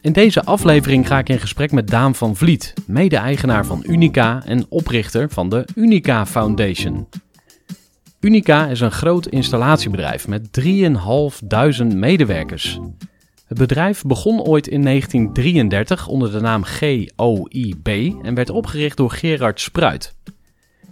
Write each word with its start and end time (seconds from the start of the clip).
In 0.00 0.12
deze 0.12 0.44
aflevering 0.44 1.06
ga 1.06 1.18
ik 1.18 1.28
in 1.28 1.38
gesprek 1.38 1.72
met 1.72 1.88
Daan 1.88 2.14
van 2.14 2.36
Vliet, 2.36 2.74
mede-eigenaar 2.86 3.66
van 3.66 3.84
Unica 3.86 4.42
en 4.44 4.66
oprichter 4.68 5.30
van 5.30 5.48
de 5.48 5.64
Unica 5.74 6.26
Foundation. 6.26 7.08
Unica 8.20 8.66
is 8.66 8.80
een 8.80 8.90
groot 8.90 9.26
installatiebedrijf 9.26 10.28
met 10.28 10.60
3.500 10.60 11.94
medewerkers. 11.94 12.80
Het 13.46 13.58
bedrijf 13.58 14.02
begon 14.02 14.40
ooit 14.40 14.66
in 14.66 14.82
1933 14.82 16.08
onder 16.08 16.32
de 16.32 16.40
naam 16.40 16.64
GOIB 16.64 17.88
en 18.22 18.34
werd 18.34 18.50
opgericht 18.50 18.96
door 18.96 19.10
Gerard 19.10 19.60
Spruit. 19.60 20.14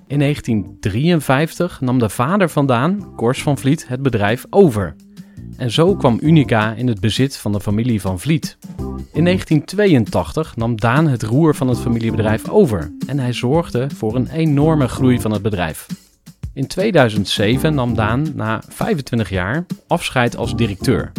In 0.07 0.19
1953 0.19 1.81
nam 1.81 1.99
de 1.99 2.09
vader 2.09 2.49
vandaan, 2.49 3.15
Kors 3.17 3.43
van 3.43 3.59
Vliet, 3.59 3.89
het 3.89 4.03
bedrijf 4.03 4.45
over. 4.51 4.95
En 5.57 5.71
zo 5.71 5.97
kwam 5.97 6.19
Unica 6.23 6.73
in 6.73 6.89
het 6.89 7.01
bezit 7.01 7.37
van 7.37 7.53
de 7.53 7.61
familie 7.61 8.01
van 8.01 8.21
Vliet. 8.21 8.57
In 9.13 9.25
1982 9.25 10.57
nam 10.57 10.81
Daan 10.81 11.09
het 11.09 11.23
roer 11.23 11.55
van 11.55 11.69
het 11.69 11.79
familiebedrijf 11.79 12.49
over 12.49 12.93
en 13.07 13.19
hij 13.19 13.33
zorgde 13.33 13.87
voor 13.95 14.15
een 14.15 14.29
enorme 14.29 14.89
groei 14.89 15.21
van 15.21 15.31
het 15.31 15.43
bedrijf. 15.43 15.87
In 16.53 16.67
2007 16.67 17.75
nam 17.75 17.95
Daan 17.95 18.27
na 18.35 18.63
25 18.69 19.31
jaar 19.31 19.67
afscheid 19.87 20.37
als 20.37 20.57
directeur. 20.57 21.13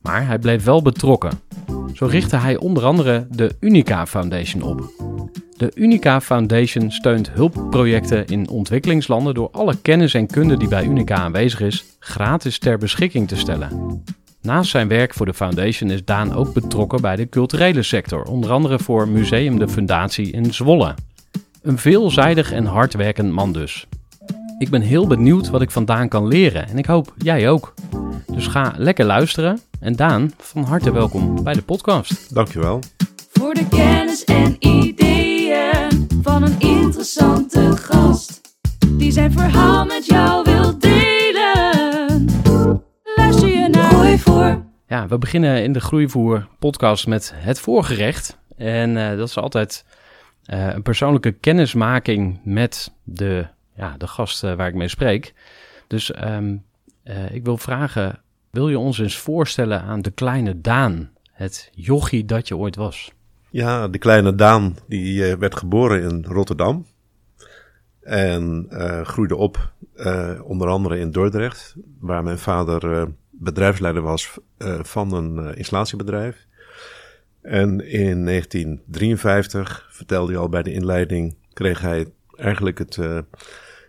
Maar 0.00 0.26
hij 0.26 0.38
bleef 0.38 0.64
wel 0.64 0.82
betrokken. 0.82 1.40
Zo 1.94 2.06
richtte 2.06 2.36
hij 2.36 2.56
onder 2.56 2.84
andere 2.84 3.26
de 3.30 3.56
Unica 3.60 4.06
Foundation 4.06 4.62
op. 4.62 5.07
De 5.58 5.70
Unica 5.74 6.20
Foundation 6.20 6.90
steunt 6.90 7.30
hulpprojecten 7.30 8.26
in 8.26 8.48
ontwikkelingslanden 8.48 9.34
door 9.34 9.48
alle 9.52 9.76
kennis 9.82 10.14
en 10.14 10.26
kunde 10.26 10.56
die 10.56 10.68
bij 10.68 10.84
Unica 10.84 11.14
aanwezig 11.14 11.60
is 11.60 11.84
gratis 11.98 12.58
ter 12.58 12.78
beschikking 12.78 13.28
te 13.28 13.36
stellen. 13.36 14.02
Naast 14.42 14.70
zijn 14.70 14.88
werk 14.88 15.14
voor 15.14 15.26
de 15.26 15.34
foundation 15.34 15.90
is 15.90 16.04
Daan 16.04 16.32
ook 16.32 16.52
betrokken 16.52 17.00
bij 17.00 17.16
de 17.16 17.28
culturele 17.28 17.82
sector, 17.82 18.22
onder 18.22 18.50
andere 18.50 18.78
voor 18.78 19.08
Museum 19.08 19.58
de 19.58 19.68
Fundatie 19.68 20.30
in 20.30 20.54
Zwolle. 20.54 20.94
Een 21.62 21.78
veelzijdig 21.78 22.52
en 22.52 22.64
hardwerkend 22.64 23.32
man 23.32 23.52
dus. 23.52 23.86
Ik 24.58 24.70
ben 24.70 24.80
heel 24.80 25.06
benieuwd 25.06 25.50
wat 25.50 25.62
ik 25.62 25.70
van 25.70 25.84
Daan 25.84 26.08
kan 26.08 26.26
leren 26.26 26.68
en 26.68 26.78
ik 26.78 26.86
hoop 26.86 27.14
jij 27.16 27.50
ook. 27.50 27.74
Dus 28.32 28.46
ga 28.46 28.74
lekker 28.76 29.04
luisteren 29.04 29.60
en 29.80 29.96
Daan, 29.96 30.32
van 30.38 30.62
harte 30.62 30.92
welkom 30.92 31.42
bij 31.42 31.54
de 31.54 31.62
podcast. 31.62 32.34
Dankjewel. 32.34 32.80
Voor 33.32 33.54
de 33.54 33.68
kennis 33.68 34.24
en 34.24 34.56
ideeën 34.58 35.07
van 36.22 36.42
een 36.42 36.60
interessante 36.60 37.76
gast. 37.76 38.40
Die 38.90 39.12
zijn 39.12 39.32
verhaal 39.32 39.84
met 39.84 40.06
jou 40.06 40.44
wil 40.44 40.78
delen. 40.78 42.24
Luister 43.16 43.48
je 43.48 43.68
naar 43.68 43.90
Gooi 43.90 44.18
voor. 44.18 44.62
Ja, 44.86 45.06
we 45.06 45.18
beginnen 45.18 45.62
in 45.62 45.72
de 45.72 45.80
Groeivoer 45.80 46.48
podcast 46.58 47.06
met 47.06 47.32
het 47.34 47.60
voorgerecht. 47.60 48.38
En 48.56 48.96
eh, 48.96 49.16
dat 49.16 49.28
is 49.28 49.36
altijd 49.36 49.84
eh, 50.44 50.66
een 50.66 50.82
persoonlijke 50.82 51.32
kennismaking 51.32 52.40
met 52.44 52.92
de, 53.04 53.46
ja, 53.76 53.94
de 53.98 54.06
gast 54.06 54.44
eh, 54.44 54.54
waar 54.54 54.68
ik 54.68 54.74
mee 54.74 54.88
spreek. 54.88 55.34
Dus 55.86 56.12
ehm, 56.12 56.56
eh, 57.02 57.34
ik 57.34 57.44
wil 57.44 57.56
vragen, 57.56 58.22
wil 58.50 58.68
je 58.68 58.78
ons 58.78 58.98
eens 58.98 59.16
voorstellen 59.16 59.82
aan 59.82 60.02
de 60.02 60.10
kleine 60.10 60.60
Daan? 60.60 61.10
Het 61.32 61.70
jochie 61.74 62.24
dat 62.24 62.48
je 62.48 62.56
ooit 62.56 62.76
was. 62.76 63.12
Ja, 63.50 63.88
de 63.88 63.98
kleine 63.98 64.34
Daan 64.34 64.76
die 64.86 65.24
eh, 65.24 65.38
werd 65.38 65.56
geboren 65.56 66.02
in 66.02 66.24
Rotterdam. 66.24 66.86
En 68.00 68.66
eh, 68.68 69.04
groeide 69.04 69.36
op 69.36 69.72
eh, 69.94 70.40
onder 70.42 70.68
andere 70.68 70.98
in 70.98 71.10
Dordrecht, 71.10 71.74
waar 72.00 72.22
mijn 72.22 72.38
vader 72.38 73.08
bedrijfsleider 73.30 74.02
was 74.02 74.38
van 74.82 75.12
een 75.12 75.56
installatiebedrijf. 75.56 76.46
En 77.42 77.90
in 77.90 78.24
1953, 78.24 79.88
vertelde 79.90 80.32
hij 80.32 80.40
al 80.40 80.48
bij 80.48 80.62
de 80.62 80.72
inleiding, 80.72 81.36
kreeg 81.52 81.80
hij 81.80 82.06
eigenlijk 82.36 82.78
het, 82.78 82.98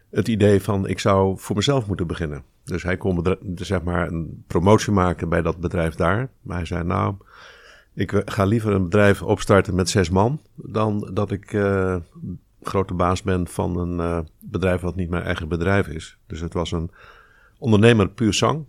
het 0.09 0.27
idee 0.27 0.61
van 0.61 0.87
ik 0.87 0.99
zou 0.99 1.39
voor 1.39 1.55
mezelf 1.55 1.87
moeten 1.87 2.07
beginnen. 2.07 2.43
Dus 2.63 2.83
hij 2.83 2.97
kon 2.97 3.37
zeg 3.55 3.81
maar 3.81 4.07
een 4.07 4.43
promotie 4.47 4.91
maken 4.91 5.29
bij 5.29 5.41
dat 5.41 5.59
bedrijf 5.59 5.95
daar. 5.95 6.29
Maar 6.41 6.57
hij 6.57 6.65
zei 6.65 6.83
nou, 6.83 7.15
ik 7.99 8.21
ga 8.25 8.43
liever 8.43 8.73
een 8.73 8.83
bedrijf 8.83 9.21
opstarten 9.21 9.75
met 9.75 9.89
zes 9.89 10.09
man 10.09 10.41
dan 10.55 11.09
dat 11.13 11.31
ik 11.31 11.53
eh, 11.53 11.95
grote 12.61 12.93
baas 12.93 13.21
ben 13.21 13.47
van 13.47 13.77
een 13.77 13.99
eh, 13.99 14.19
bedrijf 14.39 14.81
wat 14.81 14.95
niet 14.95 15.09
mijn 15.09 15.23
eigen 15.23 15.47
bedrijf 15.47 15.87
is. 15.87 16.17
Dus 16.27 16.39
het 16.39 16.53
was 16.53 16.71
een 16.71 16.91
ondernemer 17.57 18.09
puur 18.09 18.33
zang. 18.33 18.65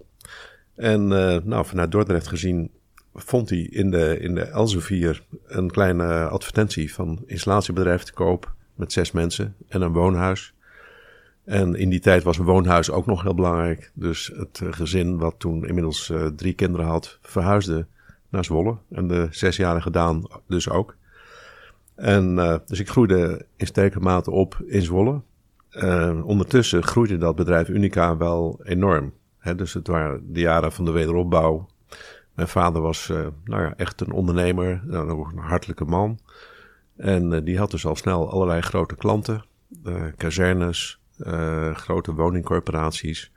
En 0.75 1.13
eh, 1.13 1.43
nou, 1.45 1.67
vanuit 1.67 1.91
Dordrecht 1.91 2.29
gezien 2.29 2.71
vond 3.15 3.51
hij 3.51 3.59
in 3.59 3.91
de, 3.91 4.19
in 4.21 4.35
de 4.35 4.45
Elsevier 4.45 5.23
een 5.47 5.71
kleine 5.71 6.29
advertentie 6.29 6.95
van 6.95 7.23
installatiebedrijf 7.27 8.03
te 8.03 8.13
koop 8.13 8.53
met 8.75 8.93
zes 8.93 9.13
mensen 9.13 9.55
en 9.69 9.83
een 9.83 9.93
woonhuis. 9.93 10.55
En 11.45 11.75
in 11.75 11.89
die 11.89 12.01
tijd 12.01 12.23
was 12.23 12.39
een 12.39 12.45
woonhuis 12.45 12.91
ook 12.91 13.07
nog 13.07 13.23
heel 13.23 13.35
belangrijk. 13.35 13.91
Dus 13.95 14.33
het 14.37 14.61
eh, 14.63 14.73
gezin, 14.73 15.19
wat 15.19 15.35
toen 15.39 15.67
inmiddels 15.67 16.11
eh, 16.11 16.27
drie 16.27 16.53
kinderen 16.53 16.87
had, 16.87 17.19
verhuisde 17.23 17.87
naar 18.31 18.45
Zwolle. 18.45 18.77
En 18.91 19.09
de 19.09 19.29
zesjarige 19.31 19.91
Daan 19.91 20.29
dus 20.47 20.69
ook. 20.69 20.97
En 22.01 22.39
eh, 22.39 22.57
dus 22.67 22.81
ik 22.81 22.89
groeide 22.89 23.47
in 23.57 23.67
sterke 23.67 24.01
mate 24.01 24.31
op 24.31 24.63
in 24.67 24.83
Zwolle. 24.83 25.21
Eh, 25.71 26.21
ondertussen 26.25 26.83
groeide 26.83 27.19
dat 27.19 27.37
bedrijf 27.37 27.69
Unica 27.69 28.16
wel 28.16 28.60
enorm. 28.63 29.13
Dus 29.57 29.75
het 29.75 29.87
waren 29.87 30.33
de 30.33 30.41
jaren 30.41 30.72
van 30.72 30.84
de 30.84 30.91
wederopbouw. 30.91 31.69
Mijn 32.34 32.49
vader 32.49 32.83
was 32.83 33.10
eh, 33.10 33.27
nou 33.45 33.63
ja, 33.63 33.75
echt 33.77 34.01
een 34.01 34.13
ondernemer, 34.13 34.83
nou, 34.84 35.31
een 35.33 35.39
hartelijke 35.39 35.84
man. 35.84 36.19
En 36.97 37.45
die 37.45 37.59
had 37.59 37.71
dus 37.71 37.87
al 37.87 37.97
snel 37.97 38.31
allerlei 38.31 38.60
grote 38.60 38.97
klanten. 38.97 39.45
kazernes, 40.16 41.01
grote 41.72 42.15
woningcorporaties. 42.15 43.33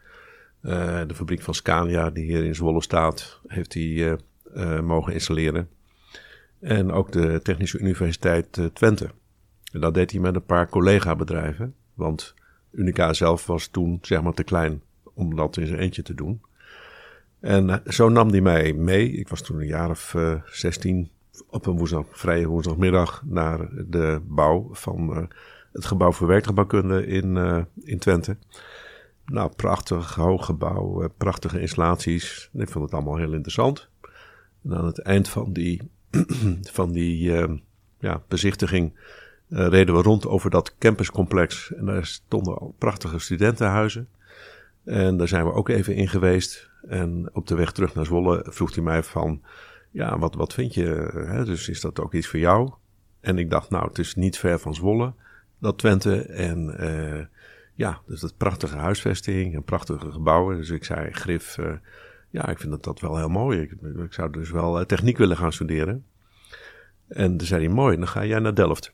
De 0.62 1.13
fabriek 1.13 1.41
van 1.41 1.53
Scania, 1.53 2.09
die 2.09 2.23
hier 2.23 2.44
in 2.44 2.56
Zwolle 2.56 2.81
staat, 2.81 3.41
heeft 3.47 3.73
hij 3.73 4.17
eh, 4.53 4.79
mogen 4.79 5.13
installeren. 5.13 5.69
En 6.59 6.91
ook 6.91 7.11
de 7.11 7.39
Technische 7.44 7.79
Universiteit 7.79 8.57
eh, 8.57 8.65
Twente. 8.65 9.09
En 9.71 9.79
dat 9.79 9.94
deed 9.94 10.11
hij 10.11 10.19
met 10.19 10.35
een 10.35 10.45
paar 10.45 10.69
collega-bedrijven. 10.69 11.75
Want 11.94 12.33
Unica 12.71 13.13
zelf 13.13 13.45
was 13.45 13.67
toen 13.67 14.00
zeg 14.01 14.21
maar 14.21 14.33
te 14.33 14.44
klein 14.44 14.81
om 15.13 15.35
dat 15.35 15.57
in 15.57 15.67
zijn 15.67 15.79
eentje 15.79 16.01
te 16.01 16.13
doen. 16.13 16.41
En 17.39 17.69
eh, 17.69 17.91
zo 17.91 18.09
nam 18.09 18.29
hij 18.29 18.41
mij 18.41 18.73
mee. 18.73 19.11
Ik 19.11 19.27
was 19.27 19.41
toen 19.41 19.59
een 19.59 19.67
jaar 19.67 19.89
of 19.89 20.15
eh 20.15 20.41
16 20.45 21.09
op 21.50 21.65
een 21.65 21.77
woensdag, 21.77 22.05
vrije 22.11 22.47
woensdagmiddag 22.47 23.23
naar 23.25 23.69
de 23.85 24.21
bouw 24.27 24.69
van 24.71 25.29
het 25.71 25.85
gebouw 25.85 26.11
voor 26.11 26.27
werktuigbouwkunde 26.27 27.07
in, 27.07 27.38
in 27.83 28.00
Twente. 28.00 28.38
Nou, 29.25 29.51
prachtig 29.55 30.15
hoog 30.15 30.45
gebouw, 30.45 31.09
prachtige 31.17 31.61
installaties. 31.61 32.50
Ik 32.53 32.69
vond 32.69 32.85
het 32.85 32.94
allemaal 32.94 33.17
heel 33.17 33.33
interessant. 33.33 33.89
En 34.63 34.74
aan 34.74 34.86
het 34.86 35.00
eind 35.00 35.30
van 35.30 35.54
die, 35.54 35.81
van 36.77 36.92
die 36.92 37.31
ja, 38.00 38.21
bezichtiging 38.27 38.94
reden 39.50 39.95
we 39.95 40.01
rond 40.01 40.27
over 40.27 40.50
dat 40.50 40.77
campuscomplex. 40.77 41.74
En 41.74 41.86
daar 41.86 42.06
stonden 42.06 42.57
al 42.57 42.75
prachtige 42.77 43.19
studentenhuizen. 43.19 44.07
En 44.83 45.18
daar 45.18 45.27
zijn 45.27 45.45
we 45.45 45.54
ook 45.54 45.69
even 45.69 45.95
in 45.95 46.07
geweest. 46.07 46.69
En 46.88 47.30
op 47.33 47.48
de 47.48 47.56
weg 47.56 47.71
terug 47.71 47.95
naar 47.95 48.06
Zwolle 48.06 48.45
vroeg 48.50 48.75
hij 48.75 48.83
mij 48.83 49.04
van... 49.04 49.42
Ja, 49.92 50.18
wat, 50.19 50.36
wat 50.36 50.54
vind 50.54 50.74
je? 50.74 51.12
Hè? 51.27 51.45
Dus 51.45 51.69
is 51.69 51.81
dat 51.81 52.00
ook 52.00 52.13
iets 52.13 52.27
voor 52.27 52.39
jou? 52.39 52.71
En 53.19 53.38
ik 53.38 53.50
dacht, 53.50 53.69
nou, 53.69 53.88
het 53.88 54.00
is 54.00 54.15
niet 54.15 54.38
ver 54.38 54.60
van 54.60 54.75
Zwolle, 54.75 55.13
dat 55.60 55.77
Twente. 55.77 56.21
En 56.21 56.75
uh, 56.80 57.25
ja, 57.74 58.01
dus 58.06 58.19
dat 58.19 58.38
prachtige 58.38 58.75
huisvesting 58.75 59.56
en 59.56 59.63
prachtige 59.63 60.12
gebouwen. 60.12 60.57
Dus 60.57 60.69
ik 60.69 60.83
zei, 60.83 61.12
Grif, 61.12 61.57
uh, 61.57 61.71
ja, 62.33 62.47
ik 62.47 62.59
vind 62.59 62.71
dat, 62.71 62.83
dat 62.83 63.00
wel 63.00 63.18
heel 63.18 63.30
mooi. 63.30 63.62
Ik, 63.62 63.71
ik 63.97 64.13
zou 64.13 64.31
dus 64.31 64.51
wel 64.51 64.80
uh, 64.80 64.85
techniek 64.85 65.18
willen 65.18 65.38
gaan 65.38 65.53
studeren. 65.53 66.06
En 67.07 67.38
toen 67.38 67.47
zei 67.47 67.65
hij, 67.65 67.74
mooi, 67.74 67.97
dan 67.97 68.07
ga 68.07 68.25
jij 68.25 68.39
naar 68.39 68.56
Delft. 68.56 68.94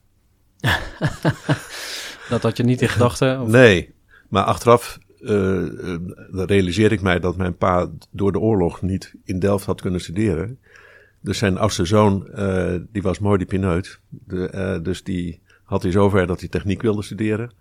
dat 2.30 2.42
had 2.42 2.58
je 2.58 2.64
niet 2.64 2.82
in 2.82 2.90
gedachten? 2.90 3.50
Nee, 3.50 3.94
maar 4.30 4.44
achteraf 4.44 5.00
uh, 5.20 5.68
realiseer 6.32 6.92
ik 6.92 7.02
mij 7.02 7.20
dat 7.20 7.38
mijn 7.38 7.58
pa 7.58 7.90
door 8.12 8.32
de 8.32 8.40
oorlog 8.40 8.82
niet 8.82 9.14
in 9.24 9.40
Delft 9.40 9.66
had 9.66 9.82
kunnen 9.82 10.02
studeren. 10.02 10.60
Dus 11.22 11.38
zijn 11.38 11.58
oudste 11.58 11.86
zoon, 11.86 12.28
uh, 12.36 12.76
die 12.92 13.02
was 13.02 13.20
mooi 13.20 13.38
die 13.38 13.48
pineut. 13.48 14.00
De, 14.10 14.80
dus 14.84 15.04
die 15.04 15.42
had 15.64 15.84
hij 15.84 15.92
zover 15.92 16.28
dat 16.28 16.40
hij 16.40 16.50
techniek 16.50 16.82
wilde 16.82 17.04
studeren. 17.04 17.52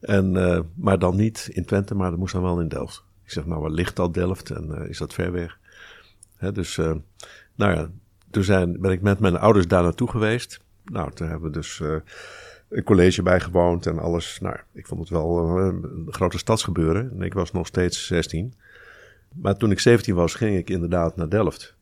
En, 0.00 0.32
maar 0.74 0.98
dan 0.98 1.16
niet 1.16 1.48
in 1.52 1.64
Twente, 1.64 1.94
maar 1.94 2.10
dat 2.10 2.18
moest 2.18 2.32
dan 2.32 2.42
wel 2.42 2.60
in 2.60 2.68
Delft. 2.68 3.05
Ik 3.26 3.32
zeg, 3.32 3.46
nou, 3.46 3.60
waar 3.60 3.70
ligt 3.70 3.96
dat 3.96 4.14
Delft 4.14 4.50
en 4.50 4.88
is 4.88 4.98
dat 4.98 5.14
ver 5.14 5.32
weg? 5.32 5.58
Dus, 6.52 6.76
nou 7.54 7.72
ja, 7.72 7.90
toen 8.30 8.44
zijn, 8.44 8.80
ben 8.80 8.90
ik 8.90 9.00
met 9.00 9.20
mijn 9.20 9.36
ouders 9.36 9.68
daar 9.68 9.82
naartoe 9.82 10.10
geweest. 10.10 10.60
Nou, 10.84 11.12
toen 11.12 11.28
hebben 11.28 11.50
we 11.50 11.56
dus 11.56 11.80
een 12.68 12.82
college 12.82 13.22
bijgewoond 13.22 13.86
en 13.86 13.98
alles. 13.98 14.40
Nou, 14.40 14.56
ik 14.72 14.86
vond 14.86 15.00
het 15.00 15.08
wel 15.08 15.58
eh, 15.58 15.64
een 15.64 16.06
grote 16.08 16.38
stadsgebeuren. 16.38 17.10
En 17.10 17.22
ik 17.22 17.34
was 17.34 17.52
nog 17.52 17.66
steeds 17.66 18.06
16. 18.06 18.54
Maar 19.32 19.56
toen 19.56 19.70
ik 19.70 19.80
17 19.80 20.14
was, 20.14 20.34
ging 20.34 20.56
ik 20.56 20.70
inderdaad 20.70 21.16
naar 21.16 21.28
Delft. 21.28 21.74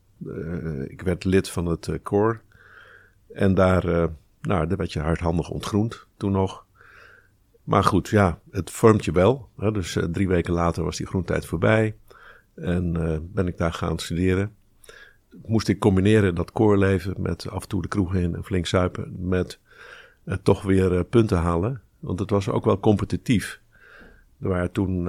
Ik 0.87 1.03
werd 1.03 1.25
lid 1.25 1.49
van 1.49 1.67
het 1.67 1.87
uh, 1.87 1.97
koor. 2.03 2.41
En 3.33 3.55
daar, 3.55 3.85
nou, 4.41 4.67
daar 4.67 4.77
werd 4.77 4.93
je 4.93 5.01
hardhandig 5.01 5.51
ontgroend 5.51 6.07
toen 6.17 6.33
nog. 6.33 6.64
Maar 7.65 7.85
goed, 7.85 8.09
ja, 8.09 8.39
het 8.51 8.71
vormt 8.71 9.05
je 9.05 9.13
wel. 9.13 9.49
Hè? 9.59 9.73
Dus 9.73 9.99
drie 10.11 10.29
weken 10.29 10.53
later 10.53 10.85
was 10.85 10.97
die 10.97 11.07
groentijd 11.07 11.47
voorbij. 11.47 11.95
En 12.55 12.93
ben 13.33 13.47
ik 13.47 13.59
daar 13.59 13.73
gaan 13.73 13.99
studeren. 13.99 14.55
Moest 15.47 15.69
ik 15.69 15.79
combineren 15.79 16.35
dat 16.35 16.53
koorleven 16.53 17.15
met 17.19 17.49
af 17.49 17.63
en 17.63 17.69
toe 17.69 17.83
de 17.83 17.89
kroeg 17.89 18.15
in 18.15 18.35
en 18.35 18.45
flink 18.45 18.67
zuipen. 18.67 19.29
Met 19.29 19.59
uh, 20.25 20.35
toch 20.43 20.63
weer 20.63 21.05
punten 21.05 21.39
halen. 21.39 21.81
Want 22.01 22.19
het 22.19 22.31
was 22.31 22.49
ook 22.49 22.65
wel 22.65 22.81
competitief. 22.81 23.61
Er 24.41 24.49
waren 24.49 24.73
toen 24.73 25.09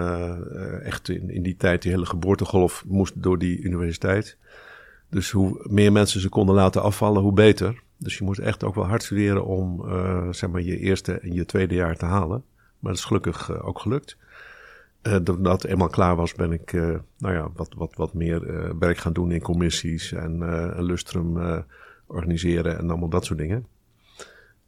echt 0.82 1.10
in, 1.10 1.30
in 1.30 1.44
die 1.44 1.56
tijd 1.58 1.82
die 1.82 1.92
hele 1.92 2.06
geboortegolf 2.06 2.84
moest 2.88 3.14
door 3.16 3.38
die 3.38 3.62
universiteit. 3.62 4.38
Dus 5.10 5.32
hoe 5.32 5.66
meer 5.70 5.92
mensen 5.92 6.22
ze 6.22 6.30
konden 6.30 6.56
laten 6.56 6.82
afvallen, 6.82 7.22
hoe 7.22 7.34
beter. 7.34 7.84
Dus 7.98 8.18
je 8.18 8.24
moest 8.24 8.40
echt 8.40 8.64
ook 8.64 8.76
wel 8.76 8.88
hard 8.88 9.04
studeren 9.04 9.46
om 9.46 9.86
zeg 10.34 10.50
maar 10.50 10.62
je 10.62 10.80
eerste 10.80 11.20
en 11.20 11.34
je 11.34 11.46
tweede 11.46 11.76
jaar 11.76 11.98
te 11.98 12.06
halen. 12.06 12.44
Maar 12.80 12.92
dat 12.92 13.02
is 13.02 13.06
gelukkig 13.06 13.62
ook 13.62 13.80
gelukt. 13.80 14.18
toen 15.24 15.44
dat 15.44 15.64
eenmaal 15.64 15.90
klaar 15.90 16.16
was, 16.16 16.34
ben 16.34 16.52
ik 16.52 16.72
nou 17.18 17.34
ja, 17.34 17.50
wat, 17.54 17.74
wat, 17.78 17.96
wat 17.96 18.14
meer 18.14 18.40
werk 18.80 18.98
gaan 18.98 19.14
doen 19.14 19.32
in 19.32 19.42
commissies 19.42 20.12
en 20.12 20.42
een 20.78 20.84
lustrum 20.84 21.64
organiseren 22.06 22.78
en 22.78 22.90
allemaal 22.90 23.10
dat 23.10 23.26
soort 23.26 23.40
dingen 23.40 23.66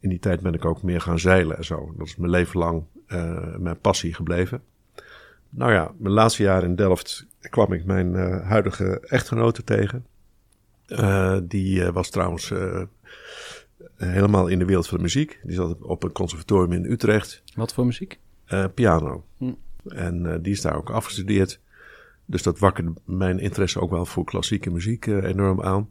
in 0.00 0.08
die 0.08 0.18
tijd 0.18 0.40
ben 0.40 0.54
ik 0.54 0.64
ook 0.64 0.82
meer 0.82 1.00
gaan 1.00 1.18
zeilen 1.18 1.56
en 1.56 1.64
zo. 1.64 1.94
Dat 1.96 2.06
is 2.06 2.16
mijn 2.16 2.30
leven 2.30 2.58
lang 2.58 2.82
uh, 3.08 3.56
mijn 3.56 3.80
passie 3.80 4.14
gebleven. 4.14 4.62
Nou 5.50 5.72
ja, 5.72 5.92
mijn 5.96 6.14
laatste 6.14 6.42
jaar 6.42 6.64
in 6.64 6.76
Delft 6.76 7.26
kwam 7.40 7.72
ik 7.72 7.84
mijn 7.84 8.12
uh, 8.14 8.48
huidige 8.48 9.00
echtgenote 9.00 9.64
tegen. 9.64 10.06
Uh, 10.86 11.38
die 11.42 11.90
was 11.90 12.10
trouwens 12.10 12.52
helemaal 14.06 14.46
in 14.46 14.58
de 14.58 14.64
wereld 14.64 14.88
van 14.88 14.96
de 14.96 15.02
muziek. 15.02 15.40
Die 15.42 15.54
zat 15.54 15.82
op 15.82 16.02
een 16.02 16.12
conservatorium 16.12 16.72
in 16.72 16.92
Utrecht. 16.92 17.42
Wat 17.54 17.74
voor 17.74 17.86
muziek? 17.86 18.18
piano. 18.74 19.24
Hm. 19.38 19.52
En 19.88 20.42
die 20.42 20.52
is 20.52 20.60
daar 20.60 20.76
ook 20.76 20.90
afgestudeerd. 20.90 21.60
Dus 22.24 22.42
dat 22.42 22.58
wakkerde 22.58 22.92
mijn 23.04 23.38
interesse 23.38 23.80
ook 23.80 23.90
wel 23.90 24.06
voor 24.06 24.24
klassieke 24.24 24.70
muziek 24.70 25.06
enorm 25.06 25.62
aan. 25.62 25.88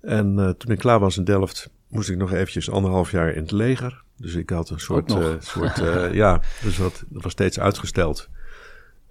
En 0.00 0.54
toen 0.58 0.72
ik 0.72 0.78
klaar 0.78 1.00
was 1.00 1.16
in 1.16 1.24
Delft, 1.24 1.70
moest 1.88 2.08
ik 2.08 2.16
nog 2.16 2.32
eventjes 2.32 2.70
anderhalf 2.70 3.10
jaar 3.10 3.30
in 3.30 3.42
het 3.42 3.50
leger. 3.50 4.02
Dus 4.16 4.34
ik 4.34 4.50
had 4.50 4.70
een 4.70 4.80
soort, 4.80 5.16
soort 5.38 5.76
ja, 6.22 6.40
dus 6.62 6.76
dat, 6.76 7.04
dat, 7.08 7.22
was 7.22 7.32
steeds 7.32 7.60
uitgesteld. 7.60 8.28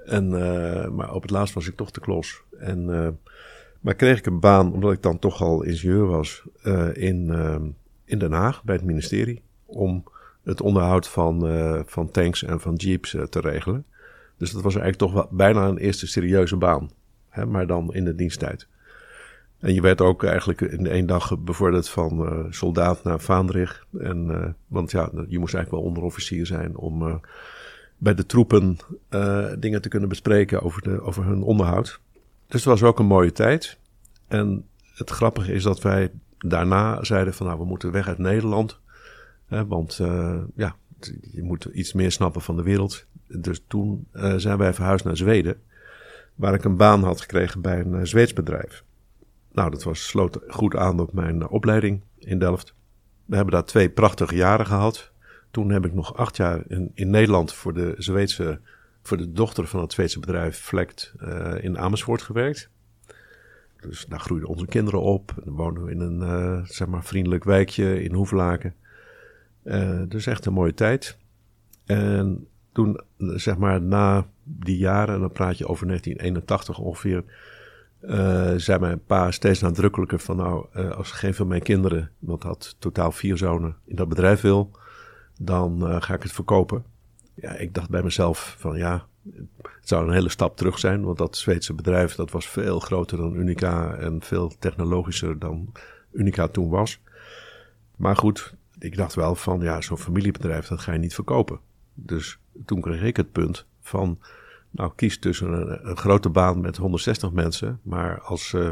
En, 0.06 0.30
maar 0.96 1.14
op 1.14 1.22
het 1.22 1.32
laatst 1.32 1.54
was 1.54 1.68
ik 1.68 1.76
toch 1.76 1.92
te 1.92 2.00
klos. 2.00 2.42
En, 2.60 2.86
maar 3.80 3.96
kreeg 3.96 4.18
ik 4.18 4.26
een 4.26 4.40
baan, 4.40 4.74
omdat 4.74 4.92
ik 4.92 5.02
dan 5.02 5.20
toch 5.20 5.42
al 5.42 5.64
ingenieur 5.64 6.06
was, 6.06 6.44
in, 6.94 7.30
in 8.12 8.20
Den 8.20 8.32
Haag 8.32 8.64
bij 8.64 8.76
het 8.76 8.84
ministerie. 8.84 9.42
Om 9.66 10.04
het 10.44 10.62
onderhoud 10.62 11.08
van, 11.08 11.46
van 11.86 12.12
tanks 12.12 12.44
en 12.44 12.60
van 12.60 12.76
jeeps 12.76 13.16
te 13.30 13.40
regelen. 13.40 13.86
Dus 14.38 14.52
dat 14.52 14.62
was 14.62 14.76
eigenlijk 14.76 15.04
toch 15.04 15.14
wel 15.14 15.28
bijna 15.38 15.68
een 15.68 15.78
eerste 15.78 16.08
serieuze 16.08 16.58
baan. 16.58 16.92
Hè, 17.30 17.46
maar 17.46 17.68
dan 17.68 17.94
in 17.94 18.06
de 18.06 18.16
diensttijd. 18.16 18.68
En 19.60 19.74
je 19.74 19.82
werd 19.82 20.02
ook 20.02 20.24
eigenlijk 20.24 20.62
in 20.62 20.88
één 20.88 21.06
dag 21.06 21.40
bevorderd 21.40 21.90
van 21.90 22.22
uh, 22.22 22.46
soldaat 22.50 23.04
naar 23.04 23.20
Vaandrig. 23.20 23.86
En, 24.00 24.56
want 24.68 24.92
ja, 24.92 25.10
je 25.12 25.40
moest 25.40 25.54
eigenlijk 25.54 25.72
wel 25.72 25.82
onderofficier 25.82 26.46
zijn 26.46 26.78
om 26.78 27.22
bij 27.98 28.16
de 28.16 28.26
troepen 28.26 28.78
dingen 29.60 29.82
te 29.82 29.90
kunnen 29.90 30.10
bespreken 30.10 30.62
over, 30.62 30.82
de, 30.82 31.02
over 31.02 31.26
hun 31.26 31.42
onderhoud. 31.42 32.00
Dus 32.48 32.64
het 32.64 32.80
was 32.80 32.84
ook 32.84 33.00
een 33.00 33.06
mooie 33.06 33.32
tijd. 33.32 33.78
En 34.28 34.66
het 34.96 35.10
grappige 35.10 35.54
is 35.54 35.64
dat 35.64 35.82
wij 35.82 36.12
daarna 36.48 37.04
zeiden 37.04 37.34
van 37.34 37.46
nou, 37.46 37.60
we 37.60 37.66
moeten 37.66 37.92
weg 37.92 38.08
uit 38.08 38.18
Nederland. 38.18 38.80
Hè, 39.46 39.66
want 39.66 39.96
ja, 40.56 40.76
je 41.32 41.44
moet 41.44 41.66
iets 41.66 41.94
meer 41.94 42.12
snappen 42.12 42.42
van 42.42 42.56
de 42.56 42.64
wereld. 42.64 43.06
Dus 43.28 43.64
toen 43.68 44.08
zijn 44.36 44.58
wij 44.58 44.74
verhuisd 44.74 45.06
naar 45.06 45.18
Zweden. 45.18 45.62
Waar 46.36 46.54
ik 46.54 46.64
een 46.64 46.78
baan 46.78 47.04
had 47.04 47.22
gekregen 47.22 47.62
bij 47.62 47.80
een 47.80 48.08
Zweeds 48.08 48.34
bedrijf. 48.34 48.84
Nou, 49.52 49.70
dat 49.70 49.84
was, 49.84 50.08
sloot 50.08 50.40
goed 50.48 50.76
aan 50.76 51.00
op 51.00 51.14
mijn 51.14 51.42
eh, 51.42 51.52
opleiding 51.52 52.02
in 52.18 52.40
Delft. 52.40 52.74
We 53.26 53.36
hebben 53.36 53.54
daar 53.54 53.66
twee 53.66 53.90
prachtige 53.90 54.36
jaren 54.36 54.66
gehad. 54.66 55.12
Toen 55.52 55.70
heb 55.70 55.86
ik 55.86 55.94
nog 55.94 56.16
acht 56.16 56.38
jaar 56.38 56.64
in, 56.68 56.92
in 56.94 57.10
Nederland 57.10 57.54
voor 57.54 57.74
de 57.74 57.96
Zweedse, 57.98 58.60
voor 59.02 59.18
de 59.18 59.32
dochter 59.32 59.68
van 59.68 59.82
het 59.82 59.94
Zweedse 59.94 60.20
bedrijf 60.20 60.60
Vlekt 60.60 61.14
uh, 61.22 61.64
in 61.64 61.78
Amersfoort 61.78 62.22
gewerkt. 62.22 62.70
Dus 63.82 64.06
daar 64.06 64.20
groeiden 64.20 64.50
onze 64.50 64.66
kinderen 64.66 65.02
op. 65.02 65.34
En 65.46 65.56
dan 65.56 65.84
we 65.84 65.92
in 65.92 66.00
een 66.00 66.22
uh, 66.22 66.66
zeg 66.66 66.88
maar 66.88 67.04
vriendelijk 67.04 67.44
wijkje 67.44 68.04
in 68.04 68.14
Hoevelaken. 68.14 68.74
Uh, 69.64 70.02
dus 70.08 70.26
echt 70.26 70.46
een 70.46 70.54
mooie 70.54 70.74
tijd. 70.74 71.18
En 71.86 72.48
toen, 72.72 73.02
zeg 73.18 73.58
maar, 73.58 73.82
na 73.82 74.28
die 74.44 74.78
jaren, 74.78 75.16
en 75.16 75.20
dan 75.20 75.32
praat 75.32 75.58
je 75.58 75.68
over 75.68 75.88
1981 75.88 76.80
ongeveer, 76.80 77.24
uh, 78.02 78.54
zei 78.56 78.80
mijn 78.80 79.04
pa 79.06 79.32
steeds 79.32 79.62
nadrukkelijker 79.62 80.20
van 80.20 80.36
nou, 80.36 80.66
als 80.96 81.12
geen 81.12 81.34
van 81.34 81.48
mijn 81.48 81.62
kinderen, 81.62 82.12
want 82.20 82.44
had 82.44 82.76
totaal 82.80 83.12
vier 83.12 83.38
zonen, 83.38 83.76
in 83.86 83.96
dat 83.96 84.10
bedrijf 84.10 84.42
wil, 84.42 84.72
dan 85.40 86.02
ga 86.02 86.14
ik 86.14 86.24
het 86.24 86.32
verkopen. 86.32 86.84
Ja, 87.34 87.52
ik 87.52 87.74
dacht 87.74 87.90
bij 87.90 88.04
mezelf 88.04 88.56
van 88.60 88.78
ja, 88.78 89.06
het 89.62 89.88
zou 89.88 90.08
een 90.08 90.14
hele 90.14 90.30
stap 90.30 90.58
terug 90.58 90.80
zijn, 90.80 91.04
want 91.04 91.18
dat 91.18 91.38
Zweedse 91.38 91.74
bedrijf 91.74 92.16
dat 92.16 92.32
was 92.32 92.48
veel 92.48 92.80
groter 92.80 93.18
dan 93.18 93.36
Unica 93.36 93.94
en 93.94 94.22
veel 94.22 94.52
technologischer 94.60 95.40
dan 95.40 95.72
Unica 96.12 96.48
toen 96.48 96.70
was. 96.70 97.00
Maar 97.96 98.16
goed, 98.16 98.54
ik 98.80 98.98
dacht 98.98 99.16
wel 99.16 99.36
van 99.36 99.60
ja, 99.60 99.82
zo'n 99.82 99.98
familiebedrijf 99.98 100.68
dat 100.68 100.80
ga 100.80 100.94
je 100.94 101.00
niet 101.00 101.14
verkopen. 101.14 101.60
Dus 101.94 102.40
toen 102.66 102.82
kreeg 102.82 103.02
ik 103.02 103.18
het 103.18 103.32
punt 103.32 103.66
van 103.80 104.20
nou, 104.70 104.92
kies 104.96 105.20
tussen 105.20 105.52
een, 105.52 105.90
een, 105.90 105.98
grote 105.98 106.30
baan 106.30 106.62
met 106.62 106.78
160 106.78 107.32
mensen, 107.32 107.80
maar 107.84 108.22
als, 108.22 108.54
uh, 108.54 108.72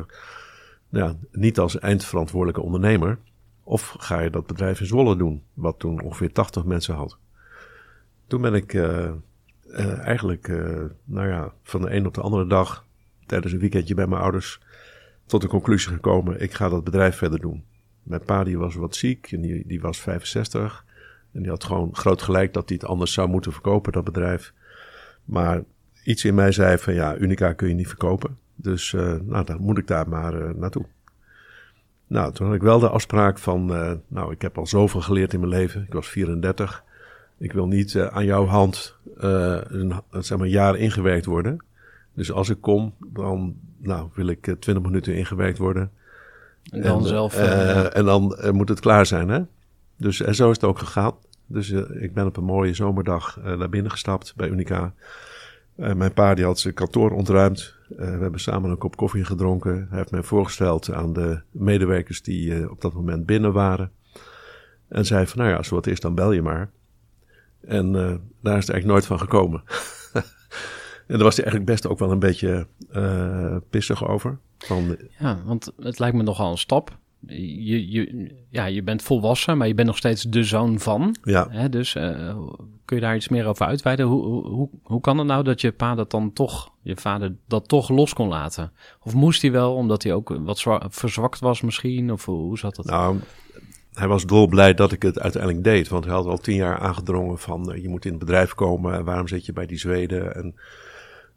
ja, 0.90 1.16
niet 1.32 1.60
als 1.60 1.80
eindverantwoordelijke 1.80 2.62
ondernemer. 2.62 3.20
Of 3.64 3.96
ga 4.00 4.20
je 4.20 4.30
dat 4.30 4.48
bedrijf 4.48 4.80
in 4.80 4.86
Zwolle 4.86 5.16
doen, 5.16 5.44
wat 5.54 5.80
toen 5.80 6.02
ongeveer 6.02 6.32
80 6.32 6.64
mensen 6.64 6.96
had. 6.96 7.18
Toen 8.28 8.42
ben 8.42 8.54
ik 8.54 8.74
uh, 8.74 9.12
uh, 9.72 10.00
eigenlijk, 10.00 10.48
nou 11.04 11.28
ja, 11.28 11.52
van 11.64 11.82
de 11.82 11.92
een 11.96 12.06
op 12.06 12.14
de 12.14 12.22
andere 12.22 12.48
dag, 12.48 12.86
tijdens 13.26 13.54
een 13.54 13.60
weekendje 13.60 13.94
bij 13.94 14.08
mijn 14.08 14.22
ouders, 14.22 14.60
tot 15.30 15.42
de 15.42 15.48
conclusie 15.48 15.92
gekomen: 15.92 16.42
ik 16.42 16.54
ga 16.54 16.70
dat 16.70 16.84
bedrijf 16.84 17.16
verder 17.16 17.40
doen. 17.40 17.64
Mijn 18.04 18.24
pa 18.24 18.44
die 18.44 18.58
was 18.58 18.76
wat 18.76 18.96
ziek 18.96 19.32
en 19.32 19.42
die, 19.42 19.64
die 19.68 19.82
was 19.82 20.00
65. 20.00 20.86
En 21.32 21.42
die 21.42 21.50
had 21.50 21.64
gewoon 21.64 21.96
groot 21.96 22.22
gelijk 22.22 22.54
dat 22.54 22.70
hij 22.70 22.78
het 22.82 22.90
anders 22.90 23.14
zou 23.14 23.30
moeten 23.30 23.52
verkopen, 23.52 23.92
dat 23.92 24.04
bedrijf. 24.04 24.54
Maar 25.26 25.64
iets 26.04 26.26
in 26.26 26.36
mij 26.36 26.52
zei 26.52 26.78
van 26.78 26.94
ja, 26.94 27.18
Unica 27.18 27.54
kun 27.54 27.68
je 27.68 27.74
niet 27.74 27.88
verkopen. 27.88 28.38
Dus 28.56 28.92
uh, 28.92 29.16
nou, 29.22 29.46
dan 29.46 29.62
moet 29.62 29.78
ik 29.78 29.88
daar 29.88 30.10
maar 30.10 30.56
naartoe. 30.56 30.86
Nou, 32.08 32.34
toen 32.34 32.46
had 32.46 32.56
ik 32.56 32.62
wel 32.62 32.80
de 32.80 32.90
afspraak 32.90 33.38
van, 33.38 33.66
nou, 34.08 34.32
ik 34.32 34.42
heb 34.42 34.58
al 34.58 34.68
zoveel 34.68 35.02
geleerd 35.02 35.34
in 35.34 35.40
mijn 35.40 35.52
leven. 35.52 35.84
Ik 35.88 35.94
was 35.94 36.08
34. 36.10 36.84
Ik 37.38 37.54
wil 37.54 37.68
niet 37.68 38.00
aan 38.00 38.26
jouw 38.26 38.46
hand 38.46 38.98
een, 39.20 39.94
zeg 40.12 40.38
maar, 40.38 40.48
jaar 40.48 40.78
ingewerkt 40.78 41.26
worden. 41.26 41.64
Dus 42.14 42.32
als 42.32 42.50
ik 42.50 42.62
kom, 42.62 42.94
dan 43.14 43.56
nou, 43.78 44.10
wil 44.14 44.28
ik 44.28 44.42
20 44.42 44.82
minuten 44.82 45.16
ingewerkt 45.16 45.58
worden. 45.58 45.92
En 46.72 46.82
dan 46.82 47.06
zelf. 47.06 47.36
en 47.94 48.06
dan 48.06 48.38
moet 48.52 48.70
het 48.70 48.80
klaar 48.80 49.06
zijn, 49.06 49.30
hè? 49.30 49.42
Dus 49.98 50.22
en 50.22 50.36
zo 50.36 50.50
is 50.50 50.56
het 50.56 50.66
ook 50.66 50.80
gegaan. 50.80 51.14
Dus 51.46 51.70
ik 52.00 52.14
ben 52.14 52.26
op 52.26 52.38
een 52.38 52.44
mooie 52.44 52.74
zomerdag 52.74 53.40
naar 53.44 53.70
binnen 53.70 53.92
gestapt 53.92 54.34
bij 54.36 54.50
Unica. 54.50 54.94
Uh, 55.80 55.94
mijn 55.94 56.14
pa 56.14 56.34
die 56.34 56.46
had 56.46 56.60
zijn 56.60 56.74
kantoor 56.74 57.12
ontruimd. 57.12 57.76
We 57.88 58.04
hebben 58.04 58.40
samen 58.40 58.70
een 58.70 58.78
kop 58.78 58.96
koffie 58.96 59.24
gedronken. 59.24 59.88
Hij 59.90 59.98
heeft 59.98 60.12
mij 60.12 60.24
voorgesteld 60.24 60.94
aan 60.94 61.14
de 61.14 61.42
medewerkers 61.52 62.22
die 62.22 62.70
op 62.72 62.82
dat 62.82 62.94
moment 62.94 63.26
binnen 63.26 63.54
waren. 63.54 63.92
En 64.88 65.06
zei 65.06 65.28
van, 65.28 65.38
nou 65.38 65.50
ja, 65.50 65.58
als 65.58 65.68
er 65.68 65.74
wat 65.74 65.88
is, 65.88 66.00
dan 66.00 66.16
bel 66.16 66.32
je 66.32 66.42
maar. 66.42 66.70
En 67.68 67.92
daar 68.42 68.58
is 68.58 68.68
het 68.68 68.70
eigenlijk 68.70 68.86
nooit 68.86 69.06
van 69.06 69.20
gekomen. 69.20 69.64
en 71.08 71.16
daar 71.16 71.24
was 71.24 71.36
hij 71.36 71.46
eigenlijk 71.46 71.66
best 71.66 71.88
ook 71.88 72.00
wel 72.00 72.12
een 72.12 72.20
beetje 72.20 72.68
pissig 73.70 74.08
over. 74.08 74.38
Van, 74.58 74.98
ja, 75.20 75.42
want 75.46 75.72
het 75.80 76.00
lijkt 76.00 76.16
me 76.16 76.24
nogal 76.24 76.52
een 76.52 76.58
stap 76.58 76.98
je, 77.28 77.92
je, 77.92 78.32
ja, 78.50 78.66
je 78.66 78.84
bent 78.84 79.02
volwassen, 79.02 79.58
maar 79.58 79.68
je 79.68 79.74
bent 79.74 79.88
nog 79.88 79.98
steeds 79.98 80.24
de 80.24 80.44
zoon 80.44 80.80
van. 80.80 81.16
Ja. 81.24 81.48
Hè, 81.50 81.70
dus 81.70 81.96
uh, 81.96 82.38
kun 82.86 82.98
je 82.98 83.02
daar 83.02 83.16
iets 83.16 83.30
meer 83.30 83.46
over 83.46 83.66
uitweiden? 83.66 84.06
Hoe, 84.06 84.48
hoe, 84.48 84.70
hoe 84.84 85.02
kan 85.02 85.18
het 85.18 85.28
nou 85.28 85.44
dat 85.44 85.62
je 85.62 85.72
pa 85.72 85.96
dat 85.96 86.12
dan 86.12 86.34
toch, 86.34 86.72
je 86.82 86.96
vader 86.96 87.36
dat 87.48 87.68
toch 87.68 87.90
los 87.90 88.14
kon 88.14 88.28
laten? 88.28 88.72
Of 89.04 89.14
moest 89.14 89.42
hij 89.42 89.52
wel, 89.52 89.76
omdat 89.76 90.04
hij 90.04 90.14
ook 90.14 90.38
wat 90.40 90.66
verzwakt 90.90 91.40
was 91.40 91.62
misschien? 91.62 92.12
Of 92.12 92.26
hoe 92.26 92.58
zat 92.58 92.76
dat? 92.76 92.86
Nou, 92.86 93.20
hij 94.00 94.08
was 94.08 94.26
dolblij 94.26 94.74
dat 94.74 94.92
ik 94.92 95.02
het 95.02 95.20
uiteindelijk 95.20 95.64
deed. 95.64 95.88
Want 95.88 96.06
hij 96.06 96.14
had 96.14 96.26
al 96.26 96.38
tien 96.38 96.56
jaar 96.56 96.78
aangedrongen 96.78 97.38
van 97.38 97.72
uh, 97.72 97.82
je 97.82 97.90
moet 97.90 98.06
in 98.06 98.12
het 98.12 98.20
bedrijf 98.20 98.54
komen. 98.54 99.04
Waarom 99.04 99.28
zit 99.28 99.46
je 99.46 99.54
bij 99.54 99.66
die 99.66 99.78
Zweden? 99.78 100.36
En 100.36 100.56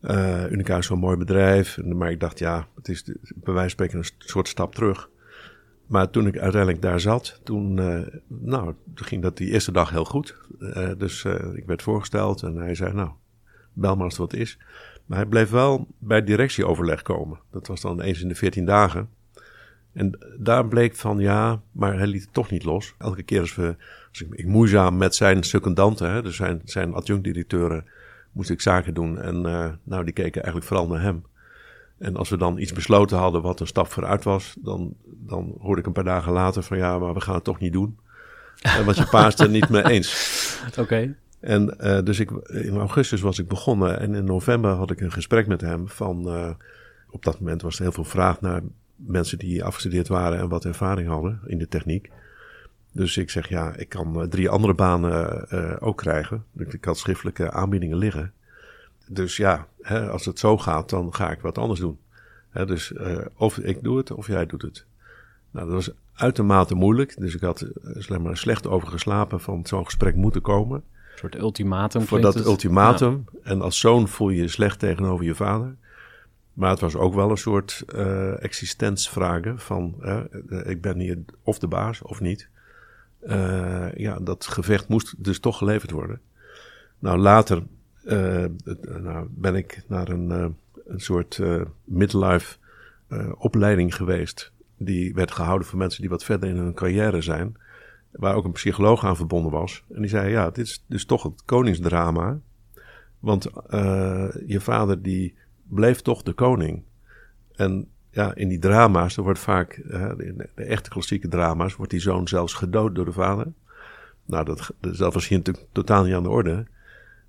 uh, 0.01 0.51
Unica 0.51 0.77
is 0.77 0.87
zo'n 0.87 0.99
mooi 0.99 1.17
bedrijf. 1.17 1.79
Maar 1.83 2.11
ik 2.11 2.21
dacht, 2.21 2.39
ja, 2.39 2.67
het 2.75 2.89
is 2.89 3.03
bij 3.35 3.55
wijze 3.55 3.61
van 3.61 3.71
spreken 3.71 3.99
een 3.99 4.11
soort 4.19 4.49
stap 4.49 4.75
terug. 4.75 5.11
Maar 5.87 6.11
toen 6.11 6.27
ik 6.27 6.39
uiteindelijk 6.39 6.83
daar 6.83 7.01
zat, 7.01 7.41
toen, 7.45 7.75
nou, 8.29 8.75
ging 8.95 9.23
dat 9.23 9.37
die 9.37 9.51
eerste 9.51 9.73
dag 9.73 9.91
heel 9.91 10.05
goed. 10.05 10.37
Dus 10.99 11.25
ik 11.55 11.65
werd 11.67 11.83
voorgesteld 11.83 12.43
en 12.43 12.57
hij 12.57 12.75
zei, 12.75 12.93
nou, 12.93 13.11
bel 13.73 13.95
maar 13.95 14.05
als 14.05 14.19
het 14.19 14.31
wat 14.31 14.41
is. 14.41 14.59
Maar 15.07 15.19
hij 15.19 15.27
bleef 15.27 15.51
wel 15.51 15.87
bij 15.99 16.25
directieoverleg 16.25 17.03
komen. 17.03 17.39
Dat 17.51 17.67
was 17.67 17.81
dan 17.81 18.01
eens 18.01 18.23
in 18.23 18.29
de 18.29 18.35
veertien 18.35 18.65
dagen. 18.65 19.09
En 19.93 20.19
daar 20.39 20.67
bleek 20.67 20.97
van, 20.97 21.19
ja, 21.19 21.61
maar 21.73 21.97
hij 21.97 22.07
liet 22.07 22.23
het 22.23 22.33
toch 22.33 22.51
niet 22.51 22.65
los. 22.65 22.95
Elke 22.99 23.23
keer 23.23 23.41
als, 23.41 23.55
we, 23.55 23.77
als 24.09 24.21
ik, 24.21 24.29
ik 24.35 24.47
moeizaam 24.47 24.97
met 24.97 25.15
zijn 25.15 25.43
secundanten, 25.43 26.11
hè, 26.11 26.23
dus 26.23 26.37
zijn, 26.37 26.61
zijn 26.65 26.95
adjunct-directeuren, 26.95 27.85
moest 28.33 28.51
ik 28.51 28.61
zaken 28.61 28.95
doen. 28.95 29.21
En 29.21 29.41
nou, 29.83 30.05
die 30.05 30.13
keken 30.13 30.43
eigenlijk 30.43 30.67
vooral 30.67 30.89
naar 30.89 31.03
hem. 31.03 31.25
En 32.03 32.17
als 32.17 32.29
we 32.29 32.37
dan 32.37 32.59
iets 32.59 32.73
besloten 32.73 33.19
hadden 33.19 33.43
wat 33.43 33.61
een 33.61 33.67
stap 33.67 33.87
vooruit 33.87 34.25
was, 34.25 34.57
dan, 34.59 34.95
dan 35.05 35.55
hoorde 35.61 35.81
ik 35.81 35.87
een 35.87 35.93
paar 35.93 36.05
dagen 36.05 36.33
later 36.33 36.63
van 36.63 36.77
ja, 36.77 36.99
maar 36.99 37.15
we 37.15 37.21
gaan 37.21 37.35
het 37.35 37.45
toch 37.45 37.59
niet 37.59 37.73
doen. 37.73 37.99
En 38.63 38.85
was 38.85 38.97
je 38.97 39.07
paas 39.07 39.39
er 39.39 39.49
niet 39.49 39.69
mee 39.69 39.85
eens. 39.85 40.37
Oké. 40.79 41.15
En 41.41 41.77
uh, 41.81 42.03
dus 42.03 42.21
ik, 42.21 42.31
in 42.47 42.77
augustus 42.77 43.21
was 43.21 43.39
ik 43.39 43.49
begonnen 43.49 44.01
en 44.01 44.15
in 44.15 44.25
november 44.25 44.71
had 44.71 44.91
ik 44.91 45.01
een 45.01 45.13
gesprek 45.13 45.47
met 45.47 45.61
hem 45.61 45.89
van, 45.89 46.29
uh, 46.29 46.51
op 47.11 47.25
dat 47.25 47.39
moment 47.39 47.63
was 47.63 47.77
er 47.77 47.83
heel 47.83 47.93
veel 47.93 48.05
vraag 48.05 48.41
naar 48.41 48.61
mensen 49.07 49.39
die 49.39 49.65
afgestudeerd 49.65 50.09
waren 50.09 50.39
en 50.39 50.49
wat 50.49 50.65
ervaring 50.65 51.09
hadden 51.09 51.41
in 51.47 51.59
de 51.59 51.69
techniek. 51.69 52.11
Dus 52.93 53.17
ik 53.17 53.31
zeg 53.31 53.49
ja, 53.49 53.75
ik 53.77 53.89
kan 53.89 54.21
uh, 54.21 54.29
drie 54.29 54.49
andere 54.49 54.75
banen 54.75 55.81
ook 55.81 55.97
krijgen. 55.97 56.45
Ik 56.57 56.85
had 56.85 56.99
schriftelijke 56.99 57.51
aanbiedingen 57.51 57.97
liggen. 57.97 58.33
Dus 59.07 59.37
ja, 59.37 59.67
hè, 59.83 60.11
als 60.11 60.25
het 60.25 60.39
zo 60.39 60.59
gaat, 60.59 60.91
dan 60.91 61.15
ga 61.15 61.31
ik 61.31 61.41
wat 61.41 61.59
anders 61.59 61.81
doen. 61.81 61.99
Hè, 62.51 62.67
dus 62.67 62.91
uh, 62.91 63.19
of 63.37 63.59
ik 63.59 63.83
doe 63.83 63.97
het 63.97 64.11
of 64.11 64.27
jij 64.27 64.47
doet 64.47 64.63
het. 64.63 64.85
Nou, 65.51 65.67
dat 65.67 65.75
was 65.75 65.91
uitermate 66.15 66.75
moeilijk. 66.75 67.15
Dus 67.19 67.35
ik 67.35 67.41
had 67.41 67.67
maar 68.21 68.37
slecht 68.37 68.67
over 68.67 68.89
geslapen 68.89 69.41
van 69.41 69.67
zo'n 69.67 69.85
gesprek 69.85 70.15
moeten 70.15 70.41
komen. 70.41 70.77
Een 70.77 71.19
soort 71.19 71.39
ultimatum. 71.39 72.03
Voor 72.03 72.21
dat 72.21 72.35
het. 72.35 72.45
ultimatum. 72.45 73.25
Ja. 73.33 73.39
En 73.43 73.63
als 73.63 73.79
zoon 73.79 74.09
voel 74.09 74.29
je 74.29 74.43
je 74.43 74.49
slecht 74.49 74.79
tegenover 74.79 75.25
je 75.25 75.35
vader. 75.35 75.77
Maar 76.53 76.71
het 76.71 76.81
was 76.81 76.97
ook 76.97 77.15
wel 77.15 77.31
een 77.31 77.37
soort 77.37 77.85
uh, 77.95 79.57
van 79.57 79.95
ik 80.65 80.81
ben 80.81 80.99
hier 80.99 81.19
of 81.43 81.59
de 81.59 81.67
baas 81.67 82.03
of 82.03 82.21
niet. 82.21 82.49
ja, 83.95 84.19
dat 84.23 84.47
gevecht 84.47 84.89
moest 84.89 85.15
dus 85.25 85.41
toch 85.41 85.59
geleverd 85.59 85.91
worden. 85.91 86.21
Nou, 86.99 87.19
later 87.19 87.63
uh, 88.05 88.45
nou, 89.01 89.27
ben 89.31 89.55
ik 89.55 89.83
naar 89.87 90.09
een, 90.09 90.31
een 90.87 91.01
soort 91.01 91.41
midlife 91.85 92.57
opleiding 93.39 93.95
geweest. 93.95 94.53
Die 94.77 95.15
werd 95.15 95.31
gehouden 95.31 95.69
voor 95.69 95.79
mensen 95.79 96.01
die 96.01 96.11
wat 96.11 96.25
verder 96.25 96.49
in 96.49 96.57
hun 96.57 96.75
carrière 96.75 97.23
zijn. 97.23 97.57
Waar 98.11 98.35
ook 98.35 98.45
een 98.45 98.53
psycholoog 98.53 99.05
aan 99.05 99.17
verbonden 99.17 99.53
was. 99.53 99.85
En 99.95 100.01
die 100.01 100.11
zei: 100.11 100.31
Ja, 100.31 100.51
dit 100.51 100.67
is 100.67 100.85
dus 100.87 101.05
toch 101.05 101.23
het 101.23 101.43
koningsdrama. 101.45 102.39
Want 103.19 103.51
je 104.47 104.61
vader 104.61 105.03
die 105.03 105.35
bleef 105.75 106.01
toch 106.01 106.23
de 106.23 106.33
koning. 106.33 106.83
En 107.57 107.89
ja, 108.11 108.35
in 108.35 108.49
die 108.49 108.59
drama's, 108.59 109.17
er 109.17 109.23
wordt 109.23 109.39
vaak, 109.39 109.83
de, 109.85 110.49
de 110.55 110.63
echte 110.63 110.91
klassieke 110.91 111.29
drama's, 111.29 111.77
wordt 111.77 111.91
die 111.91 112.01
zoon 112.01 112.29
zelfs 112.29 112.55
gedood 112.55 112.95
door 112.95 113.05
de 113.05 113.13
vader. 113.13 113.47
Nou, 114.25 114.45
dat, 114.45 114.71
dat 114.81 115.15
was 115.15 115.29
hier 115.29 115.43
totaal 115.73 116.05
niet 116.05 116.15
aan 116.15 116.23
de 116.23 116.29
orde. 116.29 116.67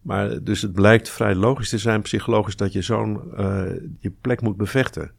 Maar 0.01 0.43
dus 0.43 0.61
het 0.61 0.73
blijkt 0.73 1.09
vrij 1.09 1.35
logisch 1.35 1.69
te 1.69 1.77
zijn, 1.77 2.01
psychologisch, 2.01 2.55
dat 2.55 2.73
je 2.73 2.81
zo'n 2.81 3.21
uh, 3.37 3.63
je 3.99 4.11
plek 4.21 4.41
moet 4.41 4.57
bevechten. 4.57 5.11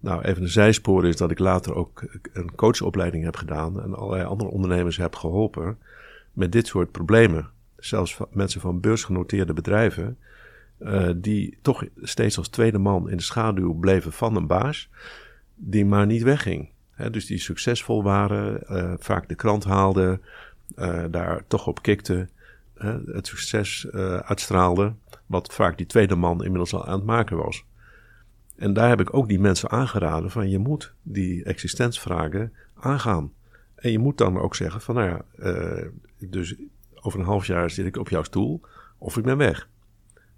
Nou, 0.00 0.22
even 0.22 0.42
een 0.42 0.48
zijspoor 0.48 1.06
is 1.06 1.16
dat 1.16 1.30
ik 1.30 1.38
later 1.38 1.74
ook 1.74 2.04
een 2.32 2.54
coachopleiding 2.54 3.24
heb 3.24 3.36
gedaan 3.36 3.82
en 3.82 3.94
allerlei 3.94 4.24
andere 4.24 4.50
ondernemers 4.50 4.96
heb 4.96 5.14
geholpen 5.14 5.78
met 6.32 6.52
dit 6.52 6.66
soort 6.66 6.90
problemen. 6.90 7.50
Zelfs 7.76 8.18
mensen 8.30 8.60
van 8.60 8.80
beursgenoteerde 8.80 9.52
bedrijven, 9.52 10.18
uh, 10.84 11.10
die 11.16 11.58
toch 11.62 11.84
steeds 11.96 12.38
als 12.38 12.48
tweede 12.48 12.78
man 12.78 13.10
in 13.10 13.16
de 13.16 13.22
schaduw 13.22 13.74
bleven 13.74 14.12
van 14.12 14.36
een 14.36 14.46
baas, 14.46 14.88
die 15.54 15.84
maar 15.84 16.06
niet 16.06 16.22
wegging. 16.22 16.70
Dus 17.10 17.26
die 17.26 17.38
succesvol 17.38 18.02
waren, 18.02 18.62
uh, 18.70 18.94
vaak 18.98 19.28
de 19.28 19.34
krant 19.34 19.64
haalden, 19.64 20.22
daar 21.10 21.42
toch 21.46 21.66
op 21.66 21.82
kikten 21.82 22.30
het 23.06 23.26
succes 23.26 23.90
uitstraalde, 24.22 24.94
wat 25.26 25.54
vaak 25.54 25.76
die 25.76 25.86
tweede 25.86 26.14
man 26.14 26.44
inmiddels 26.44 26.74
al 26.74 26.86
aan 26.86 26.94
het 26.94 27.04
maken 27.04 27.36
was. 27.36 27.64
En 28.56 28.72
daar 28.72 28.88
heb 28.88 29.00
ik 29.00 29.14
ook 29.14 29.28
die 29.28 29.40
mensen 29.40 29.70
aangeraden 29.70 30.30
van 30.30 30.50
je 30.50 30.58
moet 30.58 30.94
die 31.02 31.44
existensvragen 31.44 32.52
aangaan. 32.74 33.32
En 33.74 33.90
je 33.90 33.98
moet 33.98 34.18
dan 34.18 34.38
ook 34.38 34.54
zeggen 34.54 34.80
van 34.80 34.94
nou 34.94 35.08
ja, 35.08 35.24
dus 36.18 36.54
over 37.00 37.18
een 37.18 37.26
half 37.26 37.46
jaar 37.46 37.70
zit 37.70 37.86
ik 37.86 37.96
op 37.96 38.08
jouw 38.08 38.22
stoel 38.22 38.60
of 38.98 39.16
ik 39.16 39.24
ben 39.24 39.36
weg. 39.36 39.68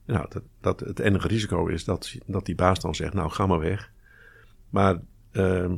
Nou, 0.05 0.27
dat, 0.29 0.43
dat 0.61 0.81
het 0.81 0.99
enige 0.99 1.29
risico 1.29 1.67
is 1.67 1.85
dat, 1.85 2.15
dat 2.27 2.47
die 2.47 2.55
baas 2.55 2.81
dan 2.81 2.95
zegt 2.95 3.15
nou 3.15 3.31
ga 3.31 3.47
maar 3.47 3.59
weg. 3.59 3.91
Maar 4.71 5.01
uh, 5.33 5.71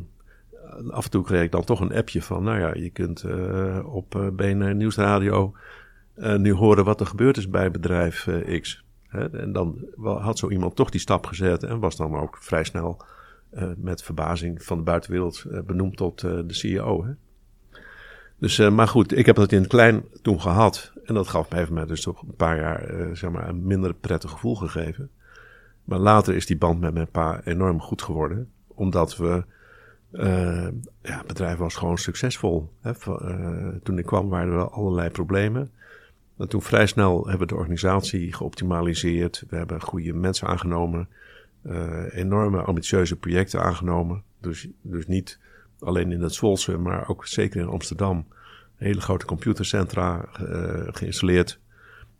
af 0.91 1.05
en 1.05 1.11
toe 1.11 1.25
kreeg 1.25 1.43
ik 1.43 1.53
dan 1.53 1.65
toch 1.65 1.81
een 1.81 1.95
appje 1.95 2.23
van 2.23 2.43
nou 2.43 2.59
ja, 2.59 2.75
je 2.75 2.91
kunt 2.91 3.23
uh, 3.23 3.95
op 3.95 4.15
uh, 4.15 4.29
BNR 4.29 4.75
Nieuwsradio 4.75 5.55
uh, 6.17 6.37
nu 6.37 6.53
horen 6.53 6.85
wat 6.85 7.01
er 7.01 7.07
gebeurd 7.07 7.37
is 7.37 7.51
bij 7.51 7.71
bedrijf 7.71 8.29
X. 8.61 8.85
Hè? 9.07 9.41
En 9.41 9.53
dan 9.53 9.85
had 9.99 10.39
zo 10.39 10.51
iemand 10.51 10.77
toch 10.77 10.91
die 10.91 11.01
stap 11.01 11.27
gezet 11.27 11.63
en 11.63 11.79
was 11.79 11.97
dan 11.97 12.17
ook 12.17 12.37
vrij 12.41 12.65
snel 12.65 13.05
met 13.77 14.03
verbazing 14.03 14.63
van 14.63 14.77
de 14.77 14.83
buitenwereld 14.83 15.45
benoemd 15.67 15.97
tot 15.97 16.21
de 16.21 16.45
CEO. 16.49 17.05
Hè? 17.05 17.13
Dus, 18.39 18.59
maar 18.59 18.89
goed, 18.89 19.17
ik 19.17 19.27
heb 19.27 19.37
dat 19.37 19.53
in 19.53 19.59
het 19.59 19.69
klein 19.69 20.05
toen 20.23 20.41
gehad. 20.41 20.93
En 21.07 21.15
dat 21.15 21.29
gaf 21.29 21.51
mij, 21.51 21.67
mij 21.71 21.87
dus 21.87 22.03
toch 22.03 22.23
een 22.23 22.35
paar 22.37 22.57
jaar 22.57 23.17
zeg 23.17 23.31
maar 23.31 23.49
een 23.49 23.67
minder 23.67 23.95
prettig 23.95 24.31
gevoel 24.31 24.55
gegeven. 24.55 25.11
Maar 25.85 25.99
later 25.99 26.35
is 26.35 26.47
die 26.47 26.57
band 26.57 26.81
met 26.81 26.95
mijn 26.95 27.11
pa 27.11 27.41
enorm 27.45 27.81
goed 27.81 28.03
geworden. 28.03 28.51
Omdat 28.67 29.17
we 29.17 29.45
ja, 31.03 31.17
het 31.17 31.27
bedrijf 31.27 31.59
was 31.59 31.75
gewoon 31.75 31.99
succesvol. 31.99 32.73
Hè. 32.81 32.93
toen 33.83 33.99
ik 33.99 34.07
kwam 34.07 34.29
waren 34.29 34.53
er 34.53 34.71
allerlei 34.71 35.11
problemen. 35.11 35.71
En 36.39 36.49
toen 36.49 36.63
vrij 36.63 36.87
snel 36.87 37.23
hebben 37.23 37.47
we 37.47 37.55
de 37.55 37.59
organisatie 37.59 38.33
geoptimaliseerd. 38.33 39.45
We 39.49 39.57
hebben 39.57 39.81
goede 39.81 40.13
mensen 40.13 40.49
aangenomen. 40.49 41.09
Enorme 42.11 42.63
ambitieuze 42.63 43.17
projecten 43.17 43.63
aangenomen. 43.63 44.23
Dus, 44.41 44.69
dus 44.83 45.07
niet 45.07 45.39
alleen 45.79 46.13
in 46.13 46.21
het 46.21 46.35
Zwolse, 46.35 46.79
maar 46.79 47.09
ook 47.09 47.27
zeker 47.27 47.61
in 47.61 47.69
Amsterdam. 47.69 48.27
Hele 48.77 49.01
grote 49.01 49.27
computercentra 49.27 50.29
uh, 50.41 50.83
geïnstalleerd, 50.87 51.59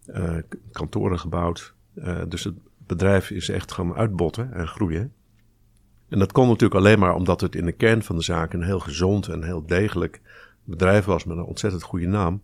uh, 0.07 0.37
kantoren 0.73 1.19
gebouwd. 1.19 1.75
Uh, 1.95 2.19
dus 2.29 2.45
het 2.45 2.55
bedrijf 2.87 3.31
is 3.31 3.49
echt 3.49 3.73
gaan 3.73 3.95
uitbotten 3.95 4.53
en 4.53 4.69
groeien. 4.69 5.13
En 6.09 6.19
dat 6.19 6.33
kon 6.33 6.49
natuurlijk 6.49 6.81
alleen 6.81 6.99
maar 6.99 7.15
omdat 7.15 7.41
het 7.41 7.55
in 7.55 7.65
de 7.65 7.73
kern 7.73 8.03
van 8.03 8.17
de 8.17 8.23
zaak 8.23 8.53
een 8.53 8.63
heel 8.63 8.81
gezond 8.81 9.29
en 9.29 9.43
heel 9.43 9.67
degelijk 9.67 10.21
bedrijf 10.65 11.05
was 11.05 11.25
met 11.25 11.37
een 11.37 11.45
ontzettend 11.45 11.83
goede 11.83 12.07
naam. 12.07 12.41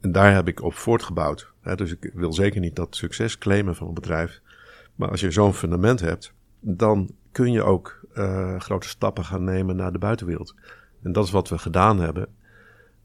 En 0.00 0.12
daar 0.12 0.34
heb 0.34 0.48
ik 0.48 0.62
op 0.62 0.74
voortgebouwd. 0.74 1.52
dus 1.74 1.92
ik 1.92 2.10
wil 2.14 2.32
zeker 2.32 2.60
niet 2.60 2.76
dat 2.76 2.96
succes 2.96 3.38
claimen 3.38 3.76
van 3.76 3.88
een 3.88 3.94
bedrijf. 3.94 4.40
Maar 4.94 5.10
als 5.10 5.20
je 5.20 5.30
zo'n 5.30 5.54
fundament 5.54 6.00
hebt, 6.00 6.32
dan 6.60 7.10
kun 7.32 7.52
je 7.52 7.62
ook 7.62 8.00
grote 8.58 8.88
stappen 8.88 9.24
gaan 9.24 9.44
nemen 9.44 9.76
naar 9.76 9.92
de 9.92 9.98
buitenwereld. 9.98 10.54
En 11.02 11.12
dat 11.12 11.24
is 11.24 11.30
wat 11.30 11.48
we 11.48 11.58
gedaan 11.58 12.00
hebben. 12.00 12.28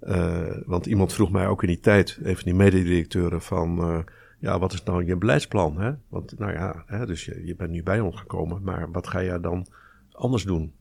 Uh, 0.07 0.57
want 0.65 0.85
iemand 0.85 1.13
vroeg 1.13 1.31
mij 1.31 1.47
ook 1.47 1.61
in 1.61 1.67
die 1.67 1.79
tijd, 1.79 2.19
even 2.23 2.43
die 2.43 2.53
mededirecteuren, 2.53 3.41
van 3.41 3.89
uh, 3.89 3.99
ja, 4.39 4.59
wat 4.59 4.73
is 4.73 4.83
nou 4.83 5.05
je 5.05 5.17
beleidsplan? 5.17 5.79
Hè? 5.79 5.91
Want 6.07 6.39
nou 6.39 6.51
ja, 6.51 6.83
hè, 6.85 7.05
dus 7.05 7.25
je, 7.25 7.55
bent 7.57 7.71
nu 7.71 7.83
bij 7.83 7.99
ons 7.99 8.15
gekomen, 8.19 8.63
maar 8.63 8.91
wat 8.91 9.07
ga 9.07 9.19
je 9.19 9.39
dan 9.39 9.67
anders 10.11 10.43
doen? 10.43 10.73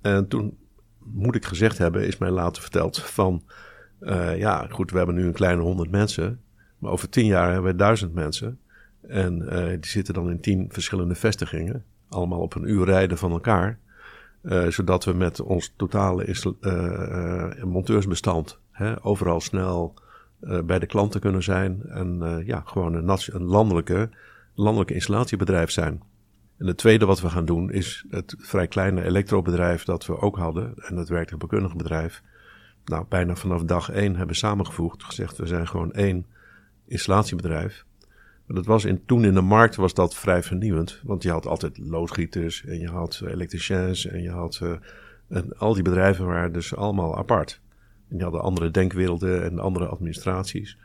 En 0.00 0.28
toen, 0.28 0.58
moet 0.98 1.34
ik 1.34 1.44
gezegd 1.44 1.78
hebben, 1.78 2.06
is 2.06 2.18
mij 2.18 2.30
later 2.30 2.62
verteld 2.62 3.00
van, 3.00 3.42
uh, 4.00 4.38
ja 4.38 4.66
goed, 4.70 4.90
we 4.90 4.96
hebben 4.96 5.14
nu 5.14 5.24
een 5.24 5.32
kleine 5.32 5.62
honderd 5.62 5.90
mensen, 5.90 6.40
maar 6.78 6.92
over 6.92 7.08
tien 7.08 7.26
jaar 7.26 7.52
hebben 7.52 7.70
we 7.70 7.78
duizend 7.78 8.14
mensen. 8.14 8.58
En 9.08 9.38
die 9.80 9.90
zitten 9.90 10.14
dan 10.14 10.30
in 10.30 10.40
tien 10.40 10.66
verschillende 10.72 11.14
vestigingen, 11.14 11.84
allemaal 12.08 12.40
op 12.40 12.54
een 12.54 12.68
uur 12.68 12.84
rijden 12.84 13.18
van 13.18 13.32
elkaar. 13.32 13.78
Uh, 14.44 14.66
zodat 14.66 15.04
we 15.04 15.12
met 15.12 15.40
ons 15.40 15.72
totale 15.76 16.56
uh, 16.60 17.64
monteursbestand 17.64 18.58
hè, 18.70 19.04
overal 19.04 19.40
snel 19.40 19.94
bij 20.64 20.78
de 20.78 20.86
klanten 20.86 21.20
kunnen 21.20 21.42
zijn. 21.42 21.82
En 21.88 22.42
ja, 22.46 22.62
gewoon 22.64 22.94
een, 22.94 23.18
een, 23.32 23.44
landelijke, 23.44 24.10
landelijke 24.54 24.94
installatiebedrijf 24.94 25.70
zijn. 25.70 26.02
En 26.56 26.66
het 26.66 26.76
tweede 26.76 27.06
wat 27.06 27.20
we 27.20 27.30
gaan 27.30 27.44
doen 27.44 27.70
is 27.70 28.04
het 28.10 28.34
vrij 28.38 28.66
kleine 28.66 29.04
elektrobedrijf 29.04 29.84
dat 29.84 30.06
we 30.06 30.20
ook 30.20 30.36
hadden. 30.36 30.74
En 30.76 30.96
het 30.96 31.08
werktuigbekundige 31.08 31.76
bedrijf. 31.76 32.22
Nou, 32.84 33.04
bijna 33.08 33.34
vanaf 33.34 33.62
dag 33.62 33.90
één 33.90 34.16
hebben 34.16 34.36
samengevoegd. 34.36 35.04
Gezegd, 35.04 35.36
we 35.36 35.46
zijn 35.46 35.68
gewoon 35.68 35.92
één 35.92 36.26
installatiebedrijf. 36.86 37.84
Dat 38.46 38.66
was 38.66 38.84
in, 38.84 39.04
toen 39.06 39.24
in 39.24 39.34
de 39.34 39.40
markt 39.40 39.76
was 39.76 39.94
dat 39.94 40.14
vrij 40.14 40.42
vernieuwend. 40.42 41.00
Want 41.04 41.22
je 41.22 41.30
had 41.30 41.46
altijd 41.46 41.78
loodgieters 41.78 42.64
en 42.64 42.78
je 42.78 42.88
had 42.88 43.22
elektriciens 43.26 44.06
en 44.06 44.22
je 44.22 44.30
had... 44.30 44.60
Uh, 44.62 44.72
en 45.28 45.58
al 45.58 45.74
die 45.74 45.82
bedrijven 45.82 46.26
waren 46.26 46.52
dus 46.52 46.76
allemaal 46.76 47.16
apart. 47.16 47.60
En 48.08 48.16
die 48.16 48.22
hadden 48.22 48.42
andere 48.42 48.70
denkwerelden 48.70 49.44
en 49.44 49.58
andere 49.58 49.86
administraties. 49.86 50.78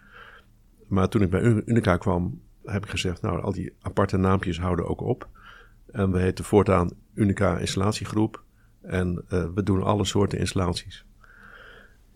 Maar 0.87 1.09
toen 1.09 1.21
ik 1.21 1.29
bij 1.29 1.41
Unica 1.41 1.97
kwam, 1.97 2.41
heb 2.63 2.83
ik 2.83 2.89
gezegd... 2.89 3.21
nou, 3.21 3.41
al 3.41 3.51
die 3.51 3.73
aparte 3.81 4.17
naampjes 4.17 4.59
houden 4.59 4.87
ook 4.87 5.01
op. 5.01 5.27
En 5.91 6.11
we 6.11 6.19
heten 6.19 6.45
voortaan 6.45 6.91
Unica 7.13 7.57
Installatiegroep. 7.57 8.43
En 8.81 9.25
uh, 9.29 9.45
we 9.55 9.63
doen 9.63 9.83
alle 9.83 10.05
soorten 10.05 10.39
installaties. 10.39 11.05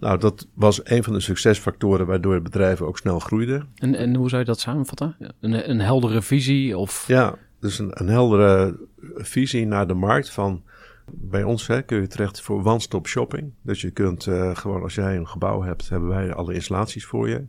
Nou, 0.04 0.18
dat 0.18 0.48
was 0.54 0.82
een 0.84 1.04
van 1.04 1.14
de 1.14 1.20
succesfactoren 1.20 2.06
waardoor 2.06 2.34
het 2.34 2.44
bedrijf 2.44 2.82
ook 2.82 2.98
snel 2.98 3.20
groeide. 3.20 3.66
En, 3.76 3.96
en 3.96 4.16
hoe 4.16 4.30
zou 4.30 4.42
je 4.42 4.48
dat 4.48 4.60
samenvatten? 4.60 5.16
Een, 5.40 5.70
een 5.70 5.80
heldere 5.80 6.22
visie? 6.22 6.78
Of... 6.78 7.08
Ja, 7.08 7.36
dus 7.60 7.80
een, 7.80 8.02
een 8.02 8.08
heldere 8.08 8.78
visie 9.16 9.66
naar 9.66 9.88
de 9.88 9.94
markt 9.94 10.30
van... 10.30 10.64
Bij 11.12 11.44
ons 11.44 11.68
hè, 11.68 11.82
kun 11.82 12.02
je 12.02 12.08
terecht 12.08 12.42
voor 12.42 12.66
one-stop 12.66 13.08
shopping. 13.08 13.52
Dus 13.62 13.82
je 13.82 13.92
kunt 13.92 14.26
uh, 14.26 14.56
gewoon, 14.56 14.82
als 14.82 14.96
jij 14.96 15.16
een 15.16 15.28
gebouw 15.28 15.62
hebt, 15.62 15.90
hebben 15.90 16.10
wij 16.10 16.34
alle 16.34 16.54
installaties 16.54 17.06
voor 17.06 17.30
je. 17.30 17.46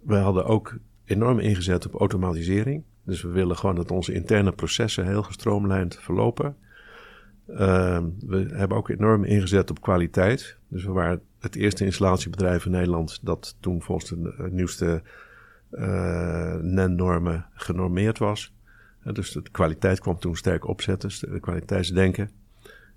We 0.00 0.16
hadden 0.16 0.44
ook 0.44 0.76
enorm 1.04 1.38
ingezet 1.38 1.86
op 1.86 2.00
automatisering. 2.00 2.82
Dus 3.04 3.22
we 3.22 3.28
willen 3.28 3.56
gewoon 3.56 3.74
dat 3.74 3.90
onze 3.90 4.12
interne 4.12 4.52
processen 4.52 5.06
heel 5.06 5.22
gestroomlijnd 5.22 5.98
verlopen. 6.00 6.56
Uh, 7.48 7.98
we 8.26 8.48
hebben 8.52 8.76
ook 8.76 8.88
enorm 8.88 9.24
ingezet 9.24 9.70
op 9.70 9.80
kwaliteit. 9.80 10.56
Dus 10.68 10.84
we 10.84 10.92
waren 10.92 11.20
het 11.38 11.54
eerste 11.54 11.84
installatiebedrijf 11.84 12.64
in 12.64 12.70
Nederland 12.70 13.18
dat 13.22 13.56
toen 13.60 13.82
volgens 13.82 14.10
de 14.10 14.48
nieuwste 14.50 15.02
uh, 15.70 16.54
NEN-normen 16.54 17.46
genormeerd 17.54 18.18
was. 18.18 18.54
Uh, 19.04 19.12
dus 19.12 19.32
de 19.32 19.42
kwaliteit 19.50 20.00
kwam 20.00 20.18
toen 20.18 20.36
sterk 20.36 20.66
opzetten, 20.68 21.32
de 21.32 21.40
kwaliteitsdenken. 21.40 22.30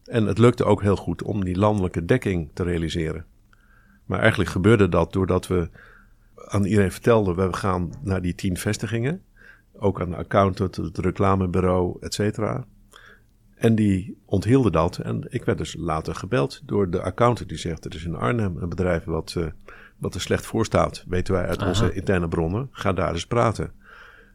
En 0.03 0.25
het 0.25 0.37
lukte 0.37 0.63
ook 0.63 0.81
heel 0.81 0.95
goed 0.95 1.23
om 1.23 1.43
die 1.43 1.57
landelijke 1.57 2.05
dekking 2.05 2.49
te 2.53 2.63
realiseren. 2.63 3.25
Maar 4.05 4.19
eigenlijk 4.19 4.49
gebeurde 4.49 4.89
dat 4.89 5.13
doordat 5.13 5.47
we 5.47 5.69
aan 6.35 6.65
iedereen 6.65 6.91
vertelden: 6.91 7.35
we 7.35 7.53
gaan 7.53 7.91
naar 8.03 8.21
die 8.21 8.35
tien 8.35 8.57
vestigingen. 8.57 9.21
Ook 9.73 10.01
aan 10.01 10.09
de 10.09 10.15
accountant, 10.15 10.75
het 10.75 10.97
reclamebureau, 10.97 11.97
et 12.01 12.13
cetera. 12.13 12.65
En 13.59 13.75
die 13.75 14.17
onthielden 14.25 14.71
dat. 14.71 14.97
En 14.97 15.25
ik 15.29 15.45
werd 15.45 15.57
dus 15.57 15.75
later 15.77 16.15
gebeld 16.15 16.61
door 16.65 16.89
de 16.89 17.01
accountant 17.01 17.49
die 17.49 17.57
zegt: 17.57 17.85
Er 17.85 17.95
is 17.95 18.05
in 18.05 18.15
Arnhem 18.15 18.57
een 18.57 18.69
bedrijf 18.69 19.03
wat, 19.03 19.35
uh, 19.37 19.45
wat 19.97 20.15
er 20.15 20.21
slecht 20.21 20.45
voor 20.45 20.65
staat. 20.65 21.03
Weten 21.07 21.33
wij 21.33 21.47
uit 21.47 21.59
Aha. 21.59 21.67
onze 21.67 21.93
interne 21.93 22.27
bronnen. 22.27 22.67
Ga 22.71 22.93
daar 22.93 23.13
eens 23.13 23.27
praten. 23.27 23.71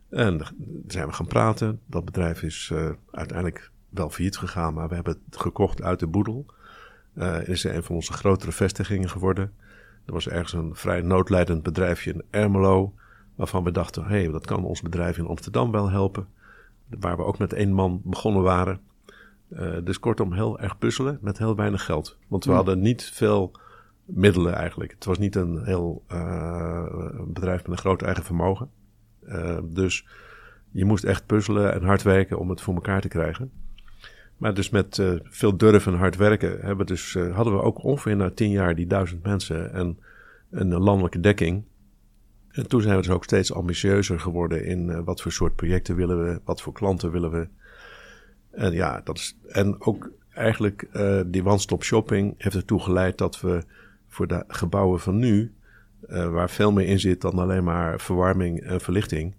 En 0.08 0.40
zijn 0.86 1.06
we 1.06 1.12
gaan 1.12 1.26
praten. 1.26 1.80
Dat 1.86 2.04
bedrijf 2.04 2.42
is 2.42 2.70
uh, 2.72 2.90
uiteindelijk 3.10 3.70
wel 3.88 4.10
failliet 4.10 4.36
gegaan, 4.36 4.74
maar 4.74 4.88
we 4.88 4.94
hebben 4.94 5.18
het 5.30 5.40
gekocht 5.40 5.82
uit 5.82 5.98
de 5.98 6.06
boedel. 6.06 6.46
Uh, 7.14 7.48
is 7.48 7.64
een 7.64 7.82
van 7.82 7.94
onze 7.94 8.12
grotere 8.12 8.52
vestigingen 8.52 9.10
geworden. 9.10 9.52
Er 10.04 10.12
was 10.12 10.28
ergens 10.28 10.52
een 10.52 10.74
vrij 10.74 11.00
noodlijdend 11.00 11.62
bedrijfje 11.62 12.12
in 12.12 12.22
Ermelo. 12.30 12.94
Waarvan 13.34 13.64
we 13.64 13.70
dachten: 13.70 14.02
hé, 14.02 14.08
hey, 14.08 14.30
dat 14.30 14.46
kan 14.46 14.64
ons 14.64 14.82
bedrijf 14.82 15.18
in 15.18 15.26
Amsterdam 15.26 15.70
wel 15.70 15.90
helpen. 15.90 16.26
Waar 16.88 17.16
we 17.16 17.24
ook 17.24 17.38
met 17.38 17.52
één 17.52 17.72
man 17.72 18.00
begonnen 18.04 18.42
waren. 18.42 18.80
Uh, 19.48 19.76
dus 19.84 19.98
kortom, 19.98 20.32
heel 20.32 20.60
erg 20.60 20.78
puzzelen 20.78 21.18
met 21.20 21.38
heel 21.38 21.56
weinig 21.56 21.84
geld. 21.84 22.18
Want 22.28 22.44
we 22.44 22.50
hmm. 22.50 22.58
hadden 22.58 22.80
niet 22.80 23.02
veel 23.02 23.52
middelen 24.04 24.54
eigenlijk. 24.54 24.92
Het 24.92 25.04
was 25.04 25.18
niet 25.18 25.36
een 25.36 25.64
heel 25.64 26.04
uh, 26.12 26.84
bedrijf 27.26 27.62
met 27.62 27.70
een 27.70 27.78
groot 27.78 28.02
eigen 28.02 28.24
vermogen. 28.24 28.70
Uh, 29.28 29.58
dus 29.64 30.06
je 30.70 30.84
moest 30.84 31.04
echt 31.04 31.26
puzzelen 31.26 31.72
en 31.72 31.82
hard 31.82 32.02
werken 32.02 32.38
om 32.38 32.50
het 32.50 32.60
voor 32.60 32.74
elkaar 32.74 33.00
te 33.00 33.08
krijgen. 33.08 33.50
Maar 34.36 34.54
dus 34.54 34.70
met 34.70 35.02
veel 35.22 35.56
durf 35.56 35.86
en 35.86 35.94
hard 35.94 36.16
werken 36.16 36.60
hebben 36.60 36.86
dus, 36.86 37.18
hadden 37.32 37.52
we 37.52 37.62
ook 37.62 37.84
ongeveer 37.84 38.16
na 38.16 38.30
tien 38.30 38.50
jaar 38.50 38.74
die 38.74 38.86
duizend 38.86 39.22
mensen 39.22 39.72
en 39.72 39.98
een 40.50 40.68
landelijke 40.68 41.20
dekking. 41.20 41.64
En 42.50 42.68
toen 42.68 42.80
zijn 42.80 42.96
we 42.96 43.02
dus 43.02 43.10
ook 43.10 43.24
steeds 43.24 43.52
ambitieuzer 43.52 44.20
geworden 44.20 44.64
in 44.64 45.04
wat 45.04 45.22
voor 45.22 45.32
soort 45.32 45.54
projecten 45.54 45.96
willen 45.96 46.24
we, 46.24 46.40
wat 46.44 46.62
voor 46.62 46.72
klanten 46.72 47.10
willen 47.10 47.30
we. 47.30 47.48
En 48.56 48.72
ja, 48.72 49.00
dat 49.04 49.18
is. 49.18 49.36
En 49.48 49.80
ook 49.80 50.10
eigenlijk 50.30 50.88
uh, 50.92 51.20
die 51.26 51.44
one-stop 51.44 51.84
shopping 51.84 52.34
heeft 52.38 52.56
ertoe 52.56 52.80
geleid 52.80 53.18
dat 53.18 53.40
we 53.40 53.62
voor 54.08 54.26
de 54.26 54.44
gebouwen 54.48 55.00
van 55.00 55.18
nu, 55.18 55.54
uh, 56.08 56.28
waar 56.28 56.50
veel 56.50 56.72
meer 56.72 56.86
in 56.86 57.00
zit 57.00 57.20
dan 57.20 57.38
alleen 57.38 57.64
maar 57.64 58.00
verwarming 58.00 58.60
en 58.60 58.80
verlichting, 58.80 59.34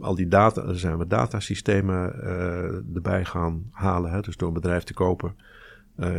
al 0.00 0.14
die 0.14 0.28
data, 0.28 0.72
zijn 0.72 0.98
we 0.98 1.06
datasystemen 1.06 2.14
uh, 2.16 2.94
erbij 2.94 3.24
gaan 3.24 3.70
halen, 3.70 4.10
hè, 4.10 4.20
dus 4.20 4.36
door 4.36 4.48
een 4.48 4.54
bedrijf 4.54 4.82
te 4.82 4.94
kopen. 4.94 5.36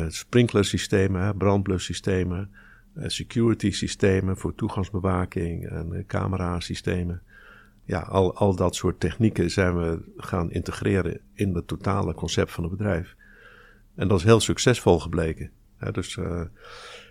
sprinklersystemen, 0.08 1.38
brandblussystemen, 1.38 2.50
security 2.96 3.72
systemen 3.72 4.38
voor 4.38 4.56
toegangsbewaking 4.56 5.68
en 5.68 6.04
camerasystemen 6.08 7.22
ja, 7.84 8.00
al, 8.00 8.36
al 8.36 8.56
dat 8.56 8.76
soort 8.76 9.00
technieken 9.00 9.52
zijn 9.52 9.78
we 9.78 10.00
gaan 10.18 10.52
integreren 10.52 11.20
in 11.34 11.56
het 11.56 11.68
totale 11.68 12.14
concept 12.14 12.52
van 12.52 12.64
het 12.64 12.72
bedrijf. 12.78 13.16
En 13.96 14.08
dat 14.08 14.18
is 14.18 14.26
heel 14.26 14.40
succesvol 14.40 15.00
gebleken. 15.00 15.52
dus 15.92 16.16
uh, 16.16 16.42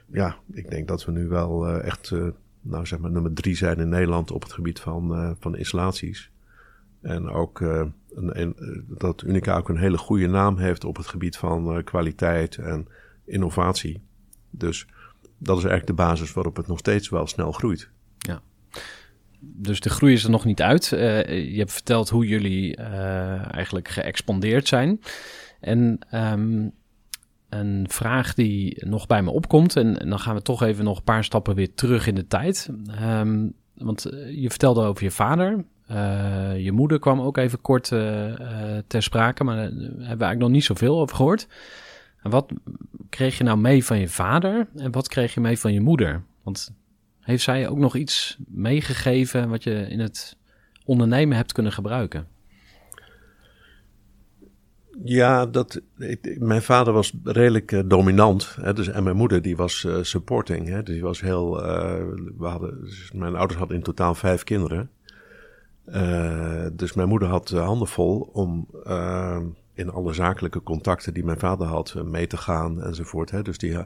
ja, 0.07 0.37
ik 0.53 0.71
denk 0.71 0.89
dat 0.89 1.05
we 1.05 1.13
nu 1.13 1.29
wel 1.29 1.69
uh, 1.69 1.85
echt, 1.85 2.11
uh, 2.11 2.29
nou 2.61 2.87
zeg 2.87 2.99
maar, 2.99 3.11
nummer 3.11 3.33
drie 3.33 3.57
zijn 3.57 3.79
in 3.79 3.89
Nederland 3.89 4.31
op 4.31 4.43
het 4.43 4.53
gebied 4.53 4.81
van, 4.81 5.37
van 5.41 5.57
installaties. 5.57 6.31
En 7.01 7.29
ook 7.29 7.61
een, 7.61 7.95
een, 8.15 8.85
dat 8.89 9.23
Unica 9.23 9.57
ook 9.57 9.69
een 9.69 9.79
hele 9.79 9.99
goede 9.99 10.27
naam 10.27 10.57
heeft 10.57 10.85
op 10.85 10.97
het 10.97 11.07
gebied 11.07 11.37
van 11.37 11.85
kwaliteit 11.85 12.57
en 12.57 12.89
innovatie. 13.25 14.03
Dus 14.51 14.87
dat 15.39 15.59
is 15.59 15.65
eigenlijk 15.65 15.87
de 15.87 16.05
basis 16.05 16.33
waarop 16.33 16.57
het 16.57 16.67
nog 16.67 16.79
steeds 16.79 17.09
wel 17.09 17.27
snel 17.27 17.53
groeit. 17.53 17.91
Dus 19.41 19.81
de 19.81 19.91
groei 19.91 20.13
is 20.13 20.25
er 20.25 20.31
nog 20.31 20.45
niet 20.45 20.63
uit. 20.63 20.91
Uh, 20.95 21.53
je 21.53 21.59
hebt 21.59 21.73
verteld 21.73 22.09
hoe 22.09 22.27
jullie 22.27 22.79
uh, 22.79 23.55
eigenlijk 23.55 23.89
geëxpandeerd 23.89 24.69
zijn. 24.69 25.01
En 25.61 25.99
um, 26.15 26.73
een 27.49 27.87
vraag 27.89 28.35
die 28.35 28.87
nog 28.87 29.07
bij 29.07 29.23
me 29.23 29.31
opkomt, 29.31 29.77
en, 29.77 29.95
dan 29.95 30.19
gaan 30.19 30.35
we 30.35 30.43
toch 30.43 30.63
even 30.63 30.85
nog 30.85 30.97
een 30.97 31.05
paar 31.05 31.25
stappen 31.25 31.55
weer 31.55 31.75
terug 31.75 32.07
in 32.07 32.15
de 32.15 32.27
tijd. 32.27 32.71
Um, 33.03 33.53
want 33.75 34.05
eh, 34.05 34.41
je 34.43 34.49
vertelde 34.49 34.85
over 34.85 35.05
je 35.05 35.11
vader. 35.11 35.65
Je 36.57 36.73
moeder 36.73 36.99
kwam 36.99 37.21
ook 37.21 37.37
even 37.37 37.61
kort 37.61 37.85
ter 38.87 39.03
sprake, 39.03 39.45
maar 39.45 39.57
daar 39.57 39.65
hebben 39.65 39.99
we 39.99 40.07
eigenlijk 40.07 40.39
nog 40.39 40.51
niet 40.51 40.65
zoveel 40.65 41.01
over 41.01 41.17
gehoord. 41.17 41.49
Wat 42.23 42.53
kreeg 43.09 43.39
je 43.39 43.45
nou 43.45 43.59
mee 43.59 43.85
van 43.85 43.99
je 43.99 44.09
vader 44.09 44.69
en 44.77 44.93
wat 44.93 45.09
kreeg 45.09 45.35
je 45.35 45.41
mee 45.41 45.59
van 45.59 45.73
je 45.73 45.81
moeder? 45.81 46.23
Want 46.43 46.73
heeft 47.21 47.43
zij 47.43 47.69
ook 47.69 47.79
nog 47.79 47.97
iets 47.97 48.39
meegegeven 48.49 49.49
wat 49.49 49.63
je 49.63 49.87
in 49.89 50.01
het 50.01 50.37
ondernemen 50.85 51.37
hebt 51.37 51.53
kunnen 51.53 51.73
gebruiken? 51.73 52.27
Ja, 55.05 55.47
dat, 55.47 55.81
mijn 56.39 56.63
vader 56.63 56.93
was 56.93 57.13
redelijk 57.25 57.73
uh, 57.73 57.81
dominant. 57.87 58.57
Hè, 58.61 58.73
dus, 58.73 58.89
en 58.89 59.03
mijn 59.03 59.17
moeder 59.17 59.43
die 59.43 59.57
was 59.57 59.85
uh, 59.85 59.97
supporting. 60.03 60.69
Hè, 60.69 60.83
dus 60.83 60.95
die 60.95 61.03
was 61.03 61.21
heel. 61.21 61.65
Uh, 61.65 61.95
we 62.39 62.47
hadden, 62.47 62.81
dus 62.81 63.13
mijn 63.13 63.35
ouders 63.37 63.59
hadden 63.59 63.77
in 63.77 63.83
totaal 63.83 64.15
vijf 64.15 64.45
kinderen. 64.45 64.91
dus 66.73 66.93
mijn 66.93 67.09
moeder 67.09 67.29
had 67.29 67.51
handen 67.51 67.89
vol 67.89 68.31
om 68.33 68.69
in 69.75 69.91
alle 69.91 70.13
zakelijke 70.13 70.63
contacten 70.63 71.15
die 71.15 71.25
mijn 71.25 71.39
vader 71.39 71.67
had 71.67 71.95
mee 72.05 72.27
te 72.27 72.37
gaan 72.37 72.83
enzovoort. 72.83 73.31
Hè. 73.31 73.43
Dus 73.43 73.59
die, 73.59 73.77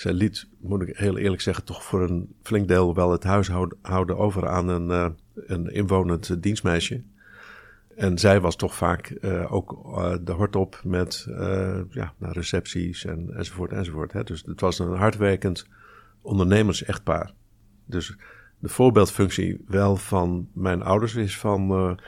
zij 0.00 0.12
liet, 0.12 0.48
moet 0.58 0.82
ik 0.82 0.96
heel 0.96 1.18
eerlijk 1.18 1.42
zeggen, 1.42 1.64
toch 1.64 1.84
voor 1.84 2.02
een 2.02 2.34
flink 2.42 2.68
deel 2.68 2.94
wel 2.94 3.12
het 3.12 3.24
huishouden 3.24 4.16
over 4.16 4.48
aan 4.48 4.68
een, 4.68 5.16
een 5.34 5.66
inwonend 5.72 6.42
dienstmeisje. 6.42 7.02
En 7.96 8.18
zij 8.18 8.40
was 8.40 8.56
toch 8.56 8.74
vaak 8.74 9.14
uh, 9.20 9.52
ook 9.52 9.72
uh, 9.72 10.14
de 10.20 10.32
hort 10.32 10.56
op 10.56 10.80
met 10.84 11.26
ja, 11.90 12.12
naar 12.18 12.32
recepties 12.32 13.04
en, 13.04 13.30
enzovoort 13.34 13.72
enzovoort. 13.72 14.12
Hè. 14.12 14.24
Dus 14.24 14.42
het 14.46 14.60
was 14.60 14.78
een 14.78 14.96
hardwerkend 14.96 15.66
ondernemers-echtpaar. 16.20 17.32
Dus 17.84 18.16
de 18.58 18.68
voorbeeldfunctie 18.68 19.64
wel 19.66 19.96
van 19.96 20.48
mijn 20.52 20.82
ouders 20.82 21.14
is 21.14 21.38
van... 21.38 21.98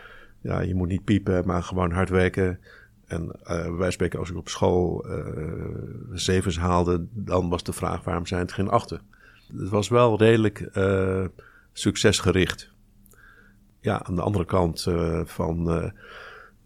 ja, 0.41 0.61
je 0.61 0.75
moet 0.75 0.89
niet 0.89 1.05
piepen, 1.05 1.47
maar 1.47 1.63
gewoon 1.63 1.93
hard 1.93 2.09
werken. 2.09 2.61
En 3.11 3.77
wij 3.77 3.91
spreken, 3.91 4.19
als 4.19 4.31
ik 4.31 4.37
op 4.37 4.49
school 4.49 5.07
zevens 6.13 6.59
haalde... 6.59 7.07
dan 7.11 7.49
was 7.49 7.63
de 7.63 7.73
vraag 7.73 8.05
waarom 8.05 8.27
zijn 8.27 8.41
het 8.41 8.53
geen 8.53 8.69
achten. 8.69 9.01
Het 9.57 9.69
was 9.69 9.89
wel 9.89 10.19
redelijk 10.19 10.71
succesgericht 11.73 12.71
ja, 13.81 14.03
aan 14.03 14.15
de 14.15 14.23
andere 14.23 14.45
kant 14.45 14.87
uh, 14.89 15.21
van, 15.25 15.83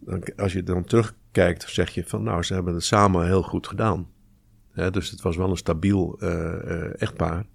uh, 0.07 0.25
als 0.37 0.53
je 0.53 0.63
dan 0.63 0.85
terugkijkt, 0.85 1.71
zeg 1.71 1.91
je 1.91 2.05
van 2.05 2.23
nou, 2.23 2.43
ze 2.43 2.55
hebben 2.55 2.75
het 2.75 2.85
samen 2.85 3.27
heel 3.27 3.43
goed 3.43 3.67
gedaan. 3.67 4.09
dus 4.91 5.11
het 5.11 5.23
was 5.23 5.37
wel 5.37 5.51
een 5.51 5.57
stabiel 5.57 6.17
uh, 6.21 7.03
echtpaar. 7.03 7.47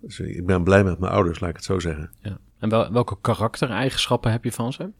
Dus 0.00 0.20
ik 0.20 0.46
ben 0.46 0.64
blij 0.64 0.84
met 0.84 0.98
mijn 0.98 1.12
ouders, 1.12 1.40
laat 1.40 1.50
ik 1.50 1.56
het 1.56 1.64
zo 1.64 1.78
zeggen. 1.78 2.10
Ja. 2.20 2.38
En 2.58 2.68
wel, 2.68 2.92
welke 2.92 3.16
karaktereigenschappen 3.20 4.30
heb 4.30 4.44
je 4.44 4.52
van 4.52 4.72
ze? 4.72 4.90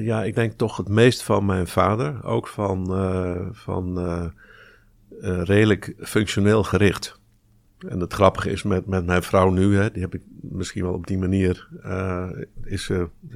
Ja, 0.00 0.24
ik 0.24 0.34
denk 0.34 0.52
toch 0.52 0.76
het 0.76 0.88
meest 0.88 1.22
van 1.22 1.46
mijn 1.46 1.66
vader. 1.66 2.24
Ook 2.24 2.48
van, 2.48 2.86
van 3.52 3.98
redelijk 5.20 5.94
functioneel 5.98 6.62
gericht. 6.62 7.20
En 7.88 8.00
het 8.00 8.12
grappige 8.12 8.50
is 8.50 8.62
met, 8.62 8.86
met 8.86 9.06
mijn 9.06 9.22
vrouw 9.22 9.50
nu, 9.50 9.76
hè, 9.76 9.90
die 9.90 10.02
heb 10.02 10.14
ik 10.14 10.22
misschien 10.40 10.82
wel 10.82 10.92
op 10.92 11.06
die 11.06 11.18
manier, 11.18 11.68
is, 12.64 12.90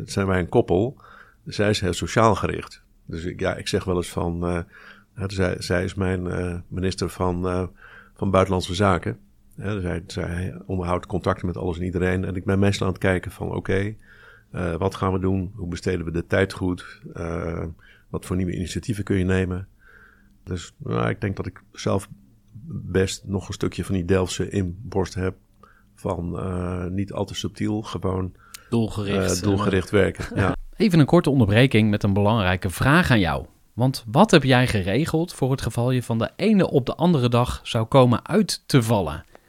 zijn 0.05 0.27
wij 0.27 0.39
een 0.39 0.49
koppel. 0.49 1.01
Zij 1.45 1.71
is 1.71 1.81
heel 1.81 1.93
sociaal 1.93 2.35
gericht. 2.35 2.83
Dus 3.05 3.25
ik, 3.25 3.41
ja, 3.41 3.55
ik 3.55 3.69
zeg 3.69 3.85
wel 3.85 3.97
eens 3.97 4.09
van, 4.09 4.65
zij, 5.27 5.57
zij 5.59 5.85
is 5.85 5.95
mijn 5.95 6.23
minister 6.69 7.09
van, 7.09 7.71
van 8.15 8.31
Buitenlandse 8.31 8.75
Zaken. 8.75 9.19
zij, 10.07 10.55
onderhoudt 10.67 11.07
contacten 11.07 11.47
met 11.47 11.57
alles 11.57 11.79
en 11.79 11.85
iedereen. 11.85 12.25
En 12.25 12.37
ik 12.37 12.45
ben 12.45 12.59
meestal 12.59 12.87
aan 12.87 12.93
het 12.93 13.03
kijken 13.03 13.31
van, 13.31 13.55
oké, 13.55 13.95
wat 14.79 14.95
gaan 14.95 15.13
we 15.13 15.19
doen? 15.19 15.53
Hoe 15.55 15.69
besteden 15.69 16.05
we 16.05 16.11
de 16.11 16.27
tijd 16.27 16.53
goed? 16.53 17.01
wat 18.09 18.27
voor 18.27 18.37
nieuwe 18.37 18.55
initiatieven 18.55 19.05
kun 19.05 19.17
je 19.17 19.25
nemen? 19.25 19.69
Dus 20.45 20.73
nou, 20.77 21.09
ik 21.09 21.21
denk 21.21 21.37
dat 21.37 21.47
ik 21.47 21.63
zelf 21.73 22.09
best 22.71 23.25
nog 23.27 23.49
een 23.49 23.55
stukje 23.55 23.85
van 23.85 23.95
die 23.95 24.05
Delftse 24.05 24.51
inborst 24.51 25.15
heb. 25.15 25.37
Van 25.95 26.35
uh, 26.37 26.85
niet 26.85 27.13
al 27.13 27.25
te 27.25 27.35
subtiel, 27.35 27.83
gewoon 27.83 28.33
doelgericht, 28.71 29.43
doelgericht 29.43 29.91
werken. 29.91 30.37
Ja. 30.37 30.57
Even 30.77 30.99
een 30.99 31.07
korte 31.07 31.31
onderbreking 31.31 31.91
met 31.91 32.03
een 32.03 32.13
belangrijke 32.13 32.71
vraag 32.71 33.11
aan 33.11 33.21
jou. 33.21 33.47
Want 33.73 34.05
wat 34.11 34.31
heb 34.31 34.43
jij 34.43 34.67
geregeld 34.67 35.33
voor 35.33 35.51
het 35.51 35.63
geval 35.63 35.91
je 35.91 36.03
van 36.03 36.19
de 36.19 36.31
ene 36.37 36.71
op 36.71 36.87
de 36.87 36.95
andere 36.95 37.29
dag 37.29 37.61
zou 37.63 37.87
komen 37.87 38.27
uit 38.27 38.63
te 38.67 38.83
vallen? 38.83 39.25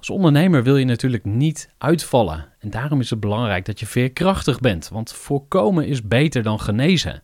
Als 0.00 0.10
ondernemer 0.10 0.62
wil 0.62 0.76
je 0.76 0.84
natuurlijk 0.84 1.24
niet 1.24 1.68
uitvallen. 1.78 2.46
En 2.58 2.70
daarom 2.70 3.00
is 3.00 3.10
het 3.10 3.20
belangrijk 3.20 3.64
dat 3.64 3.80
je 3.80 3.86
veerkrachtig 3.86 4.60
bent, 4.60 4.88
want 4.88 5.12
voorkomen 5.12 5.86
is 5.86 6.02
beter 6.02 6.42
dan 6.42 6.60
genezen. 6.60 7.22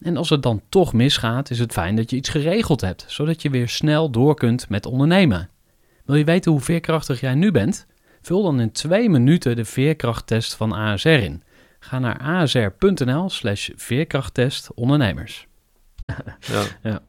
En 0.00 0.16
als 0.16 0.30
het 0.30 0.42
dan 0.42 0.62
toch 0.68 0.92
misgaat, 0.92 1.50
is 1.50 1.58
het 1.58 1.72
fijn 1.72 1.96
dat 1.96 2.10
je 2.10 2.16
iets 2.16 2.28
geregeld 2.28 2.80
hebt, 2.80 3.04
zodat 3.08 3.42
je 3.42 3.50
weer 3.50 3.68
snel 3.68 4.10
door 4.10 4.34
kunt 4.34 4.68
met 4.68 4.86
ondernemen. 4.86 5.48
Wil 6.04 6.16
je 6.16 6.24
weten 6.24 6.52
hoe 6.52 6.60
veerkrachtig 6.60 7.20
jij 7.20 7.34
nu 7.34 7.50
bent? 7.50 7.86
Vul 8.22 8.42
dan 8.42 8.60
in 8.60 8.72
twee 8.72 9.10
minuten 9.10 9.56
de 9.56 9.64
veerkrachttest 9.64 10.54
van 10.54 10.72
ASR 10.72 11.08
in. 11.08 11.42
Ga 11.78 11.98
naar 11.98 12.18
asr.nl 12.18 13.30
slash 13.30 13.70
veerkrachttest 13.74 14.74
ondernemers. 14.74 15.46
Ja. 16.40 16.62
ja. 16.90 17.02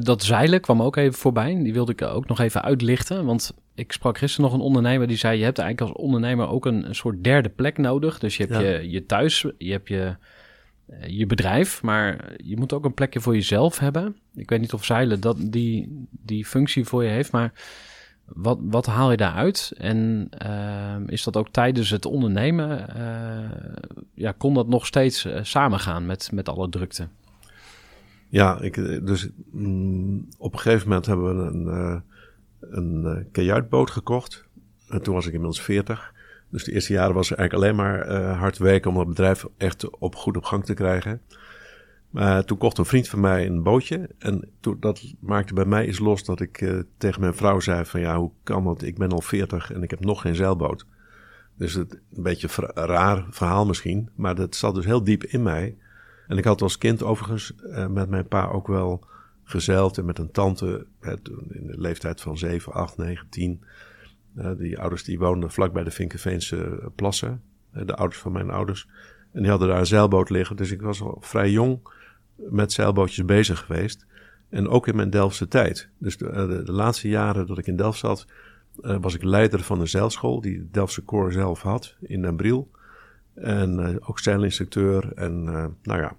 Dat 0.00 0.22
zeilen 0.22 0.60
kwam 0.60 0.82
ook 0.82 0.96
even 0.96 1.18
voorbij. 1.18 1.62
Die 1.62 1.72
wilde 1.72 1.92
ik 1.92 2.02
ook 2.02 2.26
nog 2.26 2.40
even 2.40 2.62
uitlichten. 2.62 3.24
Want 3.24 3.54
ik 3.82 3.92
sprak 3.92 4.18
gisteren 4.18 4.50
nog 4.50 4.58
een 4.58 4.66
ondernemer 4.66 5.06
die 5.06 5.16
zei... 5.16 5.38
je 5.38 5.44
hebt 5.44 5.58
eigenlijk 5.58 5.92
als 5.92 6.04
ondernemer 6.04 6.48
ook 6.48 6.66
een, 6.66 6.86
een 6.86 6.94
soort 6.94 7.24
derde 7.24 7.48
plek 7.48 7.78
nodig. 7.78 8.18
Dus 8.18 8.36
je 8.36 8.46
hebt 8.46 8.60
je, 8.60 8.90
je 8.90 9.06
thuis, 9.06 9.46
je 9.58 9.70
hebt 9.70 9.88
je 9.88 10.16
eh, 10.86 11.18
je 11.18 11.26
bedrijf, 11.26 11.82
maar 11.82 12.32
je 12.36 12.56
moet 12.56 12.72
ook 12.72 12.84
een 12.84 12.94
plekje 12.94 13.20
voor 13.20 13.34
jezelf 13.34 13.78
hebben. 13.78 14.16
Ik 14.34 14.48
weet 14.48 14.60
niet 14.60 14.72
of 14.72 14.84
zeilen 14.84 15.20
dat 15.20 15.36
die, 15.40 16.06
die 16.10 16.46
functie 16.46 16.84
voor 16.84 17.04
je 17.04 17.10
heeft, 17.10 17.32
maar 17.32 17.52
wat, 18.24 18.58
wat 18.60 18.86
haal 18.86 19.10
je 19.10 19.16
daaruit? 19.16 19.72
En 19.76 20.28
uh, 20.46 20.96
is 21.06 21.22
dat 21.22 21.36
ook 21.36 21.48
tijdens 21.48 21.90
het 21.90 22.06
ondernemen? 22.06 22.86
Uh, 22.96 23.94
ja, 24.14 24.34
kon 24.38 24.54
dat 24.54 24.68
nog 24.68 24.86
steeds 24.86 25.26
uh, 25.26 25.38
samengaan 25.42 26.06
met, 26.06 26.30
met 26.32 26.48
alle 26.48 26.68
drukte? 26.68 27.08
Ja, 28.28 28.60
ik, 28.60 28.74
dus 29.06 29.28
mm, 29.50 30.28
op 30.38 30.52
een 30.52 30.58
gegeven 30.58 30.88
moment 30.88 31.06
hebben 31.06 31.36
we 31.36 31.52
een, 31.52 32.02
een 32.70 33.28
kajuitboot 33.32 33.90
gekocht. 33.90 34.44
En 34.88 35.02
toen 35.02 35.14
was 35.14 35.26
ik 35.26 35.32
inmiddels 35.32 35.62
40. 35.62 36.12
Dus 36.52 36.64
de 36.64 36.72
eerste 36.72 36.92
jaren 36.92 37.14
was 37.14 37.30
er 37.30 37.38
eigenlijk 37.38 37.66
alleen 37.66 37.84
maar 37.84 38.10
uh, 38.10 38.38
hard 38.38 38.58
werken 38.58 38.90
om 38.90 38.98
het 38.98 39.08
bedrijf 39.08 39.46
echt 39.56 39.90
op, 39.98 40.14
goed 40.14 40.36
op 40.36 40.44
gang 40.44 40.64
te 40.64 40.74
krijgen. 40.74 41.20
Maar 42.10 42.44
toen 42.44 42.58
kocht 42.58 42.78
een 42.78 42.84
vriend 42.84 43.08
van 43.08 43.20
mij 43.20 43.46
een 43.46 43.62
bootje. 43.62 44.10
En 44.18 44.48
toen, 44.60 44.76
dat 44.80 45.14
maakte 45.20 45.54
bij 45.54 45.64
mij 45.64 45.86
iets 45.86 45.98
los 45.98 46.24
dat 46.24 46.40
ik 46.40 46.60
uh, 46.60 46.80
tegen 46.96 47.20
mijn 47.20 47.34
vrouw 47.34 47.60
zei 47.60 47.84
van 47.84 48.00
ja, 48.00 48.18
hoe 48.18 48.30
kan 48.42 48.64
dat? 48.64 48.82
Ik 48.82 48.98
ben 48.98 49.10
al 49.10 49.20
40 49.20 49.72
en 49.72 49.82
ik 49.82 49.90
heb 49.90 50.04
nog 50.04 50.20
geen 50.20 50.34
zeilboot. 50.34 50.86
Dus 51.56 51.74
het, 51.74 52.00
een 52.14 52.22
beetje 52.22 52.48
een 52.56 52.86
raar 52.86 53.26
verhaal 53.30 53.66
misschien. 53.66 54.08
Maar 54.14 54.34
dat 54.34 54.54
zat 54.54 54.74
dus 54.74 54.84
heel 54.84 55.04
diep 55.04 55.24
in 55.24 55.42
mij. 55.42 55.76
En 56.26 56.38
ik 56.38 56.44
had 56.44 56.62
als 56.62 56.78
kind 56.78 57.02
overigens 57.02 57.54
met 57.88 58.08
mijn 58.08 58.28
pa 58.28 58.46
ook 58.46 58.66
wel 58.66 59.04
gezeild. 59.52 59.98
En 59.98 60.04
met 60.04 60.18
een 60.18 60.30
tante 60.30 60.86
in 61.48 61.66
de 61.66 61.80
leeftijd 61.80 62.20
van 62.20 62.38
7, 62.38 62.72
8, 62.72 62.96
9, 62.96 63.28
10 63.28 63.64
uh, 64.36 64.50
die 64.56 64.78
ouders 64.78 65.04
die 65.04 65.18
woonden 65.18 65.50
vlak 65.50 65.72
bij 65.72 65.84
de 65.84 65.90
Vinkenveense 65.90 66.90
plassen. 66.94 67.42
De 67.72 67.94
ouders 67.94 68.20
van 68.20 68.32
mijn 68.32 68.50
ouders. 68.50 68.88
En 69.32 69.40
die 69.40 69.50
hadden 69.50 69.68
daar 69.68 69.78
een 69.78 69.86
zeilboot 69.86 70.30
liggen. 70.30 70.56
Dus 70.56 70.70
ik 70.70 70.82
was 70.82 71.00
al 71.00 71.16
vrij 71.20 71.50
jong 71.50 71.80
met 72.36 72.72
zeilbootjes 72.72 73.24
bezig 73.24 73.58
geweest. 73.58 74.06
En 74.48 74.68
ook 74.68 74.88
in 74.88 74.96
mijn 74.96 75.10
Delftse 75.10 75.48
tijd. 75.48 75.88
Dus 75.98 76.16
de, 76.16 76.28
eh, 76.28 76.74
laatste 76.74 77.08
jaren 77.08 77.46
dat 77.46 77.58
ik 77.58 77.66
in 77.66 77.76
Delft 77.76 77.98
zat, 77.98 78.26
was 78.76 79.14
ik 79.14 79.22
leider 79.22 79.60
van 79.60 79.80
een 79.80 79.88
zeilschool 79.88 80.40
die 80.40 80.58
de 80.58 80.70
Delftse 80.70 81.02
Koor 81.02 81.32
zelf 81.32 81.62
had 81.62 81.96
in 82.00 82.22
Den 82.22 82.36
Briel. 82.36 82.70
En 83.34 84.00
ook 84.06 84.18
zeilinstructeur. 84.18 85.12
En 85.14 85.42
nou 85.82 86.00
ja, 86.00 86.16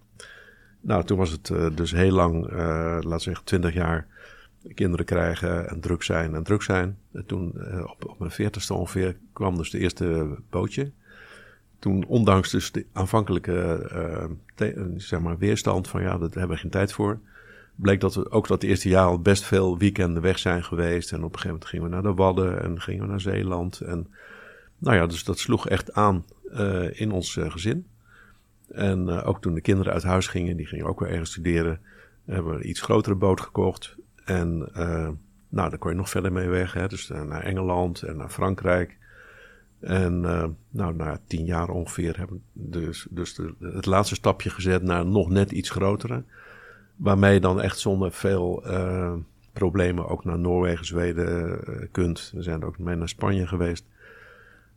nou, 0.83 1.03
toen 1.03 1.17
was 1.17 1.31
het 1.31 1.77
dus 1.77 1.91
heel 1.91 2.11
lang, 2.11 2.51
laten 2.51 3.09
we 3.09 3.19
zeggen, 3.19 3.45
twintig 3.45 3.73
jaar 3.73 4.07
kinderen 4.73 5.05
krijgen 5.05 5.69
en 5.69 5.79
druk 5.79 6.03
zijn 6.03 6.35
en 6.35 6.43
druk 6.43 6.61
zijn. 6.61 6.97
En 7.11 7.25
toen, 7.25 7.53
uh, 7.55 7.83
op, 7.83 8.09
op 8.09 8.19
mijn 8.19 8.31
veertigste 8.31 8.73
ongeveer, 8.73 9.15
kwam 9.33 9.57
dus 9.57 9.69
de 9.69 9.79
eerste 9.79 10.37
bootje. 10.49 10.91
Toen, 11.79 12.05
ondanks 12.05 12.51
dus 12.51 12.71
de 12.71 12.85
aanvankelijke 12.91 13.89
uh, 14.57 14.81
zeg 14.97 15.19
maar 15.19 15.37
weerstand 15.37 15.87
van 15.87 16.01
ja, 16.01 16.17
daar 16.17 16.29
hebben 16.29 16.49
we 16.55 16.57
geen 16.61 16.71
tijd 16.71 16.93
voor, 16.93 17.19
bleek 17.75 17.99
dat 17.99 18.15
we 18.15 18.31
ook 18.31 18.47
dat 18.47 18.61
de 18.61 18.67
eerste 18.67 18.89
jaar 18.89 19.05
al 19.05 19.19
best 19.19 19.43
veel 19.43 19.77
weekenden 19.77 20.21
weg 20.21 20.39
zijn 20.39 20.63
geweest. 20.63 21.11
En 21.11 21.23
op 21.23 21.33
een 21.33 21.39
gegeven 21.39 21.49
moment 21.49 21.69
gingen 21.69 21.85
we 21.85 21.91
naar 21.91 22.03
de 22.03 22.13
Wadden 22.13 22.63
en 22.63 22.81
gingen 22.81 23.01
we 23.01 23.09
naar 23.09 23.21
Zeeland. 23.21 23.79
En 23.81 24.07
nou 24.77 24.95
ja, 24.95 25.07
dus 25.07 25.23
dat 25.23 25.39
sloeg 25.39 25.67
echt 25.67 25.93
aan 25.93 26.25
uh, 26.51 26.99
in 26.99 27.11
ons 27.11 27.37
gezin. 27.41 27.87
En 28.73 29.07
uh, 29.07 29.27
ook 29.27 29.41
toen 29.41 29.53
de 29.53 29.61
kinderen 29.61 29.93
uit 29.93 30.03
huis 30.03 30.27
gingen, 30.27 30.57
die 30.57 30.65
gingen 30.65 30.85
ook 30.85 30.99
weer 30.99 31.09
ergens 31.09 31.31
studeren, 31.31 31.79
hebben 32.25 32.51
we 32.51 32.57
een 32.57 32.69
iets 32.69 32.81
grotere 32.81 33.15
boot 33.15 33.41
gekocht. 33.41 33.95
En 34.25 34.69
uh, 34.77 35.09
nou, 35.49 35.69
daar 35.69 35.77
kon 35.77 35.91
je 35.91 35.97
nog 35.97 36.09
verder 36.09 36.31
mee 36.31 36.47
weg. 36.47 36.73
Hè? 36.73 36.87
Dus 36.87 37.09
uh, 37.09 37.21
naar 37.21 37.43
Engeland 37.43 38.01
en 38.01 38.17
naar 38.17 38.29
Frankrijk. 38.29 38.97
En 39.79 40.19
nou, 40.69 40.95
na 40.95 41.19
tien 41.27 41.45
jaar 41.45 41.69
ongeveer 41.69 42.17
hebben 42.17 42.41
we 42.53 42.69
dus, 42.69 43.07
dus 43.09 43.35
de, 43.35 43.53
het 43.59 43.85
laatste 43.85 44.15
stapje 44.15 44.49
gezet 44.49 44.83
naar 44.83 45.05
nog 45.05 45.29
net 45.29 45.51
iets 45.51 45.69
grotere. 45.69 46.23
Waarmee 46.95 47.33
je 47.33 47.39
dan 47.39 47.61
echt 47.61 47.79
zonder 47.79 48.11
veel 48.11 48.63
problemen 49.53 50.07
ook 50.07 50.23
naar 50.25 50.39
Noorwegen, 50.39 50.85
Zweden 50.85 51.59
kunt. 51.91 52.31
We 52.35 52.41
zijn 52.41 52.63
ook 52.63 52.79
mee 52.79 52.95
naar 52.95 53.09
Spanje 53.09 53.47
geweest. 53.47 53.85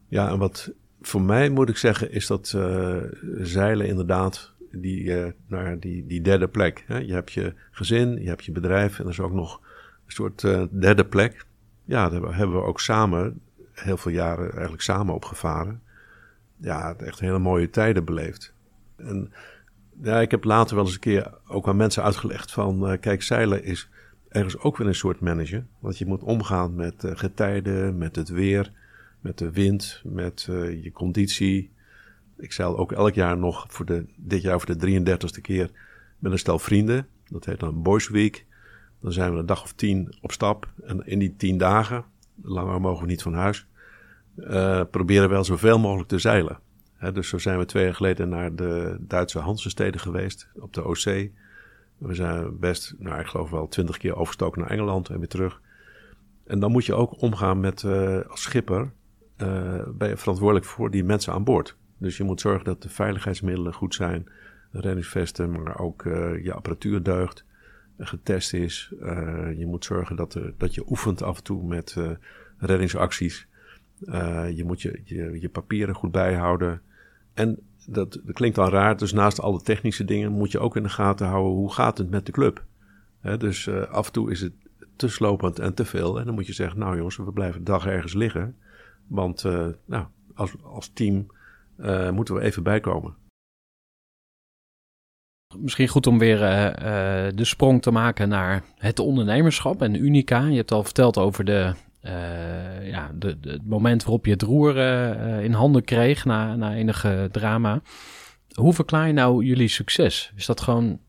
Ja, 0.09 0.28
en 0.28 0.38
wat 0.38 0.72
voor 1.07 1.23
mij 1.23 1.49
moet 1.49 1.69
ik 1.69 1.77
zeggen, 1.77 2.12
is 2.12 2.27
dat 2.27 2.53
uh, 2.57 2.97
zeilen 3.38 3.87
inderdaad 3.87 4.53
die, 4.71 5.03
uh, 5.03 5.27
naar 5.47 5.79
die, 5.79 6.07
die 6.07 6.21
derde 6.21 6.49
plek. 6.49 6.85
Hè? 6.87 6.99
Je 6.99 7.12
hebt 7.12 7.33
je 7.33 7.55
gezin, 7.71 8.23
je 8.23 8.29
hebt 8.29 8.45
je 8.45 8.53
bedrijf 8.53 8.99
en 8.99 9.05
er 9.05 9.11
is 9.11 9.21
ook 9.21 9.33
nog 9.33 9.61
een 10.07 10.12
soort 10.12 10.42
uh, 10.42 10.62
derde 10.71 11.05
plek. 11.05 11.47
Ja, 11.85 12.09
daar 12.09 12.37
hebben 12.37 12.57
we 12.57 12.62
ook 12.62 12.81
samen, 12.81 13.40
heel 13.73 13.97
veel 13.97 14.12
jaren 14.12 14.53
eigenlijk 14.53 14.83
samen 14.83 15.14
opgevaren. 15.14 15.83
Ja, 16.57 16.95
echt 16.95 17.21
hele 17.21 17.38
mooie 17.38 17.71
tijden 17.71 18.05
beleefd. 18.05 18.55
En 18.97 19.33
ja, 20.03 20.21
ik 20.21 20.31
heb 20.31 20.45
later 20.45 20.75
wel 20.77 20.85
eens 20.85 20.95
een 20.95 21.01
keer 21.01 21.31
ook 21.47 21.69
aan 21.69 21.77
mensen 21.77 22.03
uitgelegd 22.03 22.53
van, 22.53 22.97
kijk, 23.01 23.23
zeilen 23.23 23.64
is 23.64 23.88
ergens 24.29 24.59
ook 24.59 24.77
weer 24.77 24.87
een 24.87 24.95
soort 24.95 25.21
manager. 25.21 25.66
Want 25.79 25.99
je 25.99 26.07
moet 26.07 26.23
omgaan 26.23 26.75
met 26.75 26.95
getijden, 27.14 27.99
met 27.99 28.16
het 28.16 28.29
weer 28.29 28.73
met 29.27 29.39
de 29.39 29.51
wind, 29.51 30.03
met 30.05 30.47
uh, 30.51 30.83
je 30.83 30.93
conditie. 30.93 31.71
Ik 32.37 32.53
zeil 32.53 32.79
ook 32.79 32.93
elk 32.93 33.15
jaar 33.15 33.39
nog 33.39 33.67
voor 33.69 33.85
de, 33.85 34.05
dit 34.17 34.43
jaar 34.43 34.61
voor 34.61 34.79
de 34.79 35.01
33ste 35.01 35.41
keer 35.41 35.71
met 36.19 36.33
een 36.33 36.39
stel 36.39 36.59
vrienden. 36.59 37.07
Dat 37.29 37.45
heet 37.45 37.61
dan 37.61 37.83
Boys 37.83 38.09
Week. 38.09 38.47
Dan 39.01 39.12
zijn 39.12 39.33
we 39.33 39.39
een 39.39 39.47
dag 39.47 39.62
of 39.62 39.73
tien 39.73 40.15
op 40.21 40.33
stap. 40.33 40.69
En 40.85 41.07
in 41.07 41.19
die 41.19 41.37
tien 41.37 41.59
dagen, 41.59 42.05
langer 42.43 42.81
mogen 42.81 43.05
we 43.05 43.11
niet 43.11 43.23
van 43.23 43.35
huis, 43.35 43.67
uh, 44.37 44.83
proberen 44.91 45.23
we 45.23 45.35
wel 45.35 45.45
zoveel 45.45 45.79
mogelijk 45.79 46.09
te 46.09 46.19
zeilen. 46.19 46.59
Dus 47.12 47.29
zo 47.29 47.39
zijn 47.39 47.59
we 47.59 47.65
twee 47.65 47.85
jaar 47.85 47.95
geleden 47.95 48.29
naar 48.29 48.55
de 48.55 48.97
Duitse 49.01 49.39
Hansensteden 49.39 50.01
geweest 50.01 50.49
op 50.55 50.73
de 50.73 50.85
OC. 50.85 51.05
We 51.99 52.15
zijn 52.15 52.59
best, 52.59 52.95
nou 52.99 53.21
ik 53.21 53.27
geloof 53.27 53.51
wel 53.51 53.69
twintig 53.69 53.97
keer 53.97 54.15
overgestoken 54.15 54.61
naar 54.61 54.71
Engeland 54.71 55.09
en 55.09 55.19
weer 55.19 55.29
terug. 55.29 55.61
En 56.47 56.61
dan 56.61 56.73
moet 56.73 56.87
je 56.87 56.95
ook 56.95 57.23
omgaan 57.23 57.61
met 57.61 57.83
uh, 57.83 58.21
als 58.29 58.43
schipper 58.43 58.93
ben 59.94 60.09
je 60.09 60.16
verantwoordelijk 60.16 60.66
voor 60.66 60.90
die 60.90 61.05
mensen 61.05 61.33
aan 61.33 61.44
boord. 61.44 61.77
Dus 61.99 62.16
je 62.16 62.25
moet 62.25 62.40
zorgen 62.40 62.64
dat 62.64 62.83
de 62.83 62.88
veiligheidsmiddelen 62.88 63.75
goed 63.75 63.94
zijn, 63.94 64.27
reddingsvesten, 64.70 65.51
maar 65.51 65.79
ook 65.79 66.05
uh, 66.05 66.44
je 66.44 66.53
apparatuur 66.53 67.03
deugt, 67.03 67.44
getest 67.99 68.53
is. 68.53 68.92
Uh, 69.01 69.59
je 69.59 69.66
moet 69.66 69.85
zorgen 69.85 70.16
dat, 70.16 70.35
er, 70.35 70.55
dat 70.57 70.75
je 70.75 70.85
oefent 70.88 71.22
af 71.22 71.37
en 71.37 71.42
toe 71.42 71.64
met 71.64 71.96
reddingsacties. 72.59 73.46
je 74.55 74.62
moet 74.66 74.83
je, 74.83 75.01
je, 75.40 75.49
papieren 75.49 75.94
goed 75.94 76.12
bijhouden. 76.12 76.81
En 77.35 77.59
dat, 77.87 78.20
dat 78.25 78.35
klinkt 78.35 78.57
dan 78.57 78.68
raar, 78.68 78.96
dus 78.96 79.12
naast 79.12 79.40
alle 79.40 79.61
technische 79.61 80.05
dingen 80.05 80.33
moet 80.33 80.53
je 80.53 80.59
ook 80.59 80.77
in 80.77 80.83
de 80.83 80.88
gaten 80.88 81.27
houden 81.27 81.53
hoe 81.53 81.72
gaat 81.72 81.99
het 81.99 82.11
met 82.11 82.27
de 82.27 82.33
club. 82.33 82.64
He, 83.20 83.37
dus 83.37 83.68
af 83.68 84.07
en 84.07 84.12
toe 84.12 84.31
is 84.31 84.40
het 84.40 84.53
te 84.96 85.09
slopend 85.09 85.59
en 85.59 85.75
te 85.75 85.85
veel. 85.85 86.18
En 86.18 86.25
dan 86.25 86.35
moet 86.35 86.46
je 86.46 86.53
zeggen, 86.53 86.79
nou 86.79 86.96
jongens, 86.96 87.16
we 87.16 87.33
blijven 87.33 87.59
een 87.59 87.64
dag 87.64 87.87
ergens 87.87 88.14
liggen. 88.14 88.57
Want 89.09 89.45
uh, 89.45 89.66
nou, 89.85 90.07
als, 90.35 90.62
als 90.62 90.90
team 90.92 91.27
uh, 91.79 92.11
moeten 92.11 92.35
we 92.35 92.40
even 92.40 92.62
bijkomen. 92.62 93.16
Misschien 95.57 95.88
goed 95.88 96.07
om 96.07 96.19
weer 96.19 96.40
uh, 96.40 97.33
de 97.35 97.45
sprong 97.45 97.83
te 97.83 97.90
maken 97.90 98.29
naar 98.29 98.64
het 98.77 98.99
ondernemerschap 98.99 99.83
en 99.83 100.05
Unica. 100.05 100.47
Je 100.47 100.57
hebt 100.57 100.73
al 100.73 100.85
verteld 100.85 101.19
over 101.19 101.45
de, 101.45 101.75
ja, 102.83 103.11
de, 103.14 103.38
het 103.40 103.66
moment 103.66 104.03
waarop 104.03 104.25
je 104.27 104.33
het 104.33 104.42
roer 104.42 104.77
in 105.42 105.53
handen 105.53 105.85
kreeg 105.85 106.25
na, 106.25 106.57
na 106.57 106.75
enige 106.75 107.29
drama. 107.33 107.81
Hoe 108.55 108.73
verklaar 108.73 109.07
je 109.07 109.12
nou 109.12 109.45
jullie 109.45 109.69
succes? 109.69 110.33
Is 110.37 110.47
dat 110.47 110.61
gewoon, 110.61 111.01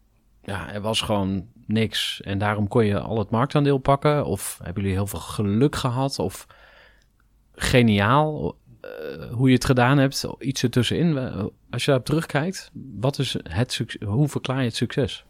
ja, 0.41 0.73
er 0.73 0.81
was 0.81 1.01
gewoon 1.01 1.47
niks 1.65 2.21
en 2.21 2.37
daarom 2.37 2.67
kon 2.67 2.85
je 2.85 2.99
al 2.99 3.19
het 3.19 3.29
marktaandeel 3.29 3.77
pakken? 3.77 4.25
Of 4.25 4.59
hebben 4.63 4.81
jullie 4.81 4.97
heel 4.97 5.07
veel 5.07 5.19
geluk 5.19 5.75
gehad? 5.75 6.19
Of 6.19 6.47
geniaal 7.59 8.55
uh, 8.81 9.31
hoe 9.31 9.47
je 9.47 9.53
het 9.53 9.65
gedaan 9.65 9.97
hebt. 9.97 10.27
Iets 10.39 10.63
ertussenin. 10.63 11.17
Als 11.69 11.81
je 11.81 11.85
daarop 11.85 12.05
terugkijkt, 12.05 12.71
wat 12.99 13.19
is 13.19 13.37
het 13.43 13.85
hoe 14.05 14.27
verklaar 14.27 14.59
je 14.59 14.65
het 14.65 14.75
succes? 14.75 15.25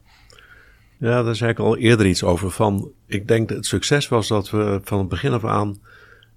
Ja, 0.97 1.23
daar 1.23 1.35
zei 1.35 1.51
ik 1.51 1.59
al 1.59 1.77
eerder 1.77 2.05
iets 2.05 2.23
over. 2.23 2.51
Van, 2.51 2.91
ik 3.05 3.27
denk 3.27 3.47
dat 3.47 3.57
het 3.57 3.65
succes 3.65 4.07
was 4.07 4.27
dat 4.27 4.49
we 4.49 4.79
van 4.83 4.99
het 4.99 5.07
begin 5.07 5.31
af 5.31 5.45
aan 5.45 5.77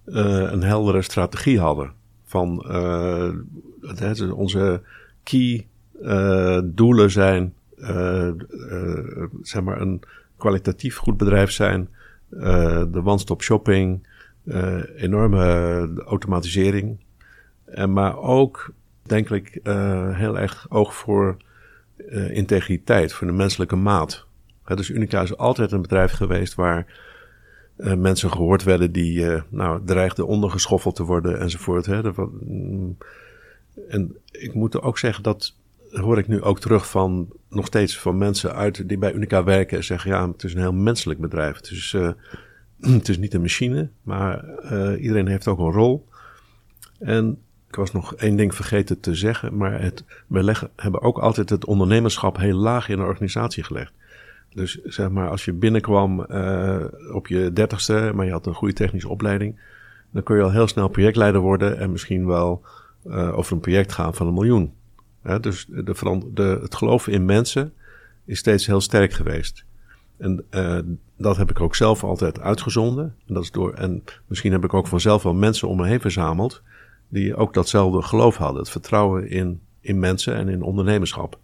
uh, 0.06 0.52
een 0.52 0.62
heldere 0.62 1.02
strategie 1.02 1.60
hadden. 1.60 1.92
Van 2.24 2.64
uh, 2.68 4.32
onze 4.34 4.82
key 5.22 5.66
doelen 6.64 7.10
zijn, 7.10 7.54
zeg 9.42 9.62
maar, 9.62 9.80
een 9.80 10.02
kwalitatief 10.36 10.96
goed 10.96 11.16
bedrijf 11.16 11.50
zijn, 11.50 11.88
de 12.28 13.00
one-stop 13.04 13.42
shopping, 13.42 14.06
enorme 14.96 16.02
automatisering. 16.04 16.98
En 17.64 17.92
maar 17.92 18.18
ook, 18.18 18.72
denk 19.02 19.30
ik, 19.30 19.60
uh, 19.62 20.16
heel 20.16 20.38
erg 20.38 20.66
oog 20.68 20.94
voor 20.94 21.36
uh, 21.96 22.30
integriteit, 22.30 23.12
voor 23.12 23.26
de 23.26 23.32
menselijke 23.32 23.76
maat. 23.76 24.26
dus 24.64 24.90
Unica 24.90 25.22
is 25.22 25.36
altijd 25.36 25.72
een 25.72 25.82
bedrijf 25.82 26.12
geweest 26.12 26.54
waar 26.54 27.08
mensen 27.96 28.30
gehoord 28.30 28.62
werden 28.62 28.92
die 28.92 29.26
nou, 29.48 29.80
dreigden 29.84 30.26
ondergeschoffeld 30.26 30.94
te 30.94 31.04
worden 31.04 31.40
enzovoort. 31.40 31.86
Hè. 31.86 32.00
Mm, 32.40 32.96
en 33.88 34.16
ik 34.30 34.54
moet 34.54 34.82
ook 34.82 34.98
zeggen 34.98 35.22
dat 35.22 35.54
hoor 35.90 36.18
ik 36.18 36.28
nu 36.28 36.42
ook 36.42 36.60
terug 36.60 36.90
van 36.90 37.28
nog 37.48 37.66
steeds 37.66 37.98
van 37.98 38.18
mensen 38.18 38.54
uit 38.54 38.88
die 38.88 38.98
bij 38.98 39.12
Unica 39.12 39.44
werken 39.44 39.76
en 39.76 39.84
zeggen 39.84 40.10
ja, 40.10 40.28
het 40.28 40.44
is 40.44 40.54
een 40.54 40.60
heel 40.60 40.72
menselijk 40.72 41.20
bedrijf. 41.20 41.60
Dus 41.60 41.96
het 42.98 43.08
is 43.08 43.18
niet 43.18 43.34
een 43.34 43.40
machine, 43.40 43.90
maar 44.02 44.44
uh, 44.64 45.02
iedereen 45.02 45.26
heeft 45.26 45.48
ook 45.48 45.58
een 45.58 45.72
rol. 45.72 46.08
En 46.98 47.38
ik 47.68 47.76
was 47.76 47.92
nog 47.92 48.14
één 48.14 48.36
ding 48.36 48.54
vergeten 48.54 49.00
te 49.00 49.14
zeggen, 49.14 49.56
maar 49.56 49.82
het, 49.82 50.04
we 50.26 50.68
hebben 50.76 51.02
ook 51.02 51.18
altijd 51.18 51.50
het 51.50 51.64
ondernemerschap 51.64 52.36
heel 52.36 52.56
laag 52.56 52.88
in 52.88 52.96
de 52.96 53.02
organisatie 53.02 53.62
gelegd. 53.62 53.92
Dus 54.54 54.80
zeg 54.84 55.10
maar, 55.10 55.28
als 55.28 55.44
je 55.44 55.52
binnenkwam 55.52 56.26
uh, 56.30 56.84
op 57.12 57.26
je 57.26 57.52
dertigste, 57.52 58.12
maar 58.14 58.26
je 58.26 58.32
had 58.32 58.46
een 58.46 58.54
goede 58.54 58.74
technische 58.74 59.08
opleiding, 59.08 59.60
dan 60.10 60.22
kun 60.22 60.36
je 60.36 60.42
al 60.42 60.50
heel 60.50 60.68
snel 60.68 60.88
projectleider 60.88 61.40
worden 61.40 61.78
en 61.78 61.90
misschien 61.90 62.26
wel 62.26 62.62
uh, 63.06 63.38
over 63.38 63.52
een 63.52 63.60
project 63.60 63.92
gaan 63.92 64.14
van 64.14 64.26
een 64.26 64.34
miljoen. 64.34 64.72
dus 65.40 65.66
de, 65.68 66.20
de, 66.32 66.58
het 66.62 66.74
geloven 66.74 67.12
in 67.12 67.24
mensen 67.24 67.72
is 68.24 68.38
steeds 68.38 68.66
heel 68.66 68.80
sterk 68.80 69.12
geweest. 69.12 69.64
En 70.16 70.44
dat 71.20 71.36
heb 71.36 71.50
ik 71.50 71.60
ook 71.60 71.74
zelf 71.74 72.04
altijd 72.04 72.40
uitgezonden. 72.40 73.14
En, 73.26 73.34
dat 73.34 73.42
is 73.42 73.50
door, 73.50 73.72
en 73.74 74.04
misschien 74.26 74.52
heb 74.52 74.64
ik 74.64 74.74
ook 74.74 74.86
vanzelf 74.86 75.22
wel 75.22 75.34
mensen 75.34 75.68
om 75.68 75.76
me 75.76 75.86
heen 75.86 76.00
verzameld. 76.00 76.62
die 77.08 77.36
ook 77.36 77.54
datzelfde 77.54 78.02
geloof 78.02 78.36
hadden. 78.36 78.60
Het 78.60 78.70
vertrouwen 78.70 79.28
in, 79.28 79.60
in 79.80 79.98
mensen 79.98 80.34
en 80.34 80.48
in 80.48 80.62
ondernemerschap. 80.62 81.38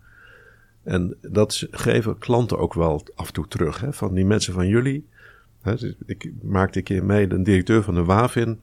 En 0.83 1.17
dat 1.21 1.67
geven 1.71 2.19
klanten 2.19 2.59
ook 2.59 2.75
wel 2.75 3.07
af 3.15 3.27
en 3.27 3.33
toe 3.33 3.49
terug. 3.49 3.81
Hè, 3.81 3.93
van 3.93 4.15
die 4.15 4.25
mensen 4.25 4.53
van 4.53 4.69
jullie. 4.69 5.07
Hè, 5.63 5.75
ik 6.07 6.33
maakte 6.43 6.79
een 6.79 6.85
keer 6.85 7.05
mee, 7.05 7.27
de 7.27 7.43
directeur 7.43 7.83
van 7.83 7.95
de 7.95 8.05
WAVIN. 8.05 8.61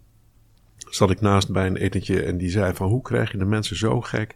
zat 0.77 1.11
ik 1.11 1.21
naast 1.21 1.51
bij 1.51 1.67
een 1.67 1.75
etentje 1.75 2.21
en 2.21 2.37
die 2.37 2.49
zei: 2.49 2.73
van 2.73 2.89
hoe 2.89 3.01
krijg 3.01 3.31
je 3.31 3.37
de 3.37 3.45
mensen 3.45 3.75
zo 3.75 4.01
gek? 4.01 4.35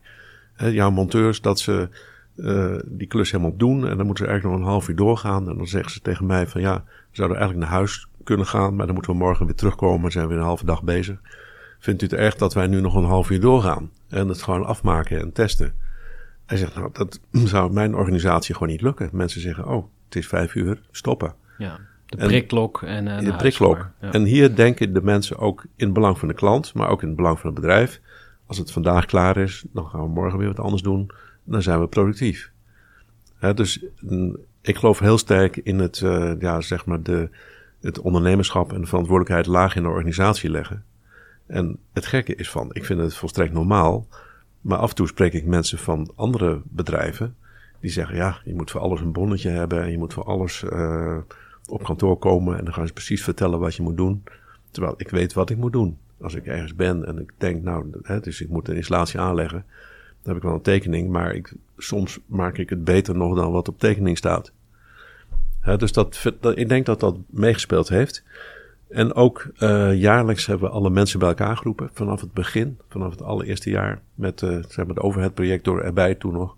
Hè, 0.54 0.68
jouw 0.68 0.92
monteurs, 0.92 1.42
dat 1.42 1.60
ze 1.60 1.90
uh, 2.38 2.76
die 2.86 3.08
klus 3.08 3.32
helemaal 3.32 3.58
doen. 3.58 3.88
En 3.88 3.98
dan 3.98 4.06
moeten 4.06 4.26
ze 4.26 4.32
eigenlijk 4.32 4.60
nog 4.60 4.68
een 4.68 4.74
half 4.74 4.90
uur 4.90 4.96
doorgaan. 4.96 5.50
En 5.50 5.58
dan 5.58 5.68
zeggen 5.68 5.92
ze 5.92 6.00
tegen 6.00 6.26
mij 6.26 6.48
van 6.48 6.62
ja, 6.62 6.84
we 6.86 7.16
zouden 7.16 7.38
eigenlijk 7.38 7.68
naar 7.70 7.78
huis 7.78 8.08
kunnen 8.24 8.46
gaan. 8.46 8.76
Maar 8.76 8.86
dan 8.86 8.96
moeten 8.96 9.12
we 9.12 9.18
morgen 9.18 9.46
weer 9.46 9.56
terugkomen. 9.56 10.06
We 10.06 10.12
zijn 10.12 10.28
weer 10.28 10.38
een 10.38 10.44
halve 10.44 10.66
dag 10.66 10.84
bezig. 10.84 11.20
Vindt 11.80 12.02
u 12.02 12.06
het 12.06 12.16
erg 12.16 12.36
dat 12.36 12.54
wij 12.54 12.68
nu 12.68 12.82
nog 12.82 12.96
een 12.96 13.04
half 13.04 13.30
uur 13.30 13.40
doorgaan? 13.40 13.92
En 14.10 14.28
het 14.28 14.42
gewoon 14.42 14.66
afmaken 14.66 15.20
en 15.20 15.32
testen. 15.32 15.74
Hij 16.46 16.58
zegt 16.58 16.76
nou, 16.76 16.90
dat 16.94 17.20
zou 17.54 17.74
mijn 17.74 17.96
organisatie 17.96 18.54
gewoon 18.54 18.70
niet 18.70 18.82
lukken. 18.82 19.10
Mensen 19.12 19.42
zeggen, 19.42 19.68
oh, 19.68 19.86
het 20.06 20.16
is 20.16 20.28
vijf 20.28 20.56
uur, 20.56 20.82
stoppen. 20.92 21.34
Ja, 21.58 21.80
de 22.06 22.18
prikklok 22.18 22.82
en, 22.82 23.08
en 23.08 23.24
de 23.24 23.36
prikklok. 23.36 23.90
Ja. 24.02 24.12
En 24.12 24.24
hier 24.24 24.56
denken 24.56 24.94
de 24.94 25.02
mensen 25.02 25.38
ook 25.38 25.64
in 25.76 25.86
het 25.86 25.94
belang 25.94 26.20
van 26.20 26.28
de 26.28 26.34
klant, 26.34 26.74
maar 26.74 26.90
ook 26.90 27.02
in 27.02 27.08
het 27.08 27.18
belang 27.18 27.40
van 27.40 27.52
het 27.52 27.60
bedrijf. 27.60 28.02
Als 28.46 28.58
het 28.58 28.72
vandaag 28.72 29.06
klaar 29.06 29.38
is, 29.38 29.66
dan 29.72 29.86
gaan 29.86 30.02
we 30.02 30.08
morgen 30.08 30.40
weer 30.40 30.48
wat 30.48 30.60
anders 30.60 30.82
doen 30.82 31.12
dan 31.48 31.62
zijn 31.62 31.80
we 31.80 31.88
productief. 31.88 32.52
dus 33.56 33.86
mm, 34.00 34.38
ik 34.62 34.76
geloof 34.76 35.00
heel 35.00 35.18
sterk 35.18 35.58
in 35.58 35.80
het, 35.80 36.00
uh, 36.00 36.34
ja, 36.40 36.62
zeg 36.62 36.86
maar 36.86 37.02
de, 37.02 37.30
het 37.82 38.00
ondernemerschap 38.00 38.74
en 38.74 38.82
de 38.82 38.88
verantwoordelijkheid 38.88 39.46
laag 39.46 39.76
in 39.76 39.84
de 39.84 39.90
organisatie 39.90 40.50
leggen. 40.50 40.84
En 41.46 41.78
het 41.94 42.06
gekke 42.06 42.36
is 42.36 42.50
van, 42.50 42.70
ik 42.72 42.86
vind 42.86 43.00
het 43.00 43.16
volstrekt 43.16 43.54
normaal 43.54 44.08
Maar 44.62 44.78
af 44.78 44.90
en 44.90 44.96
toe 44.96 45.08
spreek 45.08 45.34
ik 45.34 45.46
mensen 45.46 45.78
van 45.78 46.12
andere 46.16 46.62
bedrijven 46.64 47.36
die 47.80 47.92
zeggen: 47.92 48.16
ja, 48.16 48.38
je 48.44 48.56
moet 48.56 48.72
voor 48.72 48.82
alles 48.82 49.02
een 49.02 49.12
bonnetje 49.12 49.50
hebben 49.50 49.82
en 49.82 49.92
je 49.92 49.98
moet 49.98 50.14
voor 50.14 50.24
alles 50.24 50.64
uh, 50.64 51.18
op 51.70 51.84
kantoor 51.84 52.18
komen 52.18 52.58
en 52.58 52.64
dan 52.64 52.74
gaan 52.74 52.88
ze 52.88 52.94
precies 52.94 53.24
vertellen 53.24 53.60
wat 53.60 53.76
je 53.76 53.84
moet 53.84 53.98
doen. 53.98 54.24
Terwijl 54.72 54.94
ik 54.98 55.10
weet 55.10 55.34
wat 55.34 55.50
ik 55.50 55.58
moet 55.58 55.74
doen. 55.74 55.98
Als 56.22 56.36
ik 56.36 56.46
ergens 56.46 56.76
ben 56.76 57.06
en 57.06 57.20
ik 57.20 57.32
denk, 57.38 57.64
nou, 57.64 57.86
hè, 58.02 58.20
dus 58.20 58.42
ik 58.42 58.50
moet 58.50 58.68
een 58.68 58.76
installatie 58.76 59.20
aanleggen, 59.20 59.66
heb 60.28 60.36
ik 60.36 60.44
wel 60.44 60.54
een 60.54 60.62
tekening, 60.62 61.10
maar 61.10 61.36
ik, 61.36 61.54
soms 61.78 62.20
maak 62.26 62.58
ik 62.58 62.70
het 62.70 62.84
beter 62.84 63.16
nog 63.16 63.36
dan 63.36 63.52
wat 63.52 63.68
op 63.68 63.80
tekening 63.80 64.18
staat. 64.18 64.52
Dus 65.78 65.92
dat, 65.92 66.24
ik 66.56 66.70
denk 66.70 66.86
dat 66.86 67.00
dat 67.00 67.18
meegespeeld 67.30 67.90
heeft. 67.90 68.24
En 68.90 69.14
ook 69.14 69.48
uh, 69.60 70.00
jaarlijks 70.00 70.46
hebben 70.46 70.70
we 70.70 70.76
alle 70.76 70.90
mensen 70.90 71.20
bij 71.20 71.28
elkaar 71.28 71.58
geroepen. 71.58 71.90
Vanaf 71.94 72.22
het 72.22 72.34
begin, 72.34 72.78
vanaf 72.90 73.12
het 73.12 73.22
allereerste 73.22 73.70
jaar. 73.70 74.02
Met 74.16 74.42
uh, 74.42 74.50
zeg 74.50 74.78
maar 74.78 74.88
het 74.88 75.00
overhead 75.00 75.64
door 75.64 75.82
erbij 75.82 76.16
toen 76.16 76.34
nog. 76.34 76.56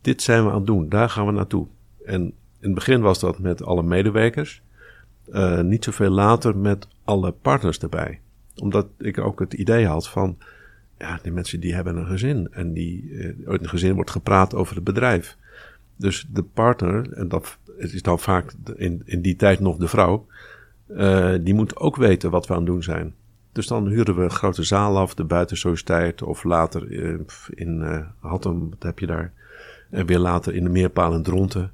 Dit 0.00 0.22
zijn 0.22 0.44
we 0.44 0.50
aan 0.50 0.56
het 0.56 0.66
doen, 0.66 0.88
daar 0.88 1.10
gaan 1.10 1.26
we 1.26 1.32
naartoe. 1.32 1.66
En 2.04 2.22
in 2.22 2.34
het 2.60 2.74
begin 2.74 3.00
was 3.00 3.18
dat 3.18 3.38
met 3.38 3.62
alle 3.62 3.82
medewerkers. 3.82 4.62
Uh, 5.28 5.60
niet 5.60 5.84
zoveel 5.84 6.10
later 6.10 6.56
met 6.56 6.88
alle 7.04 7.30
partners 7.30 7.78
erbij. 7.78 8.20
Omdat 8.56 8.86
ik 8.98 9.18
ook 9.18 9.40
het 9.40 9.52
idee 9.52 9.86
had 9.86 10.08
van. 10.08 10.36
Ja, 10.98 11.18
die 11.22 11.32
mensen 11.32 11.60
die 11.60 11.74
hebben 11.74 11.96
een 11.96 12.06
gezin. 12.06 12.48
En 12.50 12.72
die, 12.72 13.10
in 13.10 13.44
een 13.44 13.68
gezin 13.68 13.94
wordt 13.94 14.10
gepraat 14.10 14.54
over 14.54 14.74
het 14.74 14.84
bedrijf. 14.84 15.36
Dus 15.96 16.26
de 16.32 16.42
partner, 16.42 17.12
en 17.12 17.28
dat 17.28 17.58
is 17.76 18.02
dan 18.02 18.18
vaak 18.18 18.52
in, 18.76 19.02
in 19.04 19.22
die 19.22 19.36
tijd 19.36 19.60
nog 19.60 19.76
de 19.76 19.88
vrouw 19.88 20.26
uh, 20.88 21.34
die 21.40 21.54
moet 21.54 21.76
ook 21.76 21.96
weten 21.96 22.30
wat 22.30 22.46
we 22.46 22.52
aan 22.52 22.58
het 22.58 22.68
doen 22.68 22.82
zijn. 22.82 23.14
Dus 23.52 23.66
dan 23.66 23.86
huren 23.86 24.16
we 24.16 24.22
een 24.22 24.30
grote 24.30 24.62
zaal 24.62 24.98
af, 24.98 25.14
de 25.14 25.24
buitensociëteit, 25.24 26.22
of 26.22 26.44
later 26.44 26.86
uh, 26.86 27.20
in 27.54 27.80
uh, 27.80 28.00
Hattem, 28.20 28.70
wat 28.70 28.82
heb 28.82 28.98
je 28.98 29.06
daar? 29.06 29.32
En 29.90 30.06
weer 30.06 30.18
later 30.18 30.54
in 30.54 30.64
de 30.64 30.70
Meerpaal 30.70 31.14
in 31.14 31.70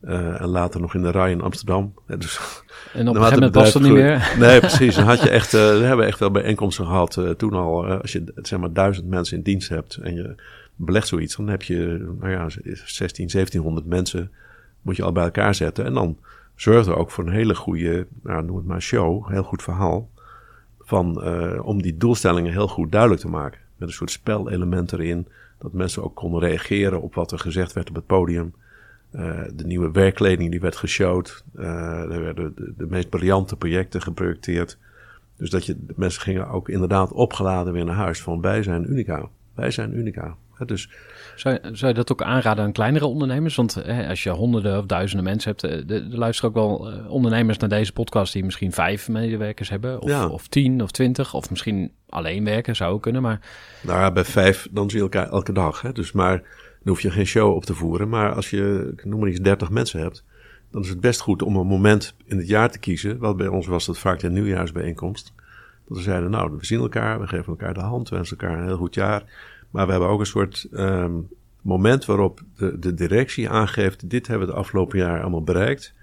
Dronten. 0.00 0.38
en 0.38 0.48
later 0.48 0.80
nog 0.80 0.94
in 0.94 1.02
de 1.02 1.10
Rij 1.10 1.30
in 1.30 1.40
Amsterdam. 1.40 1.94
Dus, 2.18 2.38
en 2.92 3.08
op 3.08 3.14
een 3.14 3.22
gegeven 3.22 3.34
moment 3.34 3.54
was 3.54 3.72
dat 3.72 3.82
niet 3.82 3.92
meer. 3.92 4.34
Nee, 4.38 4.60
precies. 4.68 4.94
Dan 4.94 5.04
had 5.04 5.22
je 5.22 5.30
echt, 5.30 5.52
we 5.52 5.58
hebben 5.58 6.06
echt 6.06 6.18
wel 6.18 6.30
bijeenkomsten 6.30 6.86
gehad. 6.86 7.20
toen 7.36 7.52
al, 7.52 7.86
als 7.86 8.12
je 8.12 8.24
zeg 8.34 8.58
maar 8.58 8.72
duizend 8.72 9.08
mensen 9.08 9.36
in 9.36 9.42
dienst 9.42 9.68
hebt 9.68 9.96
en 9.96 10.14
je 10.14 10.34
belegt 10.76 11.08
zoiets, 11.08 11.36
dan 11.36 11.48
heb 11.48 11.62
je, 11.62 12.06
nou 12.20 12.30
ja, 12.30 12.48
16, 12.84 13.28
1700 13.28 13.86
mensen 13.86 14.30
moet 14.82 14.96
je 14.96 15.02
al 15.02 15.12
bij 15.12 15.24
elkaar 15.24 15.54
zetten. 15.54 15.84
En 15.84 15.94
dan 15.94 16.18
zorgde 16.54 16.94
ook 16.94 17.10
voor 17.10 17.26
een 17.26 17.32
hele 17.32 17.54
goede, 17.54 18.06
nou, 18.22 18.44
noem 18.44 18.56
het 18.56 18.66
maar 18.66 18.82
show, 18.82 19.28
heel 19.28 19.42
goed 19.42 19.62
verhaal. 19.62 20.10
Van, 20.80 21.20
uh, 21.24 21.66
om 21.66 21.82
die 21.82 21.96
doelstellingen 21.96 22.52
heel 22.52 22.68
goed 22.68 22.92
duidelijk 22.92 23.20
te 23.20 23.28
maken. 23.28 23.60
Met 23.76 23.88
een 23.88 23.94
soort 23.94 24.10
spelelement 24.10 24.92
erin. 24.92 25.28
Dat 25.58 25.72
mensen 25.72 26.04
ook 26.04 26.14
konden 26.14 26.40
reageren 26.40 27.02
op 27.02 27.14
wat 27.14 27.32
er 27.32 27.38
gezegd 27.38 27.72
werd 27.72 27.88
op 27.88 27.94
het 27.94 28.06
podium. 28.06 28.54
Uh, 29.16 29.40
de 29.54 29.66
nieuwe 29.66 29.90
werkkleding 29.90 30.50
die 30.50 30.60
werd 30.60 30.76
geshowd. 30.76 31.44
Uh, 31.58 31.66
er 32.12 32.20
werden 32.20 32.52
de, 32.56 32.72
de, 32.76 32.86
meest 32.88 33.08
briljante 33.08 33.56
projecten 33.56 34.02
geprojecteerd. 34.02 34.78
Dus 35.36 35.50
dat 35.50 35.66
je, 35.66 35.76
mensen 35.94 36.22
gingen 36.22 36.48
ook 36.48 36.68
inderdaad 36.68 37.12
opgeladen 37.12 37.72
weer 37.72 37.84
naar 37.84 37.94
huis. 37.94 38.20
Van 38.22 38.40
wij 38.40 38.62
zijn 38.62 38.90
Unica. 38.90 39.28
Wij 39.54 39.70
zijn 39.70 39.96
Unica. 39.96 40.36
Dus 40.66 40.88
zou, 41.36 41.58
zou 41.62 41.86
je 41.86 41.94
dat 41.94 42.12
ook 42.12 42.22
aanraden 42.22 42.64
aan 42.64 42.72
kleinere 42.72 43.06
ondernemers? 43.06 43.54
Want 43.54 43.74
hè, 43.74 44.08
als 44.08 44.22
je 44.22 44.30
honderden 44.30 44.78
of 44.78 44.86
duizenden 44.86 45.24
mensen 45.24 45.50
hebt, 45.50 45.62
er 45.62 45.96
eh, 45.96 46.18
luisteren 46.18 46.50
ook 46.50 46.56
wel 46.56 46.92
ondernemers 47.08 47.58
naar 47.58 47.68
deze 47.68 47.92
podcast 47.92 48.32
die 48.32 48.44
misschien 48.44 48.72
vijf 48.72 49.08
medewerkers 49.08 49.68
hebben, 49.68 50.00
of, 50.00 50.08
ja. 50.08 50.28
of 50.28 50.46
tien 50.48 50.82
of 50.82 50.90
twintig, 50.90 51.34
of 51.34 51.50
misschien 51.50 51.92
alleen 52.08 52.44
werken, 52.44 52.76
zou 52.76 52.92
ook 52.92 53.02
kunnen. 53.02 53.22
Maar... 53.22 53.40
Nou 53.80 54.00
ja, 54.00 54.12
bij 54.12 54.24
vijf, 54.24 54.68
dan 54.70 54.90
zie 54.90 54.98
je 54.98 55.04
elkaar 55.04 55.28
elke 55.28 55.52
dag. 55.52 55.82
Hè? 55.82 55.92
Dus 55.92 56.12
maar 56.12 56.42
dan 56.86 56.94
hoef 56.94 57.04
je 57.04 57.10
geen 57.10 57.26
show 57.26 57.54
op 57.54 57.64
te 57.64 57.74
voeren. 57.74 58.08
Maar 58.08 58.34
als 58.34 58.50
je, 58.50 58.92
ik 58.96 59.04
noem 59.04 59.20
maar 59.20 59.28
iets, 59.28 59.40
dertig 59.40 59.70
mensen 59.70 60.00
hebt, 60.00 60.24
dan 60.70 60.82
is 60.82 60.88
het 60.88 61.00
best 61.00 61.20
goed 61.20 61.42
om 61.42 61.56
een 61.56 61.66
moment 61.66 62.14
in 62.24 62.36
het 62.36 62.48
jaar 62.48 62.70
te 62.70 62.78
kiezen. 62.78 63.18
Want 63.18 63.36
bij 63.36 63.48
ons 63.48 63.66
was 63.66 63.86
dat 63.86 63.98
vaak 63.98 64.18
de 64.18 64.30
nieuwjaarsbijeenkomst. 64.30 65.32
Dat 65.88 65.96
we 65.96 66.02
zeiden, 66.02 66.30
nou, 66.30 66.56
we 66.58 66.66
zien 66.66 66.80
elkaar, 66.80 67.20
we 67.20 67.26
geven 67.26 67.46
elkaar 67.46 67.74
de 67.74 67.80
hand, 67.80 68.08
we 68.08 68.16
wensen 68.16 68.38
elkaar 68.38 68.58
een 68.58 68.66
heel 68.66 68.76
goed 68.76 68.94
jaar. 68.94 69.24
Maar 69.70 69.84
we 69.84 69.90
hebben 69.90 70.10
ook 70.10 70.20
een 70.20 70.26
soort 70.26 70.68
um, 70.72 71.28
moment 71.62 72.04
waarop 72.04 72.42
de, 72.56 72.78
de, 72.78 72.94
directie 72.94 73.50
aangeeft: 73.50 74.10
dit 74.10 74.26
hebben 74.26 74.46
we 74.46 74.52
de 74.52 74.58
afgelopen 74.58 74.98
jaar 74.98 75.20
allemaal 75.20 75.42
bereikt. 75.42 75.94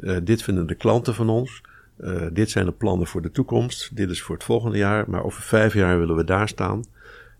Uh, 0.00 0.16
dit 0.22 0.42
vinden 0.42 0.66
de 0.66 0.74
klanten 0.74 1.14
van 1.14 1.28
ons. 1.28 1.60
Uh, 2.00 2.22
dit 2.32 2.50
zijn 2.50 2.64
de 2.64 2.72
plannen 2.72 3.06
voor 3.06 3.22
de 3.22 3.30
toekomst. 3.30 3.96
Dit 3.96 4.10
is 4.10 4.22
voor 4.22 4.34
het 4.34 4.44
volgende 4.44 4.78
jaar. 4.78 5.04
Maar 5.10 5.24
over 5.24 5.42
vijf 5.42 5.74
jaar 5.74 5.98
willen 5.98 6.16
we 6.16 6.24
daar 6.24 6.48
staan. 6.48 6.84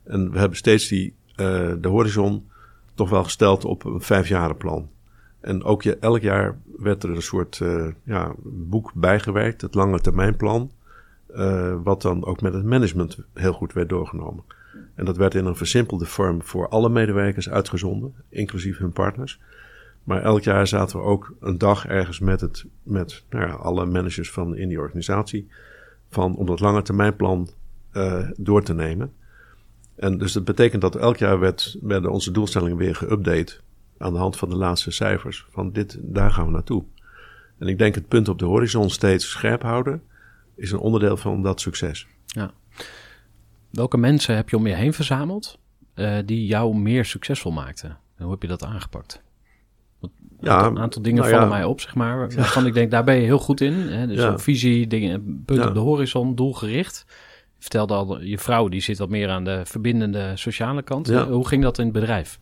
En 0.05 0.31
we 0.33 0.39
hebben 0.39 0.59
steeds 0.59 0.89
die, 0.89 1.15
uh, 1.37 1.73
de 1.81 1.89
horizon 1.89 2.53
toch 2.95 3.11
wel 3.11 3.25
gesteld 3.25 3.65
op 3.65 3.85
een 3.85 4.01
vijfjarenplan. 4.01 4.89
En 5.41 5.65
ook 5.65 5.83
je, 5.83 5.97
elk 5.97 6.21
jaar 6.21 6.59
werd 6.77 7.03
er 7.03 7.11
een 7.11 7.23
soort 7.23 7.61
ja, 8.05 8.33
boek 8.45 8.93
bijgewerkt, 8.95 9.61
het 9.61 9.75
lange 9.75 10.01
termijnplan. 10.01 10.71
wat 11.83 12.03
dan 12.03 12.25
ook 12.25 12.41
met 12.41 12.55
het 12.55 12.65
management 12.65 13.19
heel 13.35 13.53
goed 13.53 13.73
werd 13.73 13.89
doorgenomen. 13.89 14.45
En 14.95 15.05
dat 15.05 15.17
werd 15.17 15.35
in 15.35 15.45
een 15.45 15.57
versimpelde 15.57 16.07
vorm 16.07 16.43
voor 16.43 16.69
alle 16.69 16.89
medewerkers 16.89 17.51
uitgezonden, 17.51 18.15
inclusief 18.29 18.79
hun 18.79 18.93
partners. 18.93 19.41
Maar 20.05 20.23
elk 20.23 20.43
jaar 20.43 20.67
zaten 20.67 20.99
we 20.99 21.05
ook 21.05 21.35
een 21.41 21.59
dag 21.59 21.87
ergens 21.87 22.19
met, 22.19 22.41
het, 22.41 22.65
met 22.83 23.25
nou 23.31 23.47
ja, 23.47 23.53
alle 23.53 23.87
managers 23.87 24.31
van 24.31 24.57
in 24.57 24.69
die 24.69 24.81
organisatie. 24.81 25.49
Van, 26.11 26.37
om 26.37 26.47
dat 26.47 26.61
lange 26.61 26.83
termijnplan 26.83 27.49
uh, 27.93 28.29
door 28.37 28.63
te 28.63 28.75
nemen. 28.75 29.13
En 29.97 30.19
dus 30.19 30.33
dat 30.33 30.45
betekent 30.45 30.83
dat 30.83 30.97
elk 30.97 31.17
jaar 31.17 31.39
werd, 31.39 31.77
werden 31.81 32.11
onze 32.11 32.31
doelstellingen 32.31 32.77
weer 32.77 33.01
geüpdate. 33.05 33.63
Aan 33.99 34.13
de 34.13 34.19
hand 34.19 34.37
van 34.37 34.49
de 34.49 34.57
laatste 34.57 34.91
cijfers. 34.91 35.47
Van 35.51 35.73
dit, 35.73 35.99
daar 36.03 36.31
gaan 36.31 36.47
we 36.47 36.53
naartoe. 36.53 36.85
En 37.59 37.67
ik 37.67 37.79
denk 37.79 37.95
het 37.95 38.09
punt 38.09 38.29
op 38.29 38.39
de 38.39 38.45
horizon 38.45 38.91
steeds 38.91 39.31
scherp 39.31 39.63
houden. 39.63 40.03
Is 40.57 40.71
een 40.71 40.79
onderdeel 40.79 41.17
van 41.17 41.43
dat 41.43 41.61
succes. 41.61 42.07
Ja. 42.27 42.51
Welke 43.71 43.97
mensen 43.97 44.37
heb 44.37 44.49
je 44.49 44.57
om 44.57 44.67
je 44.67 44.75
heen 44.75 44.93
verzameld 44.93 45.59
uh, 45.95 46.19
die 46.25 46.47
jou 46.47 46.77
meer 46.77 47.05
succesvol 47.05 47.53
maakten? 47.53 47.91
En 48.17 48.25
hoe 48.25 48.33
heb 48.33 48.43
je 48.43 48.49
dat 48.49 48.65
aangepakt? 48.65 49.23
Een 50.01 50.11
ja, 50.41 50.57
aantal, 50.57 50.83
aantal 50.83 51.03
dingen 51.03 51.21
nou 51.21 51.35
vallen 51.35 51.49
mij 51.49 51.65
op, 51.65 51.81
zeg 51.81 51.95
maar. 51.95 52.17
Waarvan 52.35 52.67
ik 52.67 52.75
denk, 52.75 52.91
daar 52.91 53.05
ben 53.05 53.15
je 53.15 53.23
heel 53.23 53.39
goed 53.39 53.61
in. 53.61 53.73
Hè? 53.73 54.07
Dus 54.07 54.17
ja. 54.17 54.39
visie, 54.39 54.87
dingen, 54.87 55.43
punt 55.45 55.67
op 55.67 55.75
de 55.75 55.81
horizon, 55.81 56.35
doelgericht. 56.35 57.07
Vertelde 57.65 57.95
al, 57.95 58.21
je 58.21 58.39
vrouw 58.39 58.69
die 58.69 58.81
zit 58.81 58.99
wat 58.99 59.09
meer 59.09 59.29
aan 59.29 59.45
de 59.45 59.61
verbindende 59.65 60.33
sociale 60.35 60.83
kant. 60.83 61.09
Hoe 61.11 61.49
ging 61.49 61.63
dat 61.63 61.79
in 61.79 61.85
het 61.85 61.93
bedrijf? 61.93 62.39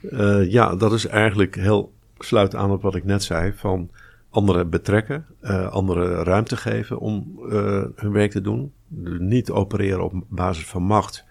Uh, 0.00 0.50
ja, 0.50 0.76
dat 0.76 0.92
is 0.92 1.06
eigenlijk 1.06 1.54
heel 1.54 1.92
sluit 2.18 2.54
aan 2.54 2.70
op 2.70 2.82
wat 2.82 2.94
ik 2.94 3.04
net 3.04 3.22
zei. 3.22 3.52
Van 3.52 3.90
anderen 4.30 4.70
betrekken, 4.70 5.26
uh, 5.42 5.68
anderen 5.68 6.24
ruimte 6.24 6.56
geven 6.56 6.98
om 6.98 7.38
uh, 7.42 7.84
hun 7.94 8.12
werk 8.12 8.30
te 8.30 8.40
doen. 8.40 8.72
Niet 9.18 9.50
opereren 9.50 10.04
op 10.04 10.12
basis 10.28 10.66
van 10.66 10.82
macht. 10.82 11.24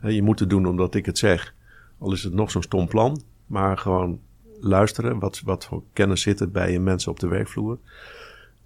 je 0.00 0.22
moet 0.22 0.38
het 0.38 0.50
doen 0.50 0.66
omdat 0.66 0.94
ik 0.94 1.06
het 1.06 1.18
zeg. 1.18 1.54
Al 1.98 2.12
is 2.12 2.22
het 2.22 2.32
nog 2.32 2.50
zo'n 2.50 2.62
stom 2.62 2.88
plan. 2.88 3.22
Maar 3.46 3.78
gewoon 3.78 4.20
luisteren. 4.60 5.18
Wat, 5.18 5.40
wat 5.44 5.64
voor 5.64 5.82
kennis 5.92 6.22
zit 6.22 6.40
er 6.40 6.50
bij 6.50 6.72
je 6.72 6.80
mensen 6.80 7.10
op 7.10 7.20
de 7.20 7.28
werkvloer. 7.28 7.78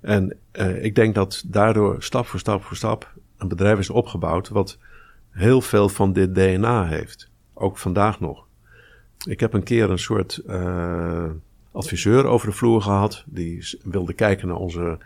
En 0.00 0.36
ik 0.80 0.94
denk 0.94 1.14
dat 1.14 1.44
daardoor 1.46 2.02
stap 2.02 2.26
voor 2.26 2.40
stap 2.40 2.62
voor 2.62 2.76
stap 2.76 3.14
een 3.38 3.48
bedrijf 3.48 3.78
is 3.78 3.90
opgebouwd. 3.90 4.48
wat 4.48 4.78
heel 5.30 5.60
veel 5.60 5.88
van 5.88 6.12
dit 6.12 6.34
DNA 6.34 6.86
heeft. 6.86 7.30
Ook 7.54 7.78
vandaag 7.78 8.20
nog. 8.20 8.46
Ik 9.26 9.40
heb 9.40 9.52
een 9.52 9.62
keer 9.62 9.90
een 9.90 9.98
soort 9.98 10.42
adviseur 11.72 12.24
over 12.24 12.48
de 12.48 12.54
vloer 12.54 12.82
gehad. 12.82 13.24
Die 13.26 13.78
wilde 13.82 14.12
kijken 14.12 14.48
naar 14.48 14.56
onze 14.56 14.98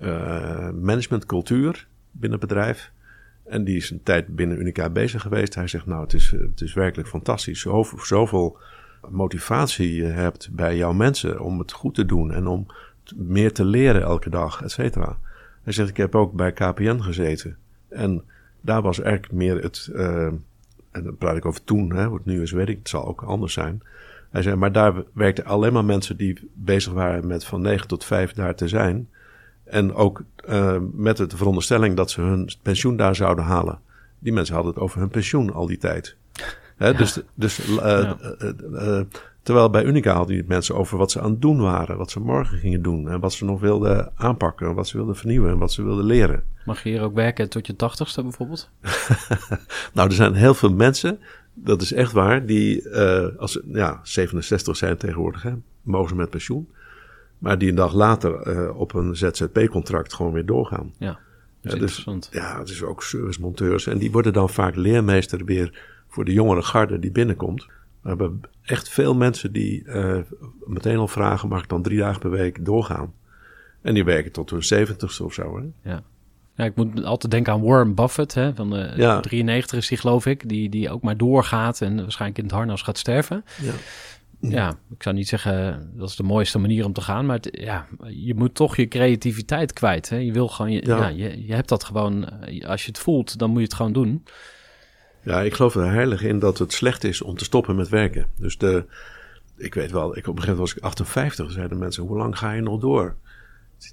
uh, 0.00 0.70
managementcultuur 0.70 1.86
binnen 2.10 2.38
het 2.38 2.48
bedrijf. 2.48 2.92
En 3.44 3.64
die 3.64 3.76
is 3.76 3.90
een 3.90 4.02
tijd 4.02 4.36
binnen 4.36 4.60
Unica 4.60 4.90
bezig 4.90 5.22
geweest. 5.22 5.54
Hij 5.54 5.68
zegt, 5.68 5.86
nou, 5.86 6.02
het 6.02 6.12
is, 6.12 6.30
het 6.30 6.60
is 6.60 6.74
werkelijk 6.74 7.08
fantastisch. 7.08 7.60
Zo, 7.60 7.84
zoveel 8.02 8.58
motivatie 9.08 9.94
je 9.94 10.04
hebt 10.04 10.48
bij 10.52 10.76
jouw 10.76 10.92
mensen 10.92 11.40
om 11.40 11.58
het 11.58 11.72
goed 11.72 11.94
te 11.94 12.06
doen 12.06 12.32
en 12.32 12.46
om 12.46 12.66
meer 13.14 13.52
te 13.52 13.64
leren 13.64 14.02
elke 14.02 14.30
dag, 14.30 14.62
et 14.62 14.70
cetera. 14.70 15.18
Hij 15.62 15.72
zegt, 15.72 15.88
ik 15.88 15.96
heb 15.96 16.14
ook 16.14 16.32
bij 16.32 16.52
KPN 16.52 17.00
gezeten. 17.00 17.56
En 17.94 18.22
daar 18.60 18.82
was 18.82 19.00
eigenlijk 19.00 19.32
meer 19.32 19.62
het, 19.62 19.90
uh, 19.92 20.26
en 20.90 21.02
dan 21.04 21.16
praat 21.16 21.36
ik 21.36 21.44
over 21.44 21.64
toen, 21.64 21.92
hè, 21.92 22.12
het 22.12 22.24
nu 22.24 22.42
is, 22.42 22.52
weet 22.52 22.68
ik, 22.68 22.78
het 22.78 22.88
zal 22.88 23.06
ook 23.06 23.22
anders 23.22 23.52
zijn. 23.52 23.82
Hij 24.30 24.42
zei, 24.42 24.56
maar 24.56 24.72
daar 24.72 24.94
werkten 25.12 25.44
alleen 25.44 25.72
maar 25.72 25.84
mensen 25.84 26.16
die 26.16 26.50
bezig 26.52 26.92
waren 26.92 27.26
met 27.26 27.44
van 27.44 27.60
9 27.60 27.88
tot 27.88 28.04
5 28.04 28.32
daar 28.32 28.54
te 28.54 28.68
zijn. 28.68 29.08
En 29.64 29.94
ook 29.94 30.22
uh, 30.48 30.76
met 30.92 31.16
de 31.16 31.36
veronderstelling 31.36 31.96
dat 31.96 32.10
ze 32.10 32.20
hun 32.20 32.50
pensioen 32.62 32.96
daar 32.96 33.14
zouden 33.14 33.44
halen. 33.44 33.78
Die 34.18 34.32
mensen 34.32 34.54
hadden 34.54 34.72
het 34.72 34.82
over 34.82 35.00
hun 35.00 35.08
pensioen 35.08 35.52
al 35.52 35.66
die 35.66 35.78
tijd. 35.78 36.16
Hè, 36.76 36.94
Dus, 36.94 37.20
dus 37.34 37.68
uh, 37.68 37.76
ja. 37.76 38.16
Uh, 39.44 39.54
terwijl 39.54 39.70
bij 39.70 39.84
Unica 39.84 40.14
hadden 40.14 40.36
die 40.36 40.44
mensen 40.48 40.74
over 40.74 40.98
wat 40.98 41.10
ze 41.10 41.20
aan 41.20 41.30
het 41.30 41.42
doen 41.42 41.60
waren. 41.60 41.96
Wat 41.96 42.10
ze 42.10 42.20
morgen 42.20 42.58
gingen 42.58 42.82
doen. 42.82 43.08
En 43.08 43.20
wat 43.20 43.32
ze 43.32 43.44
nog 43.44 43.60
wilden 43.60 44.12
aanpakken. 44.16 44.74
Wat 44.74 44.88
ze 44.88 44.96
wilden 44.96 45.16
vernieuwen. 45.16 45.50
En 45.50 45.58
wat 45.58 45.72
ze 45.72 45.82
wilden 45.82 46.04
leren. 46.04 46.42
Mag 46.64 46.82
je 46.82 46.88
hier 46.88 47.02
ook 47.02 47.14
werken 47.14 47.48
tot 47.48 47.66
je 47.66 47.76
tachtigste 47.76 48.22
bijvoorbeeld? 48.22 48.70
nou, 49.94 50.08
er 50.08 50.14
zijn 50.14 50.34
heel 50.34 50.54
veel 50.54 50.72
mensen 50.72 51.18
Dat 51.54 51.82
is 51.82 51.92
echt 51.92 52.12
waar. 52.12 52.46
Die, 52.46 52.88
eh, 52.88 53.38
als, 53.38 53.60
ja, 53.72 54.00
67 54.02 54.76
zijn 54.76 54.96
tegenwoordig, 54.96 55.42
hè, 55.42 55.52
mogen 55.82 56.08
ze 56.08 56.14
met 56.14 56.30
pensioen. 56.30 56.68
Maar 57.38 57.58
die 57.58 57.68
een 57.68 57.74
dag 57.74 57.92
later 57.92 58.34
eh, 58.40 58.78
op 58.78 58.94
een 58.94 59.16
ZZP-contract 59.16 60.14
gewoon 60.14 60.32
weer 60.32 60.46
doorgaan. 60.46 60.92
Ja, 60.98 61.06
dat 61.06 61.16
is 61.16 61.18
Ja, 61.60 61.70
dus- 61.70 61.80
interessant. 61.80 62.28
Ja, 62.32 62.58
het 62.58 62.68
is 62.68 62.82
ook 62.82 63.02
servicemonteurs. 63.02 63.86
En 63.86 63.98
die 63.98 64.12
worden 64.12 64.32
dan 64.32 64.50
vaak 64.50 64.76
leermeester 64.76 65.44
weer 65.44 65.82
voor 66.08 66.24
de 66.24 66.32
jongere 66.32 66.62
garde 66.62 66.98
die 66.98 67.12
binnenkomt. 67.12 67.66
We 68.04 68.10
hebben 68.10 68.40
echt 68.62 68.88
veel 68.88 69.14
mensen 69.14 69.52
die 69.52 69.84
eh, 69.84 70.18
meteen 70.64 70.96
al 70.96 71.08
vragen: 71.08 71.48
mag 71.48 71.62
ik 71.62 71.68
dan 71.68 71.82
drie 71.82 71.98
dagen 71.98 72.20
per 72.20 72.30
week 72.30 72.64
doorgaan? 72.64 73.12
En 73.82 73.94
die 73.94 74.04
werken 74.04 74.32
tot 74.32 74.50
hun 74.50 74.64
zeventigste 74.64 75.24
of 75.24 75.34
zo. 75.34 75.56
Hè? 75.56 75.90
Ja. 75.90 76.02
Ja, 76.56 76.64
ik 76.64 76.76
moet 76.76 77.04
altijd 77.04 77.32
denken 77.32 77.52
aan 77.52 77.62
Warren 77.62 77.94
Buffett, 77.94 78.34
hè, 78.34 78.54
van 78.54 78.70
de 78.70 78.92
Ja. 78.96 79.20
93 79.20 79.78
is 79.78 79.88
die 79.88 79.98
geloof 79.98 80.26
ik, 80.26 80.48
die, 80.48 80.68
die 80.68 80.90
ook 80.90 81.02
maar 81.02 81.16
doorgaat 81.16 81.80
en 81.80 81.96
waarschijnlijk 81.96 82.38
in 82.38 82.44
het 82.44 82.54
harnas 82.54 82.82
gaat 82.82 82.98
sterven. 82.98 83.44
Ja. 83.60 83.72
Ja, 84.40 84.76
ik 84.90 85.02
zou 85.02 85.14
niet 85.14 85.28
zeggen 85.28 85.90
dat 85.94 86.08
is 86.08 86.16
de 86.16 86.22
mooiste 86.22 86.58
manier 86.58 86.84
om 86.84 86.92
te 86.92 87.00
gaan, 87.00 87.26
maar 87.26 87.36
het, 87.36 87.48
ja, 87.60 87.86
je 88.08 88.34
moet 88.34 88.54
toch 88.54 88.76
je 88.76 88.88
creativiteit 88.88 89.72
kwijt. 89.72 90.08
Hè? 90.08 90.16
Je 90.16 90.32
wil 90.32 90.48
gewoon, 90.48 90.72
je, 90.72 90.86
ja. 90.86 90.96
Ja. 90.96 91.08
je, 91.08 91.46
je 91.46 91.54
hebt 91.54 91.68
dat 91.68 91.84
gewoon, 91.84 92.28
eh, 92.28 92.68
als 92.68 92.82
je 92.82 92.88
het 92.88 92.98
voelt, 92.98 93.38
dan 93.38 93.50
moet 93.50 93.58
je 93.58 93.64
het 93.64 93.74
gewoon 93.74 93.92
doen. 93.92 94.24
Ja, 95.24 95.42
ik 95.42 95.54
geloof 95.54 95.74
er 95.74 95.90
heilig 95.90 96.22
in 96.22 96.38
dat 96.38 96.58
het 96.58 96.72
slecht 96.72 97.04
is 97.04 97.22
om 97.22 97.36
te 97.36 97.44
stoppen 97.44 97.76
met 97.76 97.88
werken. 97.88 98.26
Dus 98.36 98.58
de, 98.58 98.84
ik 99.56 99.74
weet 99.74 99.90
wel, 99.90 100.16
ik, 100.16 100.26
op 100.26 100.36
een 100.36 100.42
gegeven 100.42 100.50
moment 100.50 100.58
was 100.58 100.74
ik 100.76 100.82
58, 100.82 101.50
zeiden 101.52 101.78
mensen, 101.78 102.02
hoe 102.02 102.16
lang 102.16 102.38
ga 102.38 102.52
je 102.52 102.60
nog 102.60 102.80
door? 102.80 103.16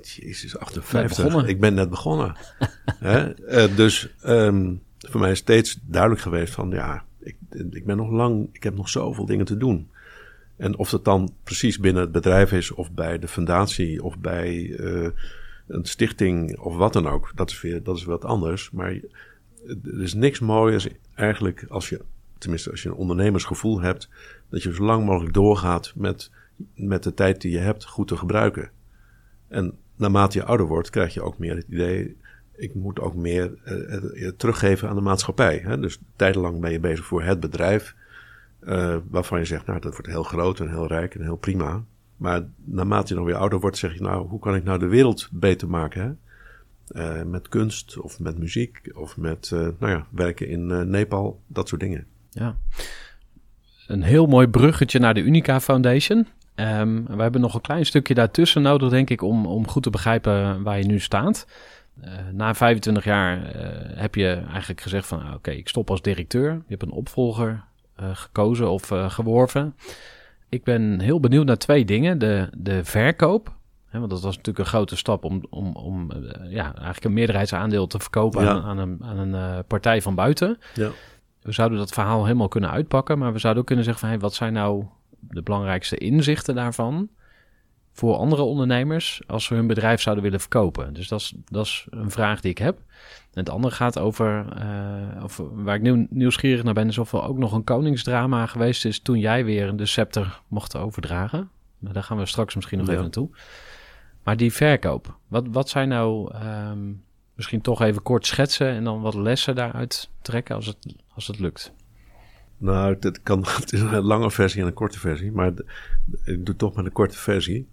Jezus, 0.02 0.58
58. 0.58 1.26
begonnen. 1.26 1.50
Ik 1.50 1.60
ben 1.60 1.74
net 1.74 1.90
begonnen. 1.90 2.36
Hè? 3.00 3.34
Eh, 3.34 3.76
dus 3.76 4.10
ehm, 4.22 4.74
voor 4.98 5.20
mij 5.20 5.32
is 5.32 5.38
steeds 5.38 5.80
duidelijk 5.82 6.22
geweest 6.22 6.54
van, 6.54 6.70
ja, 6.70 7.04
ik, 7.20 7.36
ik 7.72 7.86
ben 7.86 7.98
nog 7.98 8.10
lang, 8.10 8.50
ik 8.52 8.64
heb 8.64 8.76
nog 8.76 8.90
zoveel 8.90 9.26
dingen 9.26 9.46
te 9.46 9.58
doen. 9.58 9.90
En 10.58 10.78
of 10.78 10.90
dat 10.90 11.06
dan 11.06 11.34
precies 11.44 11.80
binnen 11.80 12.02
het 12.02 12.12
bedrijf 12.12 12.52
is, 12.52 12.72
of 12.72 12.92
bij 12.92 13.20
de 13.20 13.28
fundatie, 13.28 14.04
of 14.04 14.18
bij 14.18 14.76
eh, 14.76 15.10
een 15.68 15.86
stichting, 15.86 16.60
of 16.60 16.76
wat 16.76 16.94
dan 16.94 17.08
ook, 17.08 17.32
dat 17.36 17.50
is 17.50 17.62
weer 17.62 17.84
dat 17.84 17.98
is 17.98 18.04
wat 18.04 18.26
anders. 18.26 18.72
Maar 18.72 19.00
er 19.68 20.02
is 20.02 20.14
niks 20.14 20.40
mooiers 20.40 20.88
eigenlijk 21.14 21.66
als 21.70 21.90
je, 21.90 22.02
tenminste 22.38 22.72
als 22.72 22.84
je 22.84 22.90
een 22.90 22.96
ondernemersgevoel 22.96 23.82
hebt, 23.82 24.10
dat 24.50 24.64
je 24.64 24.74
zo 24.74 24.84
lang 24.84 25.06
mogelijk 25.06 25.34
doorgaat 25.34 25.94
met, 25.96 26.32
met 26.76 27.04
de 27.04 27.14
tijd 27.14 27.42
die 27.42 27.52
je 27.52 27.58
hebt 27.58 27.86
goed 27.86 28.08
te 28.08 28.18
gebruiken. 28.18 28.72
En 29.48 29.78
naarmate 29.96 30.38
je 30.38 30.44
ouder 30.44 30.68
wordt, 30.68 30.90
krijg 30.90 31.14
je 31.14 31.22
ook 31.22 31.38
meer 31.38 31.56
het 31.56 31.66
idee, 31.70 32.18
ik 32.56 32.74
moet 32.74 33.00
ook 33.00 33.16
meer 33.16 33.54
eh, 33.64 33.96
eh, 33.96 34.34
teruggeven 34.38 34.90
aan 34.90 34.96
de 34.96 35.02
maatschappij. 35.02 35.62
Hè? 35.64 35.80
Dus 35.80 36.00
tijdenlang 36.16 36.60
ben 36.60 36.72
je 36.72 36.80
bezig 36.80 37.06
voor 37.06 37.24
het 37.24 37.40
bedrijf, 37.40 37.96
eh, 38.60 38.98
waarvan 39.10 39.40
je 39.40 39.46
zegt, 39.46 39.66
nou 39.66 39.80
dat 39.80 39.92
wordt 39.92 40.08
heel 40.08 40.24
groot 40.24 40.60
en 40.60 40.70
heel 40.70 40.88
rijk 40.88 41.16
en 41.16 41.22
heel 41.22 41.36
prima. 41.36 41.84
Maar 42.18 42.44
naarmate 42.64 43.08
je 43.08 43.20
nog 43.20 43.26
weer 43.26 43.36
ouder 43.36 43.60
wordt, 43.60 43.78
zeg 43.78 43.94
je, 43.94 44.02
nou 44.02 44.28
hoe 44.28 44.40
kan 44.40 44.56
ik 44.56 44.64
nou 44.64 44.80
de 44.80 44.88
wereld 44.88 45.30
beter 45.32 45.70
maken? 45.70 46.02
Hè? 46.02 46.12
Eh, 46.94 47.22
met 47.24 47.48
kunst 47.48 48.00
of 48.00 48.20
met 48.20 48.38
muziek 48.38 48.92
of 48.94 49.18
met 49.18 49.52
eh, 49.54 49.60
nou 49.60 49.92
ja, 49.92 50.06
werken 50.10 50.48
in 50.48 50.72
eh, 50.72 50.82
Nepal, 50.82 51.42
dat 51.48 51.68
soort 51.68 51.82
dingen. 51.82 52.06
Ja. 52.30 52.56
Een 53.88 54.04
heel 54.04 54.26
mooi 54.26 54.48
bruggetje 54.48 55.00
naar 55.00 55.14
de 55.14 55.22
Unica 55.22 55.60
Foundation. 55.60 56.28
Ehm, 56.56 57.04
we 57.04 57.22
hebben 57.22 57.42
nog 57.42 57.54
een 57.54 57.62
klein 57.62 57.86
stukje 57.86 58.14
daartussen 58.14 58.62
nodig, 58.62 58.90
denk 58.90 59.10
ik, 59.10 59.22
om, 59.22 59.46
om 59.46 59.68
goed 59.68 59.84
te 59.84 59.90
begrijpen 59.90 60.64
waar 60.64 60.78
je 60.78 60.86
nu 60.86 61.00
staat. 61.00 61.48
Na 62.32 62.54
25 62.56 63.04
jaar 63.04 63.56
heb 63.96 64.16
je 64.16 64.28
eigenlijk 64.28 64.82
gezegd 64.82 65.08
van, 65.08 65.22
ah, 65.22 65.34
oké, 65.34 65.52
ik 65.52 65.68
stop 65.68 65.90
als 65.90 66.02
directeur. 66.02 66.52
Je 66.52 66.64
hebt 66.68 66.84
een 66.84 66.92
opvolger 66.92 67.64
gekozen 67.96 68.70
of 68.70 68.92
geworven. 69.08 69.76
Ik 70.50 70.64
ben 70.64 71.00
heel 71.00 71.20
benieuwd 71.20 71.46
naar 71.46 71.58
twee 71.58 71.86
dingen. 71.86 72.18
De, 72.20 72.50
de 72.58 72.84
verkoop, 72.84 73.54
want 74.00 74.10
dat 74.12 74.22
was 74.22 74.36
natuurlijk 74.36 74.60
een 74.66 74.72
grote 74.72 74.96
stap 74.96 75.24
om, 75.24 75.46
om, 75.50 75.76
om 75.76 76.12
eh, 76.12 76.52
ja, 76.52 76.64
eigenlijk 76.76 77.04
een 77.06 77.14
meerderheidsaandeel 77.14 77.88
te 77.88 78.00
verkopen 78.00 78.44
Ja. 78.44 78.50
aan, 78.50 78.64
aan 78.64 78.78
een, 78.78 78.98
aan 79.04 79.18
een 79.18 79.36
eh, 79.36 79.60
partij 79.68 80.02
van 80.02 80.16
buiten. 80.16 80.58
Ja. 80.74 80.90
We 81.42 81.52
zouden 81.52 81.78
dat 81.78 81.92
verhaal 81.92 82.24
helemaal 82.26 82.48
kunnen 82.48 82.72
uitpakken, 82.72 83.18
maar 83.18 83.34
we 83.34 83.40
zouden 83.40 83.62
ook 83.62 83.68
kunnen 83.68 83.86
zeggen 83.86 84.02
van, 84.04 84.12
hey, 84.14 84.22
wat 84.22 84.34
zijn 84.34 84.54
nou 84.54 84.86
de 85.20 85.42
belangrijkste 85.42 85.98
inzichten 85.98 86.56
daarvan 86.56 87.10
voor 87.94 88.16
andere 88.16 88.42
ondernemers 88.42 89.22
als 89.28 89.46
ze 89.46 89.54
hun 89.54 89.68
bedrijf 89.68 90.02
zouden 90.02 90.24
willen 90.24 90.40
verkopen? 90.40 90.94
Dus 90.94 91.08
dat 91.08 91.20
is, 91.20 91.34
dat 91.46 91.66
is 91.66 91.88
een 91.90 92.12
vraag 92.12 92.42
die 92.42 92.52
ik 92.52 92.58
heb. 92.58 92.78
En 93.34 93.40
het 93.40 93.50
andere 93.50 93.74
gaat 93.74 94.00
over, 94.00 94.46
eh, 94.58 95.24
of 95.24 95.42
waar 95.52 95.76
ik 95.76 95.82
nieuw, 95.82 96.08
nieuwsgierig 96.10 96.64
naar 96.64 96.74
ben, 96.74 96.88
is 96.88 96.98
of 96.98 97.14
er 97.14 97.24
ook 97.24 97.38
nog 97.38 97.52
een 97.54 97.64
koningsdrama 97.64 98.46
geweest 98.46 98.86
is 98.86 99.00
toen 99.02 99.20
jij 99.20 99.46
weer 99.46 99.76
de 99.76 99.86
scepter 99.86 100.42
mocht 100.48 100.78
overdragen. 100.78 101.50
Maar 101.80 101.94
daar 101.94 102.04
gaan 102.04 102.18
we 102.18 102.26
straks 102.26 102.56
misschien 102.56 102.78
nog 102.78 102.88
Ja. 102.88 102.94
even 102.94 103.04
naartoe. 103.06 103.30
Maar 104.24 104.38
die 104.38 104.54
verkoop, 104.54 105.18
wat, 105.28 105.48
wat 105.52 105.70
zijn 105.70 105.88
nou, 105.88 106.34
ehm, 106.34 106.92
misschien 107.36 107.62
toch 107.62 107.82
even 107.82 108.02
kort 108.02 108.26
schetsen 108.26 108.68
en 108.68 108.84
dan 108.84 109.02
wat 109.02 109.14
lessen 109.14 109.56
daaruit 109.56 110.10
trekken 110.22 110.56
als 110.56 110.66
het, 110.66 110.96
als 111.14 111.28
het 111.28 111.40
lukt? 111.40 111.74
Nou, 112.58 112.98
het, 113.00 113.22
kan, 113.24 113.46
het 113.60 113.74
is 113.74 113.82
een 113.82 114.02
lange 114.02 114.32
versie 114.32 114.62
en 114.62 114.68
een 114.68 114.74
korte 114.74 115.00
versie, 115.00 115.32
maar 115.32 115.52
ik 116.24 116.46
doe 116.46 116.56
toch 116.56 116.74
maar 116.74 116.84
de 116.84 116.90
korte 116.90 117.18
versie 117.18 117.68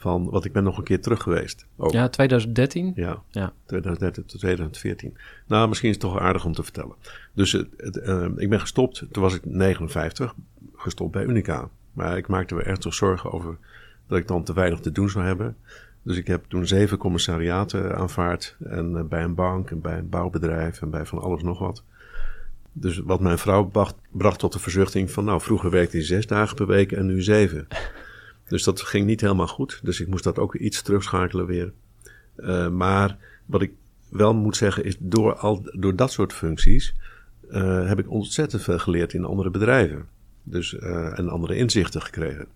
van, 0.00 0.30
wat 0.30 0.44
ik 0.44 0.52
ben 0.52 0.64
nog 0.64 0.78
een 0.78 0.84
keer 0.84 1.00
terug 1.00 1.22
geweest. 1.22 1.66
Ook. 1.76 1.92
Ja, 1.92 2.08
2013? 2.08 2.92
Ja, 2.94 3.22
Ja. 3.30 3.52
2013 3.66 4.24
tot 4.26 4.40
2014. 4.40 5.16
Nou, 5.46 5.68
misschien 5.68 5.88
is 5.88 5.94
het 5.94 6.04
toch 6.04 6.18
aardig 6.18 6.44
om 6.44 6.52
te 6.52 6.62
vertellen. 6.62 6.94
Dus 7.32 7.52
het, 7.52 7.68
het, 7.76 7.96
eh, 7.96 8.26
ik 8.36 8.48
ben 8.48 8.60
gestopt, 8.60 9.04
toen 9.10 9.22
was 9.22 9.34
ik 9.34 9.44
59, 9.44 10.34
gestopt 10.74 11.12
bij 11.12 11.24
Unica. 11.24 11.68
Maar 11.92 12.16
ik 12.16 12.28
maakte 12.28 12.54
me 12.54 12.62
ernstig 12.62 12.94
zorgen 12.94 13.32
over 13.32 13.58
dat 14.10 14.18
ik 14.18 14.28
dan 14.28 14.44
te 14.44 14.52
weinig 14.52 14.80
te 14.80 14.92
doen 14.92 15.10
zou 15.10 15.24
hebben. 15.24 15.56
Dus 16.02 16.16
ik 16.16 16.26
heb 16.26 16.44
toen 16.48 16.66
zeven 16.66 16.98
commissariaten 16.98 17.96
aanvaard. 17.96 18.56
En 18.64 18.96
eh, 18.96 19.04
bij 19.04 19.22
een 19.22 19.34
bank 19.34 19.70
en 19.70 19.80
bij 19.80 19.98
een 19.98 20.08
bouwbedrijf 20.08 20.82
en 20.82 20.90
bij 20.90 21.06
van 21.06 21.18
alles 21.18 21.42
nog 21.42 21.58
wat. 21.58 21.82
Dus 22.72 22.98
wat 22.98 23.20
mijn 23.20 23.38
vrouw 23.38 23.64
bracht, 23.64 23.94
bracht 24.10 24.38
tot 24.38 24.52
de 24.52 24.58
verzuchting 24.58 25.10
van... 25.10 25.24
nou, 25.24 25.40
vroeger 25.40 25.70
werkte 25.70 25.96
hij 25.96 26.06
zes 26.06 26.26
dagen 26.26 26.56
per 26.56 26.66
week 26.66 26.92
en 26.92 27.06
nu 27.06 27.22
zeven. 27.22 27.66
Dus 28.48 28.64
dat 28.64 28.80
ging 28.80 29.06
niet 29.06 29.20
helemaal 29.20 29.46
goed. 29.46 29.80
Dus 29.82 30.00
ik 30.00 30.06
moest 30.06 30.24
dat 30.24 30.38
ook 30.38 30.54
iets 30.54 30.82
terugschakelen 30.82 31.46
weer. 31.46 31.72
Eh, 32.36 32.68
maar 32.68 33.16
wat 33.46 33.62
ik 33.62 33.72
wel 34.08 34.34
moet 34.34 34.56
zeggen 34.56 34.84
is, 34.84 34.96
door, 34.98 35.34
al, 35.34 35.70
door 35.72 35.96
dat 35.96 36.12
soort 36.12 36.32
functies 36.32 36.94
eh, 37.50 37.88
heb 37.88 37.98
ik 37.98 38.10
ontzettend 38.10 38.62
veel 38.62 38.78
geleerd 38.78 39.12
in 39.12 39.24
andere 39.24 39.50
bedrijven. 39.50 40.08
Dus, 40.42 40.74
en 40.78 41.28
andere 41.28 41.56
inzichten 41.56 42.02
gekregen. 42.02 42.46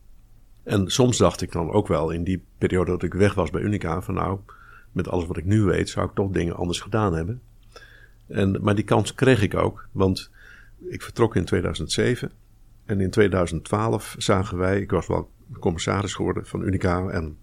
En 0.64 0.90
soms 0.90 1.16
dacht 1.16 1.42
ik 1.42 1.52
dan 1.52 1.70
ook 1.70 1.88
wel 1.88 2.10
in 2.10 2.24
die 2.24 2.42
periode 2.58 2.90
dat 2.90 3.02
ik 3.02 3.14
weg 3.14 3.34
was 3.34 3.50
bij 3.50 3.62
Unica, 3.62 4.02
van 4.02 4.14
nou, 4.14 4.38
met 4.92 5.08
alles 5.08 5.26
wat 5.26 5.36
ik 5.36 5.44
nu 5.44 5.62
weet, 5.62 5.88
zou 5.88 6.06
ik 6.06 6.14
toch 6.14 6.30
dingen 6.30 6.56
anders 6.56 6.80
gedaan 6.80 7.14
hebben. 7.14 7.40
En, 8.26 8.58
maar 8.62 8.74
die 8.74 8.84
kans 8.84 9.14
kreeg 9.14 9.42
ik 9.42 9.54
ook, 9.54 9.88
want 9.92 10.30
ik 10.88 11.02
vertrok 11.02 11.36
in 11.36 11.44
2007 11.44 12.30
en 12.84 13.00
in 13.00 13.10
2012 13.10 14.14
zagen 14.18 14.58
wij, 14.58 14.80
ik 14.80 14.90
was 14.90 15.06
wel 15.06 15.30
commissaris 15.58 16.14
geworden 16.14 16.46
van 16.46 16.62
Unica 16.62 17.08
en 17.08 17.36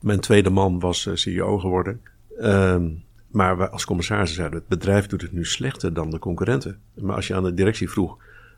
mijn 0.00 0.20
tweede 0.20 0.50
man 0.50 0.80
was 0.80 1.06
eh, 1.06 1.14
CEO 1.14 1.58
geworden. 1.58 2.00
Ehm, 2.38 2.90
maar 3.28 3.68
als 3.68 3.84
commissaris 3.84 4.34
zeiden, 4.34 4.58
het 4.58 4.68
bedrijf 4.68 5.06
doet 5.06 5.22
het 5.22 5.32
nu 5.32 5.44
slechter 5.44 5.94
dan 5.94 6.10
de 6.10 6.18
concurrenten. 6.18 6.80
Maar 6.94 7.16
als 7.16 7.26
je 7.26 7.34
aan 7.34 7.42
de 7.42 7.54
directie 7.54 7.90
vroeg 7.90 8.16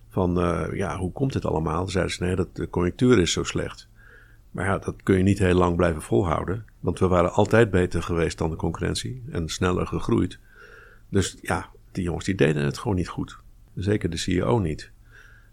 van, 0.09 0.41
eh, 0.41 0.67
ja, 0.73 0.97
hoe 0.97 1.13
komt 1.13 1.33
dit 1.33 1.45
allemaal? 1.45 1.89
Zeiden 1.89 2.15
ze, 2.15 2.23
nee, 2.23 2.37
dat 2.37 2.57
de 2.57 2.69
conjunctuur 2.69 3.19
is 3.19 3.33
zo 3.33 3.45
slecht. 3.45 3.89
Maar 4.51 4.65
ja, 4.65 4.79
dat 4.79 5.03
kun 5.03 5.17
je 5.17 5.23
niet 5.23 5.39
heel 5.39 5.55
lang 5.55 5.77
blijven 5.77 6.03
volhouden. 6.03 6.65
Want 6.81 6.99
we 6.99 7.07
waren 7.07 7.33
altijd 7.33 7.71
beter 7.71 8.03
geweest 8.03 8.39
dan 8.39 8.51
de 8.51 8.57
concurrentie 8.57 9.23
en 9.31 9.49
sneller 9.49 9.87
gegroeid. 9.87 10.39
Dus 11.09 11.37
ja, 11.41 11.69
die 11.93 12.05
jongens 12.05 12.25
die 12.25 12.35
deden 12.35 12.65
het 12.65 12.79
gewoon 12.79 12.97
niet 12.97 13.09
goed. 13.09 13.39
Zeker 13.75 14.11
de 14.11 14.17
CEO 14.17 14.59
niet. 14.59 14.91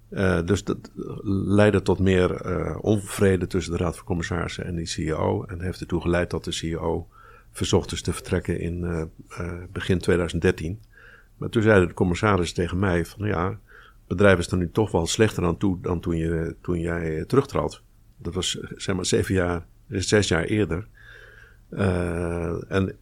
Uh, 0.10 0.46
dus 0.46 0.64
dat 0.64 0.92
leidde 1.24 1.82
tot 1.82 2.00
meer 2.00 2.46
uh, 2.46 2.78
onvrede 2.82 3.48
tussen 3.48 3.72
de 3.72 3.84
Raad 3.84 3.96
van 3.96 4.06
Commissarissen 4.06 4.66
en 4.66 4.76
die 4.76 4.86
CEO. 4.86 5.44
En 5.44 5.62
heeft 5.62 5.80
ertoe 5.80 6.02
geleid 6.02 6.30
dat 6.30 6.44
de 6.44 6.52
CEO 6.52 7.08
verzocht 7.52 7.92
is 7.92 8.02
te 8.02 8.14
vertrekken 8.14 8.60
in 8.60 8.84
uh, 8.84 9.54
begin 9.72 10.00
2013. 10.00 10.80
Maar 11.38 11.50
toen 11.50 11.62
zeiden 11.62 11.88
de 11.88 11.94
commissarissen 11.94 12.56
tegen 12.56 12.80
mij 12.80 13.06
van 13.06 13.28
ja, 13.28 13.50
het 13.50 14.08
bedrijf 14.08 14.40
is 14.40 14.52
er 14.52 14.58
nu 14.58 14.72
toch 14.72 14.92
wel 14.92 15.08
slechter 15.08 15.46
aan 15.46 15.58
toe 15.58 15.82
dan 15.82 16.00
toen, 16.00 16.18
je, 16.18 16.56
toen 16.62 16.80
jij 16.80 17.26
terugtrad. 17.26 17.82
Dat 18.18 18.34
was 18.34 18.60
zeg 18.76 18.96
maar 18.96 19.06
zeven 19.06 19.34
jaar, 19.34 19.66
zes 19.88 20.28
jaar 20.28 20.44
eerder. 20.44 20.88
Uh, 21.70 22.72
en 22.72 22.96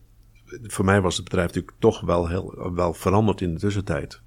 voor 0.64 0.86
mij 0.86 1.02
was 1.02 1.16
het 1.16 1.24
bedrijf 1.24 1.48
natuurlijk 1.48 1.76
toch 1.80 2.02
wel, 2.02 2.28
heel, 2.28 2.74
wel 2.74 2.94
veranderd 2.94 3.42
in 3.42 3.54
de 3.54 3.60
tussentijd. 3.60 4.22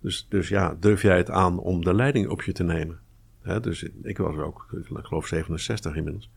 Dus, 0.00 0.26
dus 0.28 0.48
ja, 0.48 0.76
durf 0.80 1.02
jij 1.02 1.16
het 1.16 1.30
aan 1.30 1.58
om 1.58 1.84
de 1.84 1.94
leiding 1.94 2.28
op 2.28 2.42
je 2.42 2.52
te 2.52 2.62
nemen? 2.62 2.98
Dus 3.60 3.88
ik 4.02 4.18
was 4.18 4.36
ook, 4.36 4.66
ik 4.72 4.86
geloof 5.02 5.26
67 5.26 5.96
inmiddels. 5.96 6.30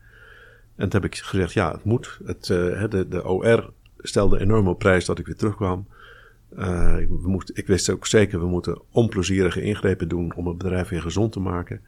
En 0.76 0.88
toen 0.88 1.00
heb 1.00 1.12
ik 1.12 1.18
gezegd, 1.18 1.52
ja, 1.52 1.72
het 1.72 1.84
moet. 1.84 2.18
Het, 2.24 2.48
uh, 2.48 2.84
de, 2.88 3.08
de 3.08 3.28
OR 3.28 3.72
stelde 3.98 4.40
enorm 4.40 4.68
op 4.68 4.78
prijs 4.78 5.04
dat 5.04 5.18
ik 5.18 5.26
weer 5.26 5.36
terugkwam. 5.36 5.86
Uh, 6.58 6.96
ik, 6.98 7.08
we 7.08 7.28
moest, 7.28 7.50
ik 7.54 7.66
wist 7.66 7.90
ook 7.90 8.06
zeker, 8.06 8.40
we 8.40 8.46
moeten 8.46 8.80
onplezierige 8.90 9.62
ingrepen 9.62 10.08
doen 10.08 10.34
om 10.34 10.46
het 10.46 10.58
bedrijf 10.58 10.88
weer 10.88 11.02
gezond 11.02 11.32
te 11.32 11.40
maken. 11.40 11.80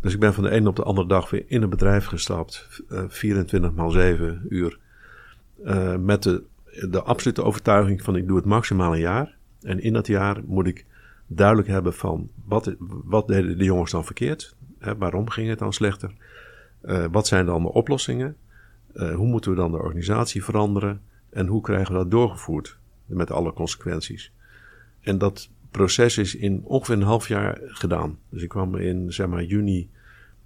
Dus 0.00 0.14
ik 0.14 0.20
ben 0.20 0.34
van 0.34 0.44
de 0.44 0.50
ene 0.50 0.68
op 0.68 0.76
de 0.76 0.82
andere 0.82 1.08
dag 1.08 1.30
weer 1.30 1.44
in 1.46 1.60
het 1.60 1.70
bedrijf 1.70 2.06
gestapt, 2.06 2.82
uh, 2.90 3.04
24 3.08 3.72
maal 3.72 3.90
7 3.90 4.46
uur. 4.48 4.78
Uh, 5.64 5.96
met 5.96 6.22
de, 6.22 6.42
de 6.90 7.02
absolute 7.02 7.42
overtuiging 7.42 8.02
van 8.02 8.16
ik 8.16 8.26
doe 8.26 8.36
het 8.36 8.46
maximaal 8.46 8.92
een 8.92 9.00
jaar. 9.00 9.36
En 9.62 9.80
in 9.80 9.92
dat 9.92 10.06
jaar 10.06 10.40
moet 10.46 10.66
ik 10.66 10.86
duidelijk 11.26 11.68
hebben 11.68 11.94
van 11.94 12.30
wat, 12.44 12.74
wat 13.04 13.26
deden 13.28 13.58
de 13.58 13.64
jongens 13.64 13.90
dan 13.90 14.04
verkeerd? 14.04 14.56
Hè, 14.78 14.96
waarom 14.96 15.30
ging 15.30 15.48
het 15.48 15.58
dan 15.58 15.72
slechter? 15.72 16.12
Uh, 16.84 17.04
wat 17.10 17.26
zijn 17.26 17.46
dan 17.46 17.62
de 17.62 17.72
oplossingen? 17.72 18.36
Hoe 18.92 19.26
moeten 19.26 19.50
we 19.50 19.56
dan 19.56 19.70
de 19.70 19.78
organisatie 19.78 20.44
veranderen? 20.44 21.00
En 21.30 21.46
hoe 21.46 21.60
krijgen 21.60 21.92
we 21.92 21.98
dat 21.98 22.10
doorgevoerd? 22.10 22.78
Met 23.06 23.30
alle 23.30 23.52
consequenties. 23.52 24.32
En 25.00 25.18
dat 25.18 25.50
proces 25.70 26.18
is 26.18 26.34
in 26.34 26.60
ongeveer 26.64 26.94
een 26.94 27.02
half 27.02 27.28
jaar 27.28 27.58
gedaan. 27.62 28.18
Dus 28.28 28.42
ik 28.42 28.48
kwam 28.48 28.76
in 28.76 29.12
zeg 29.12 29.26
maar, 29.26 29.44
juni 29.44 29.88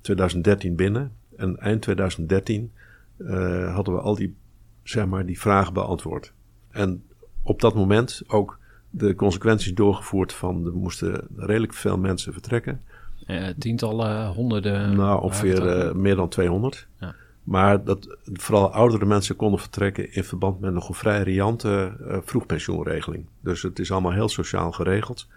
2013 0.00 0.76
binnen. 0.76 1.12
En 1.36 1.56
eind 1.58 1.82
2013 1.82 2.72
uh, 3.18 3.74
hadden 3.74 3.94
we 3.94 4.00
al 4.00 4.14
die, 4.14 4.34
zeg 4.82 5.06
maar, 5.06 5.26
die 5.26 5.40
vragen 5.40 5.72
beantwoord. 5.72 6.32
En 6.70 7.02
op 7.42 7.60
dat 7.60 7.74
moment 7.74 8.22
ook 8.26 8.58
de 8.90 9.14
consequenties 9.14 9.74
doorgevoerd 9.74 10.32
van 10.32 10.66
er 10.66 10.72
moesten 10.72 11.26
redelijk 11.36 11.74
veel 11.74 11.98
mensen 11.98 12.32
vertrekken. 12.32 12.80
Uh, 13.26 13.48
tientallen, 13.58 14.26
honderden? 14.26 14.96
Nou, 14.96 15.22
ongeveer 15.22 15.86
uh, 15.86 15.92
meer 15.92 16.16
dan 16.16 16.28
200. 16.28 16.86
Ja. 17.00 17.14
Maar 17.42 17.84
dat 17.84 18.16
vooral 18.32 18.72
oudere 18.72 19.04
mensen 19.04 19.36
konden 19.36 19.60
vertrekken 19.60 20.12
in 20.12 20.24
verband 20.24 20.60
met 20.60 20.74
een 20.74 20.94
vrij 20.94 21.22
riante 21.22 21.96
uh, 22.00 22.16
vroegpensioenregeling. 22.24 23.26
Dus 23.40 23.62
het 23.62 23.78
is 23.78 23.92
allemaal 23.92 24.12
heel 24.12 24.28
sociaal 24.28 24.72
geregeld. 24.72 25.28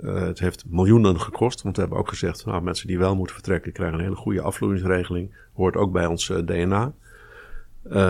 het 0.00 0.38
heeft 0.38 0.64
miljoenen 0.66 1.20
gekost, 1.20 1.62
want 1.62 1.74
we 1.74 1.80
hebben 1.80 1.98
ook 1.98 2.08
gezegd, 2.08 2.46
nou, 2.46 2.62
mensen 2.62 2.86
die 2.86 2.98
wel 2.98 3.16
moeten 3.16 3.34
vertrekken 3.34 3.72
krijgen 3.72 3.98
een 3.98 4.04
hele 4.04 4.16
goede 4.16 4.40
afvloeingsregeling. 4.40 5.30
Hoort 5.54 5.76
ook 5.76 5.92
bij 5.92 6.06
ons 6.06 6.32
DNA. 6.44 6.92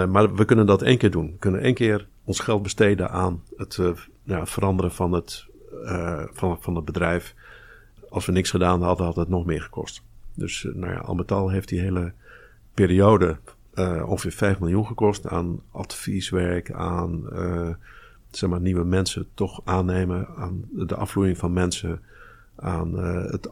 maar 0.09 0.35
we 0.35 0.45
kunnen 0.45 0.67
dat 0.67 0.83
één 0.83 0.99
keer 0.99 1.11
doen. 1.11 1.27
We 1.27 1.39
kunnen 1.39 1.61
één 1.61 1.75
keer 1.75 2.07
ons 2.25 2.41
geld 2.41 2.63
besteden 2.63 3.11
aan 3.11 3.43
het 3.57 3.81
veranderen 4.27 4.93
van 4.93 5.13
het, 5.13 5.47
van, 6.33 6.57
van 6.61 6.77
het 6.77 6.85
bedrijf 6.85 7.35
als 8.15 8.27
we 8.27 8.33
niks 8.33 8.51
gedaan 8.51 8.83
hadden, 8.83 9.07
had 9.07 9.17
het 9.17 9.29
nog 9.29 9.45
meer 9.45 9.63
gekost. 9.63 10.03
Dus 10.35 10.67
nou 10.75 10.93
ja, 10.93 10.99
al 10.99 11.15
met 11.15 11.33
al 11.33 11.49
heeft 11.49 11.69
die 11.69 11.81
hele 11.81 12.13
periode 12.75 13.37
uh, 13.75 14.09
ongeveer 14.09 14.33
5 14.33 14.61
miljoen 14.61 14.87
gekost 14.87 15.29
aan 15.29 15.61
advieswerk, 15.71 16.73
aan 16.73 17.25
uh, 17.33 17.69
zeg 18.31 18.51
maar, 18.51 18.61
nieuwe 18.61 18.85
mensen 18.85 19.27
toch 19.35 19.61
aannemen, 19.65 20.29
aan 20.37 20.65
de 20.73 20.95
afvloeiing 20.95 21.39
van 21.39 21.53
mensen, 21.53 22.01
aan 22.57 22.99
uh, 22.99 23.31
het 23.31 23.51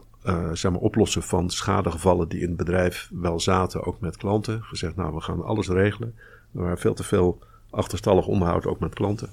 zeg 0.53 0.71
maar, 0.71 0.81
oplossen 0.81 1.23
van 1.23 1.49
schadegevallen 1.49 2.27
die 2.27 2.39
in 2.41 2.47
het 2.47 2.57
bedrijf 2.57 3.09
wel 3.13 3.39
zaten, 3.39 3.83
ook 3.83 3.99
met 3.99 4.17
klanten. 4.17 4.63
Gezegd, 4.63 4.95
nou, 4.95 5.13
we 5.13 5.21
gaan 5.21 5.43
alles 5.43 5.67
regelen. 5.67 6.15
Er 6.53 6.61
waren 6.61 6.77
veel 6.77 6.93
te 6.93 7.03
veel 7.03 7.39
achterstallig 7.69 8.27
onderhoud, 8.27 8.65
ook 8.65 8.79
met 8.79 8.93
klanten. 8.93 9.29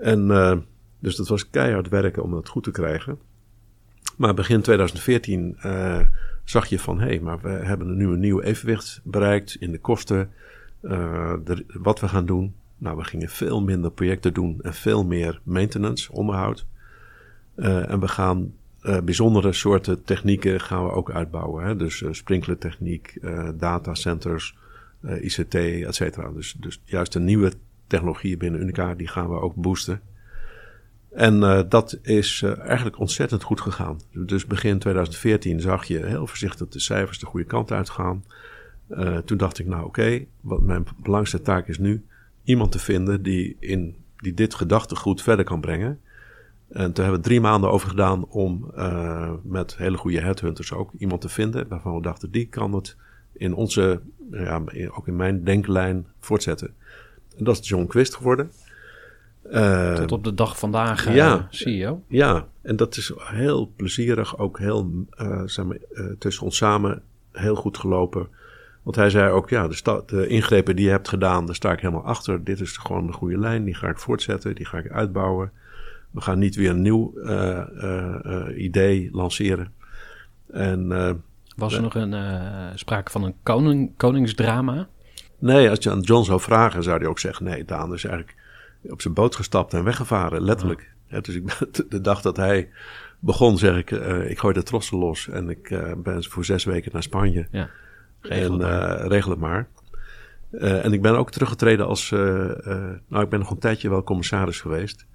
En 0.00 0.26
dus 0.98 1.16
dat 1.16 1.28
was 1.28 1.50
keihard 1.50 1.88
werken 1.88 2.22
om 2.22 2.30
dat 2.30 2.48
goed 2.48 2.62
te 2.62 2.70
krijgen. 2.70 3.18
Maar 4.16 4.34
begin 4.34 4.60
2014 4.60 5.56
uh, 5.64 6.00
zag 6.44 6.66
je 6.66 6.78
van 6.78 7.00
hé, 7.00 7.06
hey, 7.06 7.20
maar 7.20 7.40
we 7.40 7.48
hebben 7.48 7.96
nu 7.96 8.06
een 8.06 8.20
nieuw 8.20 8.40
evenwicht 8.40 9.00
bereikt 9.04 9.56
in 9.60 9.70
de 9.70 9.78
kosten. 9.78 10.30
De, 10.80 11.64
wat 11.66 12.00
we 12.00 12.08
gaan 12.08 12.26
doen. 12.26 12.54
Nou, 12.78 12.96
we 12.96 13.04
gingen 13.04 13.28
veel 13.28 13.62
minder 13.62 13.90
projecten 13.90 14.34
doen 14.34 14.58
en 14.62 14.74
veel 14.74 15.04
meer 15.04 15.40
maintenance, 15.42 16.12
onderhoud. 16.12 16.66
Uh, 17.56 17.90
en 17.90 18.00
we 18.00 18.08
gaan 18.08 18.54
bijzondere 19.04 19.52
soorten 19.52 20.04
technieken 20.04 20.60
gaan 20.60 20.84
we 20.84 20.90
ook 20.90 21.10
uitbouwen. 21.10 21.64
Hè? 21.64 21.76
Dus 21.76 22.04
sprinklertechniek, 22.10 23.18
datacenters, 23.54 24.56
ICT, 25.20 25.54
et 25.54 25.94
cetera. 25.94 26.30
Dus, 26.30 26.56
dus 26.60 26.80
juist 26.84 27.12
de 27.12 27.20
nieuwe 27.20 27.52
technologieën 27.86 28.38
binnen 28.38 28.60
Unica, 28.60 28.94
die 28.94 29.08
gaan 29.08 29.28
we 29.28 29.40
ook 29.40 29.54
boosten. 29.54 30.00
En 31.14 31.36
uh, 31.36 31.60
dat 31.68 31.98
is 32.02 32.42
uh, 32.44 32.58
eigenlijk 32.58 32.98
ontzettend 32.98 33.42
goed 33.42 33.60
gegaan. 33.60 34.00
Dus 34.12 34.46
begin 34.46 34.78
2014 34.78 35.60
zag 35.60 35.84
je 35.84 36.06
heel 36.06 36.26
voorzichtig 36.26 36.68
de 36.68 36.80
cijfers 36.80 37.18
de 37.18 37.26
goede 37.26 37.46
kant 37.46 37.72
uitgaan. 37.72 38.24
Uh, 38.90 39.16
toen 39.16 39.36
dacht 39.36 39.58
ik, 39.58 39.66
nou 39.66 39.84
oké, 39.84 40.24
wat 40.40 40.62
mijn 40.62 40.86
belangrijkste 40.96 41.42
taak 41.42 41.68
is 41.68 41.78
nu 41.78 42.04
iemand 42.44 42.72
te 42.72 42.78
vinden 42.78 43.22
die, 43.22 43.56
in, 43.58 43.96
die 44.16 44.34
dit 44.34 44.54
gedachtegoed 44.54 45.22
verder 45.22 45.44
kan 45.44 45.60
brengen. 45.60 46.00
En 46.68 46.92
toen 46.92 47.04
hebben 47.04 47.22
we 47.22 47.28
drie 47.28 47.40
maanden 47.40 47.70
over 47.70 47.88
gedaan 47.88 48.28
om 48.28 48.72
met 49.42 49.76
hele 49.76 49.96
goede 49.96 50.20
headhunters 50.20 50.72
ook 50.72 50.90
iemand 50.98 51.20
te 51.20 51.28
vinden 51.28 51.68
waarvan 51.68 51.94
we 51.94 52.02
dachten, 52.02 52.30
die 52.30 52.46
kan 52.46 52.72
het 52.72 52.96
in 53.32 53.54
onze, 53.54 54.00
ja, 54.30 54.62
ook 54.90 55.08
in 55.08 55.16
mijn 55.16 55.44
denklijn 55.44 56.06
voortzetten. 56.20 56.74
En 57.36 57.44
dat 57.44 57.58
is 57.58 57.68
John 57.68 57.86
Quist 57.86 58.14
geworden. 58.14 58.50
Uh, 59.50 59.94
Tot 59.94 60.12
op 60.12 60.24
de 60.24 60.34
dag 60.34 60.58
vandaag 60.58 61.08
uh, 61.08 61.14
ja, 61.14 61.46
CEO. 61.50 62.02
Ja, 62.08 62.46
en 62.62 62.76
dat 62.76 62.96
is 62.96 63.12
heel 63.16 63.72
plezierig, 63.76 64.38
ook 64.38 64.58
heel 64.58 64.90
uh, 65.20 65.42
zeg 65.44 65.64
maar, 65.64 65.78
tussen 66.18 66.44
ons 66.44 66.56
samen 66.56 67.02
heel 67.32 67.54
goed 67.54 67.78
gelopen. 67.78 68.28
Want 68.82 68.96
hij 68.96 69.10
zei 69.10 69.30
ook, 69.30 69.48
ja, 69.48 69.68
de, 69.68 70.02
de, 70.06 70.26
ingrepen 70.26 70.76
die 70.76 70.84
je 70.84 70.90
hebt 70.90 71.08
gedaan, 71.08 71.46
daar 71.46 71.54
sta 71.54 71.72
ik 71.72 71.80
helemaal 71.80 72.04
achter. 72.04 72.44
Dit 72.44 72.60
is 72.60 72.76
gewoon 72.76 73.06
de 73.06 73.12
goede 73.12 73.38
lijn, 73.38 73.64
die 73.64 73.74
ga 73.74 73.88
ik 73.88 73.98
voortzetten, 73.98 74.54
die 74.54 74.66
ga 74.66 74.78
ik 74.78 74.90
uitbouwen. 74.90 75.50
We 76.10 76.20
gaan 76.20 76.38
niet 76.38 76.54
weer 76.54 76.70
een 76.70 76.82
nieuw 76.82 77.14
idee 78.56 79.08
lanceren. 79.12 79.72
En, 80.52 80.88
Was 81.56 81.74
er 81.74 81.82
nog 81.82 81.94
een 81.94 82.14
sprake 82.74 83.10
van 83.10 83.24
een 83.24 83.34
koning, 83.42 83.92
koningsdrama? 83.96 84.88
Nee, 85.38 85.70
als 85.70 85.78
je 85.82 85.90
aan 85.90 86.00
John 86.00 86.24
zou 86.24 86.40
vragen, 86.40 86.82
zou 86.82 86.98
hij 86.98 87.06
ook 87.06 87.18
zeggen: 87.18 87.44
nee, 87.44 87.64
Daan 87.64 87.92
is 87.94 88.04
eigenlijk 88.04 88.36
op 88.88 89.00
zijn 89.00 89.14
boot 89.14 89.36
gestapt 89.36 89.74
en 89.74 89.84
weggevaren, 89.84 90.42
letterlijk. 90.42 90.90
Ja. 91.06 91.20
dus 91.20 91.34
ik 91.34 91.58
de 91.88 92.00
dag 92.00 92.20
dat 92.20 92.36
hij 92.36 92.68
begon, 93.18 93.58
zeg 93.58 93.76
ik, 93.76 93.90
uh, 93.90 94.30
ik 94.30 94.38
gooi 94.38 94.54
de 94.54 94.62
trossen 94.62 94.98
los 94.98 95.28
en 95.28 95.50
ik 95.50 95.70
uh, 95.70 95.92
ben 95.96 96.24
voor 96.24 96.44
zes 96.44 96.64
weken 96.64 96.90
naar 96.92 97.02
Spanje. 97.02 97.46
Ja, 97.50 97.70
regel 98.20 98.62
en 98.62 98.68
uh, 98.68 99.06
regel 99.06 99.30
het 99.30 99.40
maar. 99.40 99.68
en 100.50 100.92
ik 100.92 101.02
ben 101.02 101.16
ook 101.16 101.30
teruggetreden 101.30 101.86
als, 101.86 102.10
nou 102.10 103.22
ik 103.22 103.28
ben 103.28 103.38
nog 103.38 103.50
een 103.50 103.58
tijdje 103.58 103.88
wel 103.88 104.02
commissaris 104.02 104.60
geweest, 104.60 105.06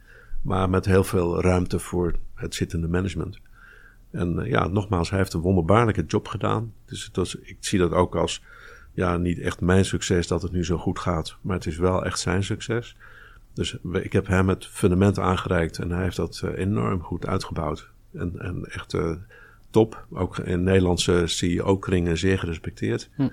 maar 0.42 0.70
met 0.70 0.86
heel 0.86 1.04
veel 1.04 1.42
ruimte 1.42 1.80
voor 1.80 2.14
het 2.34 2.56
zittende 2.56 2.88
management. 2.88 3.40
En 4.12 4.44
ja, 4.44 4.68
nogmaals, 4.68 5.10
hij 5.10 5.20
heeft 5.20 5.34
een 5.34 5.42
wonderbaarlijke 5.42 6.06
job 6.06 6.28
gedaan. 6.28 6.74
Dus 6.86 7.06
het 7.06 7.16
was, 7.16 7.36
ik 7.36 7.58
zie 7.60 7.80
dat 7.80 7.92
ook 7.92 8.16
als, 8.16 8.44
ja, 8.94 9.18
niet 9.18 9.40
echt 9.40 9.62
mijn 9.62 9.86
succes 9.86 10.28
dat 10.28 10.42
het 10.42 10.52
nu 10.52 10.66
zo 10.66 10.78
goed 10.78 11.00
gaat, 11.00 11.38
maar 11.42 11.56
het 11.56 11.66
is 11.66 11.78
wel 11.78 12.06
echt 12.06 12.20
zijn 12.20 12.44
succes. 12.44 12.96
Dus 13.58 13.78
ik 14.02 14.14
heb 14.14 14.28
hem 14.28 14.50
het 14.50 14.66
fundament 14.66 15.20
aangereikt 15.20 15.78
en 15.78 15.92
hij 15.92 16.04
heeft 16.04 16.16
dat 16.16 16.42
uh, 16.46 16.58
enorm 16.58 17.02
goed 17.02 17.28
uitgebouwd. 17.28 17.90
En, 18.14 18.34
en 18.38 18.66
echt 18.66 18.94
uh, 18.94 19.12
top. 19.70 20.06
Ook 20.12 20.38
in 20.38 20.64
Nederlandse 20.64 21.24
CEO-kringen 21.26 22.18
zeer 22.18 22.40
gerespecteerd. 22.40 23.10
Hm. 23.16 23.28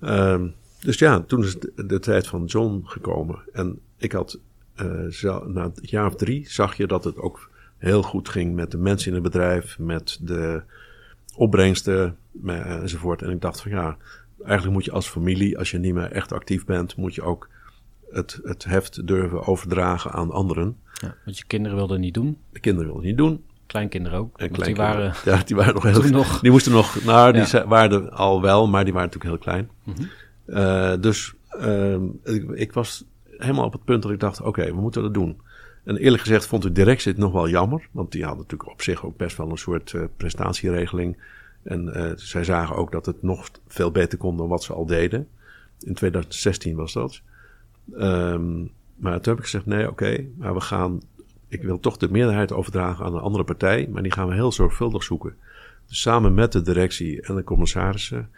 Um, 0.00 0.54
dus 0.80 0.98
ja, 0.98 1.20
toen 1.20 1.42
is 1.42 1.58
de, 1.58 1.86
de, 1.86 1.98
tijd 1.98 2.26
van 2.26 2.44
John 2.44 2.82
gekomen. 2.84 3.38
En 3.52 3.78
ik 3.96 4.12
had, 4.12 4.38
uh, 4.82 5.06
zo, 5.06 5.48
na 5.48 5.64
een 5.64 5.72
jaar 5.80 6.06
of 6.06 6.16
drie 6.16 6.50
zag 6.50 6.76
je 6.76 6.86
dat 6.86 7.04
het 7.04 7.16
ook 7.16 7.50
heel 7.78 8.02
goed 8.02 8.28
ging 8.28 8.54
met 8.54 8.70
de 8.70 8.78
mensen 8.78 9.08
in 9.08 9.14
het 9.14 9.22
bedrijf, 9.22 9.78
met 9.78 10.18
de 10.20 10.62
opbrengsten 11.36 12.16
enzovoort. 12.46 13.22
En 13.22 13.30
ik 13.30 13.40
dacht 13.40 13.60
van 13.60 13.70
ja, 13.70 13.96
eigenlijk 14.42 14.72
moet 14.72 14.84
je 14.84 14.92
als 14.92 15.08
familie, 15.08 15.58
als 15.58 15.70
je 15.70 15.78
niet 15.78 15.94
meer 15.94 16.12
echt 16.12 16.32
actief 16.32 16.64
bent, 16.64 16.96
moet 16.96 17.14
je 17.14 17.22
ook 17.22 17.48
het, 18.12 18.40
het 18.42 18.64
heft 18.64 19.06
durven 19.06 19.46
overdragen 19.46 20.12
aan 20.12 20.30
anderen. 20.30 20.76
Ja, 21.00 21.14
want 21.24 21.38
je 21.38 21.44
kinderen 21.46 21.76
wilden 21.76 22.00
niet 22.00 22.14
doen. 22.14 22.38
De 22.52 22.60
kinderen 22.60 22.88
wilden 22.88 23.06
niet 23.06 23.16
doen. 23.16 23.44
Kleinkinderen 23.66 24.18
ook. 24.18 24.38
En 24.38 24.52
die 24.52 24.74
waren, 24.74 25.14
ja, 25.24 25.42
die 25.44 25.56
waren 25.56 25.74
nog 25.74 25.82
heel 25.90 26.02
nog. 26.02 26.40
Die 26.40 26.50
moesten 26.50 26.72
nog, 26.72 27.04
nou, 27.04 27.32
die 27.32 27.44
ja. 27.50 27.66
waren 27.66 28.04
er 28.04 28.10
al 28.10 28.42
wel, 28.42 28.68
maar 28.68 28.84
die 28.84 28.92
waren 28.92 29.08
natuurlijk 29.08 29.34
heel 29.34 29.52
klein. 29.52 29.70
Mm 29.84 29.94
-hmm. 29.94 30.08
uh, 30.56 31.00
dus 31.00 31.34
uh, 31.60 31.94
ik, 32.24 32.50
ik, 32.50 32.72
was 32.72 33.04
helemaal 33.38 33.64
op 33.64 33.72
het 33.72 33.84
punt 33.84 34.02
dat 34.02 34.12
ik 34.12 34.20
dacht: 34.20 34.38
oké, 34.38 34.48
okay, 34.48 34.74
we 34.74 34.80
moeten 34.80 35.02
dat 35.02 35.14
doen. 35.14 35.40
En 35.84 35.96
eerlijk 35.96 36.22
gezegd 36.22 36.46
vond 36.46 36.62
de 36.62 36.72
directie 36.72 37.12
het 37.12 37.20
nog 37.20 37.32
wel 37.32 37.48
jammer, 37.48 37.88
want 37.90 38.12
die 38.12 38.24
hadden 38.24 38.42
natuurlijk 38.42 38.70
op 38.70 38.82
zich 38.82 39.04
ook 39.04 39.16
best 39.16 39.36
wel 39.36 39.50
een 39.50 39.58
soort 39.58 39.92
uh, 39.92 40.04
prestatieregeling. 40.16 41.16
En 41.62 41.92
uh, 41.96 42.12
zij 42.14 42.44
zagen 42.44 42.76
ook 42.76 42.92
dat 42.92 43.06
het 43.06 43.22
nog 43.22 43.50
veel 43.68 43.90
beter 43.90 44.18
kon 44.18 44.36
dan 44.36 44.48
wat 44.48 44.62
ze 44.62 44.72
al 44.72 44.86
deden. 44.86 45.28
In 45.80 45.94
2016 45.94 46.76
was 46.76 46.92
dat. 46.92 47.20
Um, 47.98 48.70
maar 48.96 49.20
toen 49.20 49.32
heb 49.32 49.38
ik 49.38 49.44
gezegd: 49.44 49.66
nee, 49.66 49.88
oké, 49.88 50.26
maar 50.36 50.54
we 50.54 50.60
gaan. 50.60 51.00
Ik 51.48 51.62
wil 51.62 51.80
toch 51.80 51.96
de 51.96 52.10
meerderheid 52.10 52.52
overdragen 52.52 53.04
aan 53.04 53.14
een 53.14 53.20
andere 53.20 53.44
partij, 53.44 53.88
maar 53.92 54.02
die 54.02 54.12
gaan 54.12 54.28
we 54.28 54.34
heel 54.34 54.52
zorgvuldig 54.52 55.02
zoeken. 55.02 55.36
Dus 55.86 56.00
samen 56.00 56.34
met 56.34 56.52
de 56.52 56.62
directie 56.62 57.22
en 57.22 57.34
de 57.34 57.44
commissarissen 57.44 58.30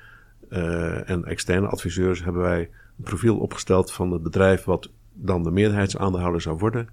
uh, 0.50 1.11
en 1.11 1.24
externe 1.24 1.66
adviseurs 1.66 2.24
hebben 2.24 2.42
wij 2.42 2.61
een 2.98 3.05
profiel 3.05 3.38
opgesteld 3.38 3.92
van 3.92 4.12
het 4.12 4.22
bedrijf 4.22 4.64
wat 4.64 4.90
dan 5.12 5.42
de 5.42 5.50
meerderheidsaandeelhouder 5.50 6.40
zou 6.40 6.59
worden. 6.59 6.88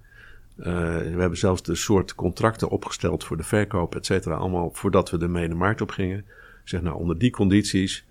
we 0.54 1.16
hebben 1.16 1.38
zelfs 1.38 1.62
de 1.62 1.74
soort 1.74 2.14
contracten 2.14 2.68
opgesteld 2.68 3.24
voor 3.24 3.36
de 3.36 3.42
verkoop, 3.42 3.94
et 3.94 4.06
cetera. 4.06 4.34
Allemaal 4.34 4.70
voordat 4.72 5.10
we 5.10 5.18
de 5.18 5.54
markt 5.54 5.80
op 5.80 5.90
gingen. 5.90 6.18
Ik 6.18 6.68
zeg 6.68 6.82
nou, 6.82 6.96
onder 6.96 7.18
die 7.18 7.30
condities, 7.30 8.04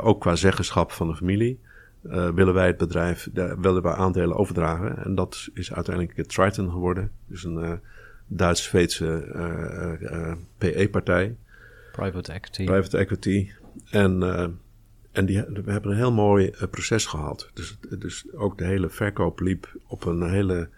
ook 0.00 0.20
qua 0.20 0.36
zeggenschap 0.36 0.92
van 0.92 1.08
de 1.08 1.16
familie, 1.16 1.60
willen 2.00 2.54
wij 2.54 2.66
het 2.66 2.76
bedrijf, 2.76 3.28
daar 3.32 3.60
willen 3.60 3.82
we 3.82 3.94
aandelen 3.94 4.36
overdragen. 4.36 5.04
En 5.04 5.14
dat 5.14 5.48
is 5.54 5.72
uiteindelijk 5.72 6.28
Triton 6.28 6.70
geworden. 6.70 7.10
Dus 7.26 7.44
een 7.44 7.80
Duits-Zweedse 8.26 9.24
PE-partij. 10.58 11.36
Private 11.92 12.32
equity. 12.32 12.64
Private 12.64 12.98
equity. 12.98 13.50
En, 13.90 14.22
uh, 14.22 14.46
en 15.12 15.26
die, 15.26 15.42
we 15.64 15.72
hebben 15.72 15.90
een 15.90 15.96
heel 15.96 16.12
mooi 16.12 16.46
uh, 16.46 16.62
proces 16.70 17.06
gehad. 17.06 17.50
Dus, 17.54 17.78
dus 17.98 18.32
ook 18.34 18.58
de 18.58 18.64
hele 18.64 18.88
verkoop 18.88 19.40
liep 19.40 19.76
op 19.86 20.04
een 20.04 20.30
hele 20.30 20.68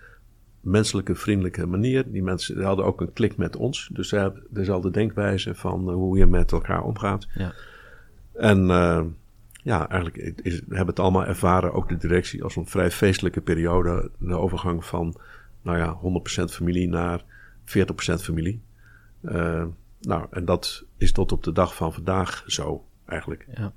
menselijke, 0.61 1.14
vriendelijke 1.14 1.66
manier. 1.66 2.12
Die 2.12 2.23
mensen 2.23 2.62
hadden 2.62 2.85
ook 2.85 3.01
een 3.01 3.12
klik 3.12 3.37
met 3.37 3.57
ons. 3.57 3.91
Dus 3.93 4.09
ze 4.09 4.16
hebben 4.16 4.43
dus 4.49 4.70
al 4.70 4.81
de 4.81 4.91
denkwijze 4.91 5.55
van 5.55 5.89
uh, 5.89 5.95
hoe 5.95 6.18
je 6.18 6.27
met 6.27 6.53
elkaar 6.53 6.83
omgaat. 6.83 7.27
Ja. 7.35 7.53
En 8.33 8.66
ja, 9.63 9.89
eigenlijk 9.89 10.41
is, 10.43 10.61
hebben 10.69 10.87
het 10.87 11.01
allemaal 11.01 11.27
ervaren, 11.27 11.73
ook 11.73 11.89
de 11.89 11.97
directie, 11.97 12.43
als 12.43 12.57
een 12.57 12.67
vrij 12.67 12.91
feestelijke 12.91 13.41
periode. 13.41 14.11
De 14.19 14.35
overgang 14.35 14.85
van, 14.85 15.15
nou 15.63 15.79
ja, 15.79 15.99
100% 16.41 16.45
familie 16.45 16.89
naar 16.89 17.23
40% 17.65 17.65
familie. 18.21 18.61
Nou, 20.01 20.27
en 20.31 20.45
dat 20.45 20.85
is 20.97 21.13
tot 21.13 21.33
op 21.33 21.45
de 21.45 21.53
dag 21.53 21.75
van 21.75 21.93
vandaag 21.93 22.45
zo 22.47 22.85
eigenlijk. 23.07 23.47
Ja. 23.57 23.73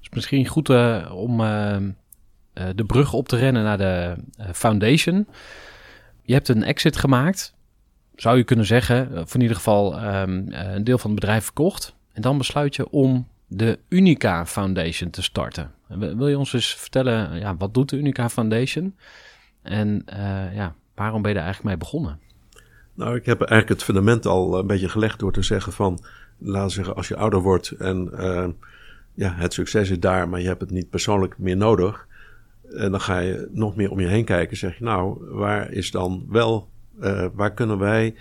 Is 0.00 0.08
misschien 0.10 0.46
goed 0.46 0.68
uh, 0.68 1.12
om 1.14 1.40
uh, 1.40 1.76
de 2.74 2.84
brug 2.86 3.12
op 3.12 3.28
te 3.28 3.36
rennen 3.36 3.62
naar 3.62 3.78
de 3.78 4.16
foundation. 4.52 5.26
Je 6.22 6.32
hebt 6.32 6.48
een 6.48 6.62
exit 6.62 6.96
gemaakt, 6.96 7.54
zou 8.16 8.36
je 8.36 8.44
kunnen 8.44 8.66
zeggen, 8.66 9.18
of 9.18 9.34
in 9.34 9.40
ieder 9.40 9.56
geval 9.56 10.04
um, 10.04 10.52
een 10.52 10.84
deel 10.84 10.98
van 10.98 11.10
het 11.10 11.20
bedrijf 11.20 11.44
verkocht. 11.44 11.94
En 12.12 12.22
dan 12.22 12.38
besluit 12.38 12.76
je 12.76 12.90
om 12.90 13.28
de 13.48 13.78
Unica 13.88 14.46
Foundation 14.46 15.10
te 15.10 15.22
starten. 15.22 15.70
Wil 15.88 16.28
je 16.28 16.38
ons 16.38 16.52
eens 16.52 16.74
vertellen, 16.74 17.38
ja, 17.38 17.56
wat 17.56 17.74
doet 17.74 17.88
de 17.88 17.96
Unica 17.96 18.28
Foundation? 18.28 18.96
En 19.62 20.04
uh, 20.12 20.54
ja, 20.54 20.74
waarom 20.94 21.22
ben 21.22 21.30
je 21.30 21.36
er 21.36 21.44
eigenlijk 21.44 21.74
mee 21.74 21.88
begonnen? 21.88 22.20
Nou, 22.94 23.16
ik 23.16 23.26
heb 23.26 23.40
eigenlijk 23.40 23.68
het 23.68 23.82
fundament 23.82 24.26
al 24.26 24.58
een 24.58 24.66
beetje 24.66 24.88
gelegd 24.88 25.18
door 25.18 25.32
te 25.32 25.42
zeggen 25.42 25.72
van, 25.72 26.04
laten 26.38 26.66
we 26.66 26.72
zeggen, 26.72 26.96
als 26.96 27.08
je 27.08 27.16
ouder 27.16 27.40
wordt 27.40 27.70
en 27.70 28.10
uh, 28.12 28.48
ja, 29.14 29.34
het 29.34 29.52
succes 29.52 29.90
is 29.90 30.00
daar, 30.00 30.28
maar 30.28 30.40
je 30.40 30.46
hebt 30.46 30.60
het 30.60 30.70
niet 30.70 30.90
persoonlijk 30.90 31.38
meer 31.38 31.56
nodig. 31.56 32.06
En 32.76 32.90
dan 32.90 33.00
ga 33.00 33.18
je 33.18 33.48
nog 33.52 33.76
meer 33.76 33.90
om 33.90 34.00
je 34.00 34.06
heen 34.06 34.24
kijken. 34.24 34.56
Zeg 34.56 34.78
je, 34.78 34.84
nou, 34.84 35.18
waar 35.30 35.72
is 35.72 35.90
dan 35.90 36.26
wel, 36.28 36.68
waar 37.32 37.54
kunnen 37.54 37.78
wij 37.78 38.14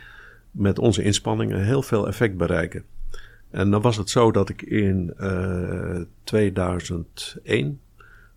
met 0.52 0.80
onze 0.80 1.04
inspanningen 1.04 1.64
heel 1.64 1.82
veel 1.82 2.08
effect 2.08 2.38
bereiken? 2.38 2.84
En 3.50 3.72
dan 3.72 3.82
was 3.82 3.98
het 3.98 4.10
zo 4.10 4.32
dat 4.32 4.50
ik 4.50 4.62
in 4.62 5.14
uh, 5.20 5.96
eh, 5.96 6.06
2001 6.24 7.80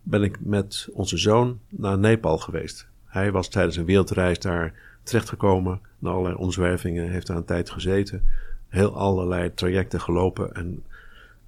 ben 0.03 0.23
ik 0.23 0.37
met 0.39 0.87
onze 0.93 1.17
zoon 1.17 1.59
naar 1.69 1.97
Nepal 1.97 2.37
geweest. 2.37 2.87
Hij 3.05 3.31
was 3.31 3.47
tijdens 3.47 3.75
een 3.75 3.85
wereldreis 3.85 4.39
daar 4.39 4.73
terechtgekomen. 5.03 5.79
Na 5.99 6.09
allerlei 6.09 6.35
omzwervingen, 6.35 7.09
heeft 7.09 7.27
daar 7.27 7.37
een 7.37 7.45
tijd 7.45 7.69
gezeten. 7.69 8.23
Heel 8.67 8.95
allerlei 8.95 9.53
trajecten 9.53 10.01
gelopen 10.01 10.53
en 10.53 10.83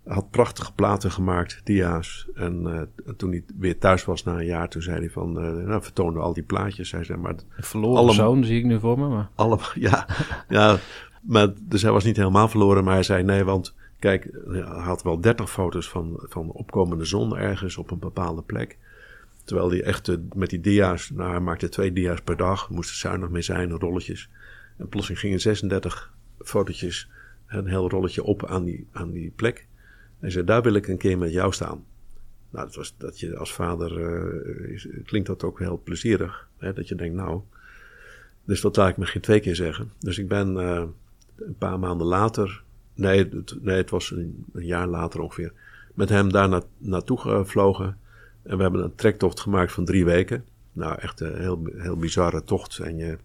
had 0.06 0.30
prachtige 0.30 0.74
platen 0.74 1.12
gemaakt, 1.12 1.62
dia's. 1.64 2.28
En, 2.36 2.62
uh, 3.06 3.14
toen 3.18 3.30
hij 3.30 3.44
weer 3.58 3.78
thuis 3.78 4.06
was 4.06 4.24
na 4.24 4.34
een 4.34 4.46
jaar, 4.46 4.70
toen 4.70 4.82
zei 4.82 5.00
hij 5.00 5.10
van, 5.10 5.46
uh, 5.46 5.66
nou, 5.66 5.84
vertoonde 5.84 6.20
al 6.20 6.34
die 6.34 6.44
plaatjes. 6.44 6.92
Hij 6.92 7.04
zei, 7.04 7.18
maar... 7.18 7.36
Verloren 7.50 7.98
alle, 7.98 8.14
zoon 8.14 8.44
zie 8.44 8.58
ik 8.58 8.66
nu 8.66 8.80
voor 8.80 9.00
me, 9.00 9.08
maar... 9.08 9.30
Alle, 9.36 9.58
ja, 9.76 10.08
ja, 10.50 10.78
maar, 11.24 11.54
dus 11.62 11.82
hij 11.82 11.92
was 11.92 12.04
niet 12.04 12.18
helemaal 12.18 12.48
verloren, 12.48 12.84
maar 12.84 12.94
hij 12.94 13.04
zei, 13.04 13.24
nee, 13.24 13.44
want 13.44 13.76
kijk, 14.00 14.30
hij 14.48 14.62
had 14.62 15.04
wel 15.04 15.22
dertig 15.22 15.52
foto's 15.52 15.90
van, 15.90 16.16
van 16.18 16.52
opkomende 16.52 17.06
zon 17.06 17.38
ergens 17.38 17.78
op 17.78 17.92
een 17.92 18.00
bepaalde 18.00 18.42
plek. 18.42 18.78
Terwijl 19.44 19.70
die 19.70 19.84
echt 19.84 20.18
met 20.34 20.50
die 20.50 20.60
dia's, 20.60 21.10
nou 21.10 21.32
hij 21.32 21.40
maakte 21.40 21.70
twee 21.70 21.94
dia's 21.94 22.22
per 22.22 22.38
dag, 22.38 22.70
moesten 22.70 22.98
zuinig 22.98 23.30
mee 23.30 23.42
zijn, 23.42 23.72
rolletjes. 23.72 24.30
En 24.78 24.90
plotseling 24.90 25.22
gingen 25.22 25.40
36 25.40 26.14
fotootjes, 26.40 27.10
een 27.48 27.68
heel 27.68 27.90
rolletje 27.90 28.24
op 28.24 28.46
aan 28.46 28.64
die, 28.64 28.88
aan 28.92 29.12
die 29.12 29.32
plek. 29.36 29.68
En 30.20 30.32
zei, 30.32 30.46
daar 30.46 30.62
wil 30.62 30.74
ik 30.74 30.88
een 30.88 30.98
keer 30.98 31.18
met 31.18 31.32
jou 31.32 31.54
staan. 31.54 31.86
Nou, 32.50 32.66
dat, 32.66 32.76
was, 32.76 32.96
dat 32.98 33.20
je 33.20 33.38
als 33.38 33.54
vader, 33.54 34.00
uh, 34.00 35.04
klinkt 35.06 35.28
dat 35.28 35.44
ook 35.44 35.60
heel 35.60 35.82
plezierig. 35.84 36.50
Hè, 36.58 36.74
dat 36.74 36.88
je 36.88 36.96
denkt, 36.96 37.16
nou, 37.16 37.42
dus 38.44 38.62
dat 38.62 38.76
laat 38.76 38.90
ik 38.90 38.98
me 38.98 39.06
geen 39.06 39.22
twee 39.22 39.40
keer 39.40 39.56
zeggen. 39.56 39.92
Dus 40.00 40.18
ik 40.18 40.28
ben 40.28 40.56
uh, 40.56 40.84
een 41.36 41.58
paar 41.58 41.80
maanden 41.80 42.08
later, 42.08 42.64
nee, 42.94 43.18
het, 43.18 43.56
nee, 43.62 43.78
het 43.78 43.90
was 43.90 44.12
een, 44.12 44.46
jaar 44.54 44.88
later 44.88 45.20
ongeveer, 45.20 45.54
met 45.94 46.10
hem 46.10 46.32
daar 46.32 46.50
na, 46.50 46.62
naartoe 46.78 47.20
gevlogen. 47.20 47.98
En 48.44 48.58
we 48.58 48.64
hebben 48.64 48.84
een 48.84 48.96
trektocht 48.96 49.40
gemaakt 49.40 49.72
van 49.72 49.86
drie 49.86 50.06
weken. 50.06 50.46
Nou, 50.74 51.00
echt 51.00 51.20
een 51.20 51.38
heel, 51.40 51.62
heel 51.78 51.98
bizarre 51.98 52.44
tocht. 52.44 52.78
En 52.78 53.20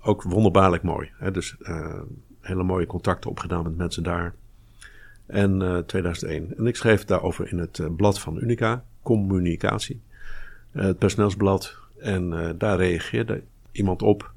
ook 0.00 0.22
wonderbaarlijk 0.22 0.82
mooi. 0.82 1.10
Hè? 1.16 1.30
Dus 1.30 1.56
uh, 1.60 2.00
hele 2.40 2.62
mooie 2.62 2.86
contacten 2.86 3.30
opgedaan 3.30 3.62
met 3.62 3.76
mensen 3.76 4.02
daar. 4.02 4.34
En 5.26 5.60
uh, 5.60 5.78
2001. 5.78 6.56
En 6.56 6.66
ik 6.66 6.76
schreef 6.76 7.04
daarover 7.04 7.50
in 7.50 7.58
het 7.58 7.78
uh, 7.78 7.86
blad 7.96 8.20
van 8.20 8.38
Unica, 8.40 8.84
Communicatie. 9.02 10.00
Het 10.70 10.98
personeelsblad. 10.98 11.78
En 11.98 12.54
daar 12.58 12.76
reageerde 12.76 13.42
iemand 13.72 14.02
op. 14.02 14.32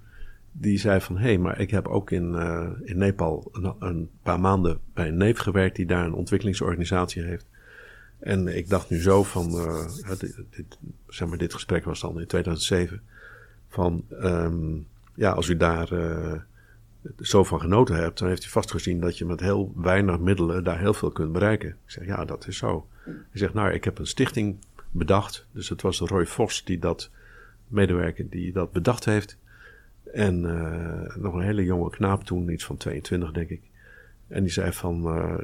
Die 0.56 0.78
zei 0.78 1.02
van, 1.02 1.18
hé, 1.18 1.24
hey, 1.24 1.38
maar 1.38 1.60
ik 1.60 1.72
heb 1.72 1.88
ook 1.88 2.12
in, 2.12 2.36
in 2.84 2.98
Nepal 2.98 3.50
een, 3.52 3.74
een, 3.80 4.10
paar 4.22 4.40
maanden 4.40 4.80
bij 4.94 5.08
een 5.08 5.18
neef 5.18 5.38
gewerkt... 5.38 5.76
die 5.76 5.86
daar 5.86 6.06
een 6.06 6.14
ontwikkelingsorganisatie 6.14 7.24
heeft. 7.24 7.46
En 8.24 8.48
ik 8.48 8.70
dacht 8.70 8.90
nu 8.90 9.02
zo 9.02 9.24
van, 9.24 9.52
uh, 9.52 9.86
dit, 10.50 10.78
zeg 11.08 11.28
maar, 11.28 11.38
dit 11.38 11.54
gesprek 11.54 11.84
was 11.84 12.00
dan 12.00 12.20
in 12.20 12.28
2007, 12.28 13.02
van 13.68 14.06
um, 14.10 14.88
ja, 15.16 15.32
als 15.32 15.50
u 15.50 15.58
daar 15.58 15.94
uh, 15.94 16.34
zo 17.20 17.44
van 17.44 17.60
genoten 17.60 17.96
hebt, 17.96 18.20
dan 18.20 18.28
heeft 18.28 18.46
u 18.46 18.50
vast 18.50 18.72
gezien 18.72 19.00
dat 19.00 19.18
je 19.18 19.26
met 19.26 19.40
heel 19.40 19.74
weinig 19.76 20.20
middelen 20.20 20.64
daar 20.64 20.80
heel 20.80 20.94
veel 20.94 21.12
kunt 21.12 21.32
bereiken. 21.32 21.70
Ik 21.70 21.76
zeg, 21.86 22.06
ja, 22.06 22.26
dat 22.26 22.48
is 22.48 22.58
zo. 22.58 22.88
Hij 23.04 23.16
zegt, 23.34 23.54
nou, 23.54 23.72
ik 23.72 23.84
heb 23.84 24.00
een 24.00 24.08
stichting 24.08 24.56
bedacht. 24.92 25.46
Dus 25.52 25.70
het 25.70 25.82
was 25.82 26.00
Roy 26.00 26.26
Vos 26.26 26.64
die 26.64 26.80
dat, 26.80 27.10
medewerker, 27.68 28.30
die 28.30 28.52
dat 28.52 28.72
bedacht 28.72 29.06
heeft. 29.06 29.38
En 30.14 30.44
uh, 30.44 31.16
nog 31.16 31.34
een 31.34 31.42
hele 31.42 31.64
jonge 31.64 31.90
knaap 31.90 32.24
toen, 32.24 32.52
iets 32.52 32.66
van 32.66 32.78
22 32.78 33.32
denk 33.32 33.50
ik. 33.50 33.62
En 34.28 34.44
die 34.44 34.52
zei 34.52 34.74
van, 34.74 35.18
uh, 35.18 35.36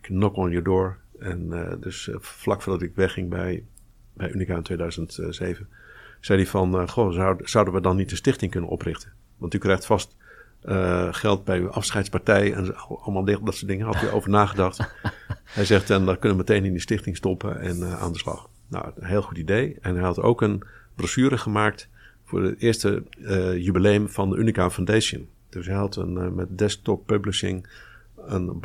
knock 0.00 0.36
on 0.36 0.48
your 0.48 0.64
door. 0.64 0.98
En 1.18 1.46
uh, 1.50 1.72
dus 1.80 2.10
vlak 2.18 2.62
voordat 2.62 2.82
ik 2.82 2.94
wegging 2.94 3.28
bij, 3.28 3.64
bij 4.12 4.32
Unica 4.32 4.56
in 4.56 4.62
2007, 4.62 5.68
zei 6.20 6.38
hij 6.38 6.50
van, 6.50 6.88
goh, 6.88 7.12
zou, 7.12 7.40
zouden 7.42 7.74
we 7.74 7.80
dan 7.80 7.96
niet 7.96 8.10
een 8.10 8.16
stichting 8.16 8.50
kunnen 8.50 8.70
oprichten? 8.70 9.12
Want 9.36 9.54
u 9.54 9.58
krijgt 9.58 9.86
vast 9.86 10.16
geld 11.10 11.44
bij 11.44 11.58
uw 11.58 11.70
afscheidspartij 11.70 12.54
en 12.54 12.76
allemaal 12.76 13.24
dat 13.24 13.54
soort 13.54 13.70
dingen. 13.70 13.86
Had 13.86 14.02
u 14.02 14.12
over 14.12 14.30
nagedacht. 14.30 14.94
hij 15.44 15.64
zegt, 15.64 15.90
en 15.90 16.04
dan 16.04 16.18
kunnen 16.18 16.38
we 16.38 16.44
meteen 16.44 16.64
in 16.64 16.72
die 16.72 16.80
stichting 16.80 17.16
stoppen 17.16 17.60
en 17.60 17.84
aan 17.84 18.12
de 18.12 18.18
slag. 18.18 18.48
Nou, 18.68 18.90
een 18.94 19.06
heel 19.06 19.22
goed 19.22 19.38
idee. 19.38 19.78
En 19.80 19.94
hij 19.94 20.04
had 20.04 20.20
ook 20.20 20.42
een 20.42 20.62
brochure 20.94 21.38
gemaakt 21.38 21.88
voor 22.32 22.42
het 22.42 22.60
eerste 22.60 23.02
jubileum 23.58 24.08
van 24.08 24.30
de 24.30 24.36
Unica 24.36 24.70
Foundation. 24.70 25.28
Dus 25.48 25.66
hij 25.66 25.74
had 25.74 25.96
een, 25.96 26.34
met 26.34 26.58
desktop 26.58 27.06
publishing 27.06 27.66
een, 28.16 28.60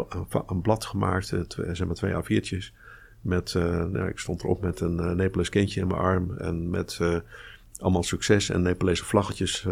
een, 0.47 0.61
blad 0.61 0.86
gemaakt, 0.86 1.34
eh, 1.34 1.39
twee, 1.39 1.76
zeg 1.76 1.88
maar 1.88 1.95
twee 1.95 2.13
A4'tjes. 2.13 2.74
Met, 3.22 3.53
nou, 3.53 4.07
ik 4.07 4.20
stond 4.20 4.43
erop 4.43 4.61
met 4.61 4.80
een 4.80 5.15
Nepalese 5.15 5.49
kindje 5.49 5.82
in 5.82 5.88
mijn 5.88 5.99
arm. 5.99 6.38
En 6.38 6.70
met 6.70 6.99
allemaal 7.80 8.03
succes 8.03 8.49
en 8.49 8.61
Nepalese 8.61 9.05
vlaggetjes 9.05 9.68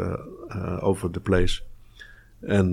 over 0.80 1.12
de 1.12 1.20
place. 1.20 1.62
En 2.40 2.72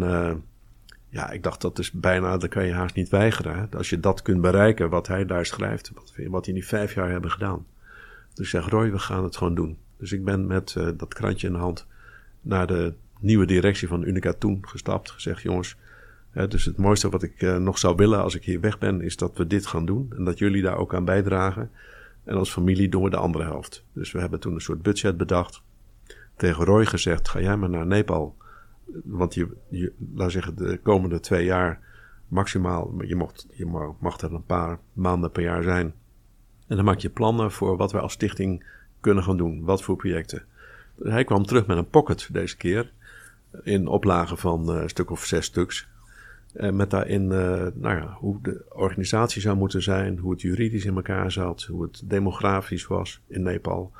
ja, 1.09 1.31
ik 1.31 1.43
dacht 1.43 1.61
dat 1.61 1.79
is 1.79 1.91
bijna, 1.91 2.37
dat 2.37 2.51
kan 2.51 2.67
je 2.67 2.73
haast 2.73 2.95
niet 2.95 3.09
weigeren. 3.09 3.69
Als 3.77 3.91
je 3.91 4.01
dat 4.01 4.23
kunt 4.23 4.41
bereiken, 4.41 4.91
wat 4.91 5.07
hij 5.07 5.27
daar 5.27 5.47
schrijft. 5.47 5.93
Wat, 5.95 6.13
wat 6.29 6.45
die 6.45 6.55
nu 6.55 6.63
vijf 6.63 6.95
jaar 6.95 7.11
hebben 7.11 7.31
gedaan. 7.31 7.67
Dus 8.35 8.45
ik 8.45 8.51
zeg, 8.51 8.69
Roy, 8.69 8.91
we 8.91 8.99
gaan 8.99 9.25
het 9.25 9.37
gewoon 9.37 9.55
doen. 9.55 9.79
Dus 10.03 10.13
ik 10.13 10.25
ben 10.25 10.47
met 10.47 10.77
dat 10.97 11.15
krantje 11.15 11.47
in 11.47 11.53
de 11.53 11.59
hand 11.59 11.87
naar 12.41 12.67
de 12.67 12.95
nieuwe 13.21 13.47
directie 13.47 13.89
van 13.89 14.03
Unica 14.03 14.33
toen 14.33 14.59
gestapt. 14.69 15.11
Gezegd, 15.11 15.43
jongens, 15.43 15.77
dus 16.49 16.65
het 16.65 16.77
mooiste 16.77 17.09
wat 17.09 17.23
ik 17.23 17.43
uh, 17.43 17.57
nog 17.57 17.79
zou 17.79 17.97
willen 17.97 18.23
als 18.23 18.35
ik 18.35 18.45
hier 18.45 18.61
weg 18.61 18.79
ben, 18.79 19.01
is 19.01 19.17
dat 19.17 19.37
we 19.37 19.47
dit 19.47 19.67
gaan 19.67 19.87
doen. 19.87 20.13
En 20.17 20.25
dat 20.25 20.39
jullie 20.39 20.63
daar 20.63 20.77
ook 20.77 20.95
aan 20.95 21.05
bijdragen. 21.05 21.71
En 22.25 22.37
als 22.37 22.53
familie 22.53 22.89
doen 22.89 23.03
we 23.03 23.11
de 23.11 23.17
andere 23.17 23.45
helft. 23.45 23.85
Dus 23.93 24.13
we 24.13 24.21
hebben 24.21 24.41
toen 24.41 24.55
een 24.55 24.61
soort 24.61 24.83
budget 24.83 25.17
bedacht. 25.17 25.63
Tegen 26.37 26.65
Roy 26.65 26.87
gezegd: 26.87 27.29
ga 27.29 27.41
jij 27.41 27.57
maar 27.57 27.71
naar 27.71 27.87
Nepal. 27.87 28.37
Want 29.05 29.35
je, 29.35 29.49
je 29.69 29.93
laat 30.15 30.33
zeggen, 30.33 30.57
de 30.57 30.79
komende 30.83 31.21
twee 31.21 31.45
jaar 31.45 31.81
maximaal, 32.29 33.03
je, 33.03 33.17
mocht, 33.17 33.47
je 33.53 33.67
mag, 33.67 33.95
mag 33.99 34.21
er 34.21 34.33
een 34.33 34.47
paar 34.47 34.79
maanden 34.93 35.31
per 35.31 35.43
jaar 35.43 35.63
zijn. 35.63 35.95
En 36.67 36.77
dan 36.77 36.85
maak 36.85 36.99
je 36.99 37.11
plannen 37.11 37.53
voor 37.53 37.77
wat 37.77 37.93
wij 37.93 38.01
als 38.01 38.13
stichting 38.13 38.65
kunnen 39.03 39.25
gaan 39.25 39.37
doen. 39.37 39.65
Wat 39.65 39.83
voor 39.83 39.97
projecten. 39.97 40.45
Hij 41.03 41.25
kwam 41.25 41.47
terug 41.47 41.67
met 41.67 41.77
een 41.77 41.89
pocket 41.89 42.29
deze 42.33 42.57
keer. 42.57 42.93
In 43.63 43.87
oplagen 43.87 44.39
van 44.39 44.69
een 44.69 44.89
stuk 44.89 45.11
of 45.11 45.25
zes 45.25 45.45
stuks. 45.45 45.89
En 46.53 46.77
met 46.77 46.91
daarin 46.91 47.27
nou 47.27 47.97
ja, 47.97 48.17
hoe 48.19 48.39
de 48.43 48.65
organisatie 48.69 49.41
zou 49.41 49.57
moeten 49.57 49.83
zijn, 49.83 50.19
hoe 50.19 50.33
het 50.33 50.41
juridisch 50.41 50.85
in 50.85 50.97
elkaar 50.97 51.33
zat, 51.33 51.63
hoe 51.63 51.83
het 51.83 52.03
demografisch 52.05 52.87
was 52.87 53.21
in 53.27 53.43
Nepal. 53.43 53.93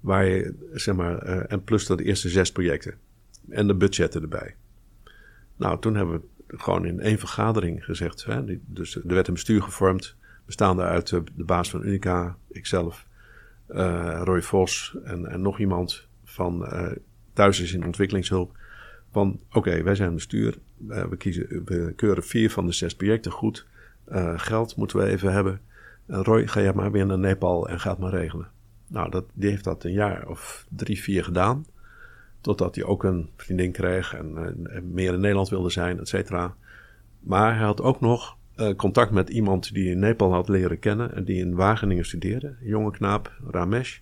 Waar 0.00 0.24
je, 0.24 0.54
zeg 0.72 0.94
maar, 0.94 1.18
en 1.46 1.64
plus 1.64 1.86
de 1.86 2.04
eerste 2.04 2.28
zes 2.28 2.52
projecten. 2.52 2.94
En 3.48 3.66
de 3.66 3.74
budgetten 3.74 4.22
erbij. 4.22 4.54
Nou, 5.56 5.80
toen 5.80 5.94
hebben 5.94 6.22
we 6.46 6.58
gewoon 6.58 6.84
in 6.84 7.00
één 7.00 7.18
vergadering 7.18 7.84
gezegd. 7.84 8.24
Hè, 8.24 8.58
dus 8.66 8.96
er 8.96 9.02
werd 9.04 9.28
een 9.28 9.34
bestuur 9.34 9.62
gevormd, 9.62 10.16
bestaande 10.46 10.82
uit 10.82 11.08
de 11.08 11.44
baas 11.44 11.70
van 11.70 11.84
Unica, 11.84 12.36
ikzelf, 12.48 13.06
Roy 14.24 14.42
Vos 14.42 14.96
en, 15.04 15.26
en, 15.26 15.42
nog 15.42 15.58
iemand 15.58 16.08
van 16.24 16.62
uh, 16.62 16.88
Thuis 17.32 17.60
is 17.60 17.72
in 17.72 17.84
ontwikkelingshulp. 17.84 18.56
Van 19.10 19.40
oké, 19.52 19.82
wij 19.82 19.94
zijn 19.94 20.14
bestuur, 20.14 20.58
uh, 20.88 21.04
we, 21.04 21.16
kiezen, 21.16 21.62
we 21.64 21.92
keuren 21.96 22.22
vier 22.22 22.50
van 22.50 22.66
de 22.66 22.72
zes 22.72 22.94
projecten 22.94 23.32
goed. 23.32 23.66
geld 24.36 24.76
moeten 24.76 24.98
we 24.98 25.04
even 25.04 25.32
hebben. 25.32 25.60
En 26.06 26.24
Roy, 26.24 26.46
ga 26.46 26.60
jij 26.60 26.72
maar 26.72 26.90
weer 26.90 27.06
naar 27.06 27.18
Nepal 27.18 27.68
en 27.68 27.80
ga 27.80 27.90
het 27.90 27.98
maar 27.98 28.10
regelen. 28.10 28.48
Nou, 28.86 29.10
dat, 29.10 29.24
die 29.32 29.50
heeft 29.50 29.64
dat 29.64 29.84
een 29.84 29.92
jaar 29.92 30.28
of 30.28 30.66
drie, 30.68 31.00
vier 31.00 31.24
gedaan. 31.24 31.66
Totdat 32.40 32.74
hij 32.74 32.84
ook 32.84 33.04
een 33.04 33.30
vriendin 33.36 33.72
kreeg 33.72 34.14
en, 34.14 34.36
en 34.70 34.92
meer 34.92 35.12
in 35.12 35.20
Nederland 35.20 35.48
wilde 35.48 35.70
zijn, 35.70 35.98
et 35.98 36.08
cetera. 36.08 36.54
Maar 37.20 37.54
hij 37.54 37.64
had 37.64 37.82
ook 37.82 38.00
nog 38.00 38.36
uh, 38.60 38.74
contact 38.74 39.10
met 39.10 39.28
iemand 39.28 39.74
die 39.74 39.90
in 39.90 39.98
Nepal 39.98 40.32
had 40.32 40.48
leren 40.48 40.78
kennen 40.78 41.14
en 41.14 41.24
die 41.24 41.36
in 41.36 41.54
Wageningen 41.54 42.04
studeerde. 42.04 42.54
Jonge 42.60 42.90
knaap, 42.90 43.32
Ramesh. 43.50 43.98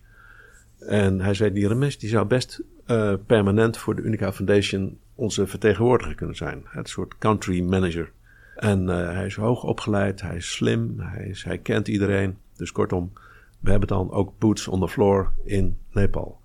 En 0.78 1.20
hij 1.20 1.34
zei, 1.34 1.52
die 1.52 1.68
Ramesh 1.68 1.96
die 1.96 2.08
zou 2.08 2.26
best 2.26 2.62
uh, 2.86 3.14
permanent 3.26 3.76
voor 3.76 3.96
de 3.96 4.02
Unica 4.02 4.32
Foundation 4.32 4.98
onze 5.14 5.46
vertegenwoordiger 5.46 6.14
kunnen 6.14 6.36
zijn. 6.36 6.62
Het 6.64 6.88
soort 6.88 7.18
country 7.18 7.60
manager. 7.60 8.10
En 8.56 8.82
uh, 8.82 9.12
hij 9.12 9.26
is 9.26 9.34
hoog 9.34 9.62
opgeleid, 9.62 10.20
hij 10.20 10.36
is 10.36 10.52
slim, 10.52 10.94
hij, 10.98 11.34
hij 11.42 11.58
kent 11.58 11.88
iedereen. 11.88 12.36
Dus 12.56 12.72
kortom, 12.72 13.12
we 13.60 13.70
hebben 13.70 13.88
dan 13.88 14.10
ook 14.10 14.32
boots 14.38 14.68
on 14.68 14.80
the 14.80 14.88
floor 14.88 15.32
in 15.44 15.76
Nepal 15.92 16.38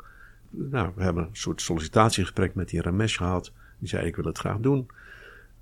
nou, 0.53 0.91
we 0.95 1.03
hebben 1.03 1.24
een 1.24 1.36
soort 1.36 1.61
sollicitatiegesprek 1.61 2.55
met 2.55 2.70
die 2.70 2.82
Ramesh 2.82 3.18
gehad. 3.18 3.51
Die 3.80 3.89
zei: 3.89 4.05
Ik 4.05 4.16
wil 4.16 4.26
het 4.26 4.38
graag 4.38 4.59
doen. 4.59 4.88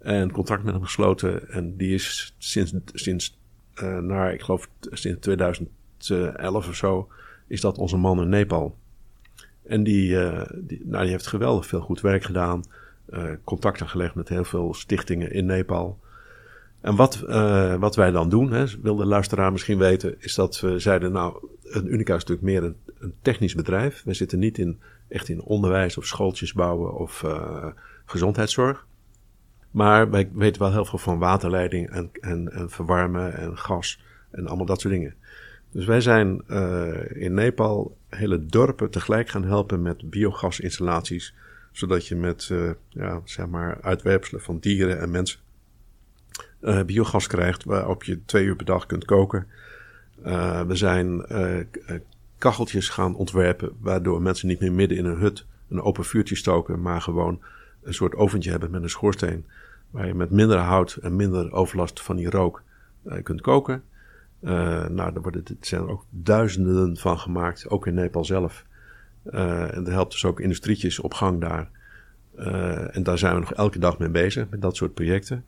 En 0.01 0.31
contract 0.31 0.63
met 0.63 0.73
hem 0.73 0.83
gesloten. 0.83 1.49
En 1.49 1.77
die 1.77 1.93
is 1.93 2.35
sinds, 2.37 2.73
sinds 2.93 3.39
uh, 3.83 3.97
naar, 3.97 4.33
ik 4.33 4.41
geloof, 4.41 4.69
sinds 4.91 5.19
2011 5.19 6.67
of 6.67 6.75
zo, 6.75 7.07
is 7.47 7.61
dat 7.61 7.77
onze 7.77 7.97
man 7.97 8.21
in 8.21 8.29
Nepal. 8.29 8.77
En 9.63 9.83
die, 9.83 10.09
uh, 10.09 10.41
die, 10.55 10.81
nou, 10.83 11.03
die 11.03 11.11
heeft 11.11 11.27
geweldig 11.27 11.65
veel 11.65 11.81
goed 11.81 12.01
werk 12.01 12.23
gedaan. 12.23 12.63
Uh, 13.09 13.31
contacten 13.43 13.89
gelegd 13.89 14.15
met 14.15 14.29
heel 14.29 14.43
veel 14.43 14.73
stichtingen 14.73 15.31
in 15.31 15.45
Nepal. 15.45 15.99
En 16.81 16.95
wat, 16.95 17.23
uh, 17.27 17.75
wat 17.75 17.95
wij 17.95 18.11
dan 18.11 18.29
doen, 18.29 18.51
hè, 18.51 18.65
wil 18.81 18.95
de 18.95 19.05
luisteraar 19.05 19.51
misschien 19.51 19.77
weten, 19.77 20.15
is 20.19 20.35
dat 20.35 20.59
we 20.59 20.79
zeiden, 20.79 21.11
nou, 21.11 21.47
een 21.63 21.93
Unica 21.93 22.15
is 22.15 22.25
natuurlijk 22.25 22.47
meer 22.47 22.63
een, 22.63 22.75
een 22.99 23.13
technisch 23.21 23.55
bedrijf. 23.55 24.03
We 24.05 24.13
zitten 24.13 24.39
niet 24.39 24.57
in, 24.57 24.79
echt 25.07 25.29
in 25.29 25.41
onderwijs 25.41 25.97
of 25.97 26.05
schooltjes 26.05 26.53
bouwen 26.53 26.93
of 26.93 27.25
gezondheidszorg. 28.05 28.85
Maar 29.71 30.09
wij 30.09 30.29
weten 30.33 30.61
wel 30.61 30.71
heel 30.71 30.85
veel 30.85 30.99
van 30.99 31.19
waterleiding 31.19 31.89
en, 31.89 32.09
en, 32.21 32.51
en 32.51 32.69
verwarmen 32.69 33.37
en 33.37 33.57
gas 33.57 34.01
en 34.31 34.47
allemaal 34.47 34.65
dat 34.65 34.81
soort 34.81 34.93
dingen. 34.93 35.13
Dus 35.71 35.85
wij 35.85 36.01
zijn 36.01 36.43
uh, 36.47 37.21
in 37.21 37.33
Nepal 37.33 37.97
hele 38.09 38.45
dorpen 38.45 38.89
tegelijk 38.89 39.29
gaan 39.29 39.43
helpen 39.43 39.81
met 39.81 40.09
biogasinstallaties. 40.09 41.33
Zodat 41.71 42.07
je 42.07 42.15
met 42.15 42.49
uh, 42.51 42.71
ja, 42.89 43.21
zeg 43.23 43.47
maar 43.47 43.81
uitwerpselen 43.81 44.41
van 44.41 44.59
dieren 44.59 44.99
en 44.99 45.11
mensen 45.11 45.39
uh, 46.61 46.83
biogas 46.83 47.27
krijgt 47.27 47.63
waarop 47.63 48.03
je 48.03 48.25
twee 48.25 48.45
uur 48.45 48.55
per 48.55 48.65
dag 48.65 48.85
kunt 48.85 49.05
koken. 49.05 49.47
We 50.67 50.75
zijn 50.75 51.25
kacheltjes 52.37 52.89
gaan 52.89 53.15
ontwerpen 53.15 53.71
waardoor 53.79 54.21
mensen 54.21 54.47
niet 54.47 54.59
meer 54.59 54.71
midden 54.71 54.97
in 54.97 55.05
een 55.05 55.17
hut 55.17 55.45
een 55.69 55.81
open 55.81 56.05
vuurtje 56.05 56.35
stoken, 56.35 56.81
maar 56.81 57.01
gewoon 57.01 57.41
een 57.83 57.93
soort 57.93 58.15
oventje 58.15 58.51
hebben 58.51 58.71
met 58.71 58.83
een 58.83 58.89
schoorsteen 58.89 59.45
waar 59.91 60.07
je 60.07 60.13
met 60.13 60.31
minder 60.31 60.57
hout 60.57 60.93
en 61.01 61.15
minder 61.15 61.51
overlast 61.51 62.01
van 62.01 62.15
die 62.15 62.29
rook 62.29 62.63
kunt 63.23 63.41
koken. 63.41 63.83
nou, 64.39 64.95
daar 64.95 65.21
worden, 65.21 65.43
er 65.45 65.55
zijn 65.59 65.81
er 65.81 65.89
ook 65.89 66.05
duizenden 66.09 66.97
van 66.97 67.19
gemaakt, 67.19 67.69
ook 67.69 67.87
in 67.87 67.93
Nepal 67.93 68.25
zelf. 68.25 68.65
en 69.23 69.85
er 69.85 69.91
helpt 69.91 70.11
dus 70.11 70.25
ook 70.25 70.39
industrietjes 70.39 70.99
op 70.99 71.13
gang 71.13 71.41
daar. 71.41 71.69
en 72.91 73.03
daar 73.03 73.17
zijn 73.17 73.33
we 73.33 73.39
nog 73.39 73.53
elke 73.53 73.79
dag 73.79 73.97
mee 73.97 74.09
bezig, 74.09 74.49
met 74.49 74.61
dat 74.61 74.75
soort 74.75 74.93
projecten. 74.93 75.45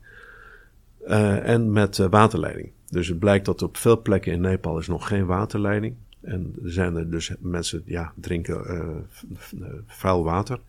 Uh, 1.08 1.50
en 1.50 1.72
met 1.72 1.98
uh, 1.98 2.08
waterleiding. 2.10 2.72
Dus 2.90 3.08
het 3.08 3.20
blijkt 3.20 3.46
dat 3.46 3.62
op 3.62 3.78
veel 3.78 4.02
plekken 4.02 4.32
in 4.32 4.42
Nepal 4.42 4.78
is 4.78 4.88
nog 4.88 5.08
geen 5.08 5.26
waterleiding. 5.26 5.96
En 6.22 6.56
er 6.64 6.72
zijn 6.72 6.96
er 6.96 7.10
dus 7.10 7.34
mensen 7.40 7.82
ja, 7.86 8.14
drinken 8.16 8.64
uh, 8.68 9.68
vuil 9.88 10.24
water. 10.24 10.60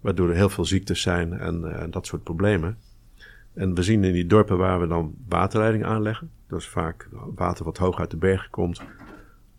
Waardoor 0.00 0.28
er 0.28 0.34
heel 0.34 0.48
veel 0.48 0.64
ziektes 0.64 1.02
zijn 1.02 1.32
en 1.32 1.90
dat 1.90 2.06
soort 2.06 2.22
problemen. 2.22 2.76
En 3.54 3.74
we 3.74 3.82
zien 3.82 4.04
in 4.04 4.12
die 4.12 4.26
dorpen 4.26 4.58
waar 4.58 4.80
we 4.80 4.86
dan 4.86 5.14
waterleiding 5.28 5.84
aanleggen. 5.84 6.30
Dat 6.46 6.58
is 6.58 6.68
vaak 6.68 7.08
water 7.34 7.64
wat 7.64 7.78
hoog 7.78 7.98
uit 7.98 8.10
de 8.10 8.16
bergen 8.16 8.50
komt. 8.50 8.82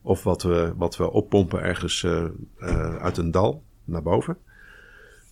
Of 0.02 0.24
wat 0.24 0.44
we, 0.44 0.74
wat 0.76 0.98
we 0.98 1.12
oppompen 1.12 1.62
ergens 1.62 2.06
uit 3.00 3.18
een 3.18 3.32
dal 3.32 3.64
naar 3.84 4.02
boven. 4.02 4.38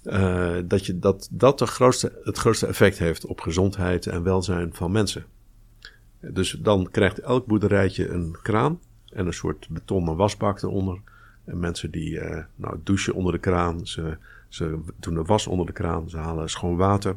Uh, 0.04 0.58
dat, 0.66 0.86
je, 0.86 1.00
dat 1.00 1.28
dat 1.32 1.60
de 1.60 1.66
grootste, 1.66 2.20
het 2.24 2.38
grootste 2.38 2.68
effect 2.68 2.98
heeft 2.98 3.26
op 3.26 3.42
gezondheid 3.42 4.08
en 4.08 4.24
welzijn 4.24 4.74
van 4.74 4.92
mensen. 4.92 5.26
Dus 6.20 6.52
dan 6.52 6.88
krijgt 6.92 7.20
elk 7.20 7.46
boerderijtje 7.46 8.10
een 8.10 8.36
kraan 8.42 8.80
en 9.10 9.26
een 9.26 9.34
soort 9.34 9.68
betonnen 9.70 10.16
wasbak 10.16 10.62
eronder. 10.62 11.00
En 11.46 11.60
mensen 11.60 11.92
die 11.92 12.20
nou, 12.56 12.80
douchen 12.84 13.14
onder 13.14 13.34
de 13.34 13.40
kraan, 13.40 13.88
ze, 13.88 14.18
ze 14.48 14.80
doen 15.00 15.14
de 15.14 15.24
was 15.24 15.48
onder 15.48 15.66
de 15.66 15.72
kraan, 15.72 16.10
ze 16.10 16.18
halen 16.18 16.50
schoon 16.50 16.78
water. 16.78 17.16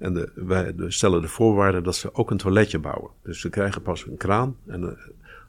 En 0.00 0.14
de, 0.14 0.30
wij 0.34 0.74
stellen 0.88 1.20
de 1.20 1.28
voorwaarden 1.28 1.82
dat 1.82 1.96
ze 1.96 2.14
ook 2.14 2.30
een 2.30 2.36
toiletje 2.36 2.78
bouwen. 2.78 3.10
Dus 3.22 3.40
ze 3.40 3.48
krijgen 3.48 3.82
pas 3.82 4.06
een 4.06 4.16
kraan. 4.16 4.56
En 4.66 4.82
uh, 4.82 4.88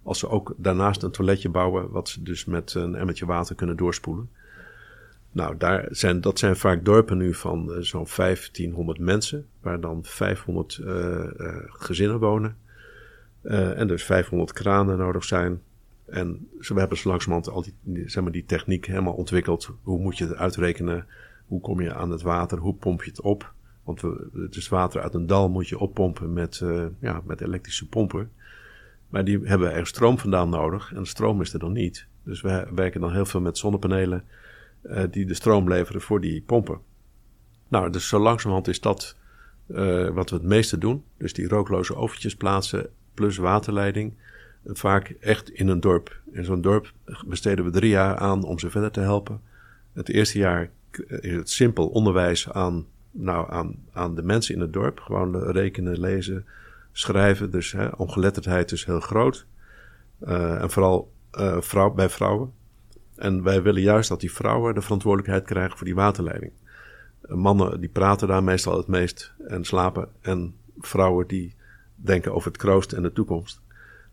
als 0.04 0.20
ze 0.20 0.30
ook 0.30 0.54
daarnaast 0.58 1.04
een 1.04 1.12
toiletje 1.12 1.50
bouwen, 1.50 1.90
wat 1.90 2.10
ze 2.10 2.24
dus 2.24 2.46
met 2.46 2.74
een 2.74 2.96
emmertje 2.96 3.26
water 3.26 3.56
kunnen 3.56 3.78
doorspoelen. 3.78 4.30
Nou, 5.32 5.58
daar 5.58 5.88
zijn, 5.90 6.22
dat 6.22 6.40
zijn 6.40 6.56
vaak 6.56 6.86
dorpen 6.86 7.18
nu 7.18 7.34
van 7.34 7.70
uh, 7.70 7.78
zo'n 7.80 8.08
1500 8.16 9.00
mensen, 9.00 9.48
waar 9.62 9.80
dan 9.80 10.00
500 10.04 10.78
uh, 10.78 10.88
uh, 11.38 11.56
gezinnen 11.66 12.20
wonen. 12.20 12.58
En 13.42 13.88
dus 13.88 14.04
500 14.04 14.54
kranen 14.54 14.98
nodig 14.98 15.24
zijn. 15.24 15.62
En 16.06 16.48
we 16.58 16.80
hebben 16.80 16.98
zo 16.98 17.10
langzamerhand 17.10 17.50
al 17.50 17.66
die, 17.84 18.10
zeg 18.10 18.24
maar, 18.24 18.32
die 18.32 18.46
techniek 18.46 18.86
helemaal 18.86 19.14
ontwikkeld. 19.14 19.72
Hoe 19.82 20.00
moet 20.00 20.18
je 20.18 20.28
het 20.28 20.36
uitrekenen? 20.36 21.06
Hoe 21.46 21.62
kom 21.62 21.82
je 21.82 21.94
aan 21.94 22.12
het 22.12 22.22
water? 22.22 22.58
Hoe 22.58 22.76
pomp 22.76 23.04
je 23.04 23.10
het 23.10 23.22
op? 23.22 23.54
Want 23.84 24.02
we, 24.02 24.48
dus 24.50 24.70
water 24.70 25.02
uit 25.02 25.14
een 25.14 25.28
dal 25.28 25.50
moet 25.50 25.68
je 25.70 25.80
oppompen 25.80 26.34
met, 26.34 26.60
uh, 26.64 26.86
ja, 27.00 27.22
met 27.26 27.42
elektrische 27.42 27.88
pompen. 27.88 28.32
Maar 29.10 29.24
die 29.24 29.40
hebben 29.44 29.72
er 29.74 29.88
stroom 29.88 30.18
vandaan 30.18 30.50
nodig. 30.50 30.94
En 30.94 31.06
stroom 31.06 31.42
is 31.42 31.54
er 31.54 31.60
dan 31.60 31.72
niet. 31.72 32.08
Dus 32.24 32.42
we 32.42 32.68
werken 32.74 33.02
dan 33.02 33.12
heel 33.12 33.26
veel 33.26 33.42
met 33.42 33.58
zonnepanelen 33.58 34.24
uh, 34.84 35.04
die 35.12 35.26
de 35.26 35.34
stroom 35.34 35.68
leveren 35.68 36.02
voor 36.02 36.22
die 36.22 36.42
pompen. 36.42 36.80
Nou, 37.68 37.90
dus 37.90 38.08
zo 38.08 38.20
langzamerhand 38.20 38.68
is 38.68 38.82
dat 38.82 39.16
uh, 39.68 40.10
wat 40.10 40.30
we 40.30 40.36
het 40.36 40.46
meeste 40.46 40.78
doen. 40.78 41.04
Dus 41.18 41.34
die 41.34 41.48
rookloze 41.48 41.96
oventjes 41.96 42.36
plaatsen 42.36 42.90
plus 43.14 43.38
waterleiding. 43.38 44.14
Vaak 44.66 45.10
echt 45.20 45.50
in 45.50 45.68
een 45.68 45.80
dorp. 45.80 46.20
In 46.32 46.46
zo'n 46.46 46.62
dorp 46.62 46.94
besteden 47.28 47.66
we 47.66 47.72
drie 47.72 47.90
jaar 47.90 48.18
aan 48.18 48.44
om 48.44 48.60
ze 48.60 48.70
verder 48.70 48.92
te 48.92 49.00
helpen. 49.00 49.42
Het 49.94 50.10
eerste 50.10 50.38
jaar 50.38 50.70
is 51.08 51.36
het 51.36 51.50
simpel 51.50 51.88
onderwijs 51.88 52.50
aan, 52.50 52.86
nou, 53.12 53.52
aan, 53.52 53.76
aan 53.94 54.16
de 54.16 54.24
mensen 54.24 54.56
in 54.56 54.62
het 54.62 54.74
dorp. 54.74 55.00
Gewoon 55.00 55.44
rekenen, 55.44 56.00
lezen, 56.00 56.46
schrijven. 56.92 57.52
Dus 57.52 57.72
hè, 57.72 57.88
ongeletterdheid 57.88 58.72
is 58.72 58.86
heel 58.86 59.00
groot. 59.00 59.46
Uh, 60.28 60.62
en 60.62 60.72
vooral 60.72 61.12
vrouw, 61.60 61.92
bij 61.92 62.10
vrouwen. 62.10 62.54
En 63.16 63.44
wij 63.44 63.62
willen 63.62 63.82
juist 63.82 64.10
dat 64.10 64.20
die 64.20 64.34
vrouwen 64.34 64.74
de 64.74 64.82
verantwoordelijkheid 64.82 65.46
krijgen 65.46 65.78
voor 65.78 65.86
die 65.86 65.96
waterleiding. 65.96 66.52
Mannen 67.28 67.80
die 67.80 67.90
praten 67.90 68.28
daar 68.28 68.44
meestal 68.44 68.78
het 68.78 68.88
meest 68.88 69.34
en 69.48 69.66
slapen. 69.66 70.10
En 70.22 70.56
vrouwen 70.80 71.28
die 71.28 71.56
denken 71.96 72.34
over 72.34 72.52
het 72.52 72.62
kroost 72.62 72.94
en 72.94 73.02
de 73.02 73.14
toekomst. 73.14 73.62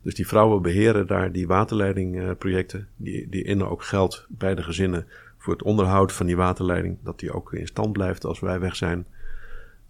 Dus 0.02 0.14
die 0.14 0.26
vrouwen 0.26 0.62
beheren 0.62 1.06
daar 1.06 1.32
die 1.32 1.46
waterleidingprojecten. 1.46 2.88
Die, 2.96 3.28
die 3.28 3.44
innen 3.44 3.70
ook 3.70 3.82
geld 3.82 4.26
bij 4.28 4.54
de 4.54 4.62
gezinnen 4.62 5.06
voor 5.38 5.52
het 5.52 5.62
onderhoud 5.62 6.12
van 6.12 6.26
die 6.26 6.36
waterleiding. 6.36 6.98
Dat 7.02 7.18
die 7.18 7.32
ook 7.32 7.52
in 7.52 7.66
stand 7.66 7.92
blijft 7.92 8.24
als 8.24 8.40
wij 8.40 8.60
weg 8.60 8.76
zijn. 8.76 9.06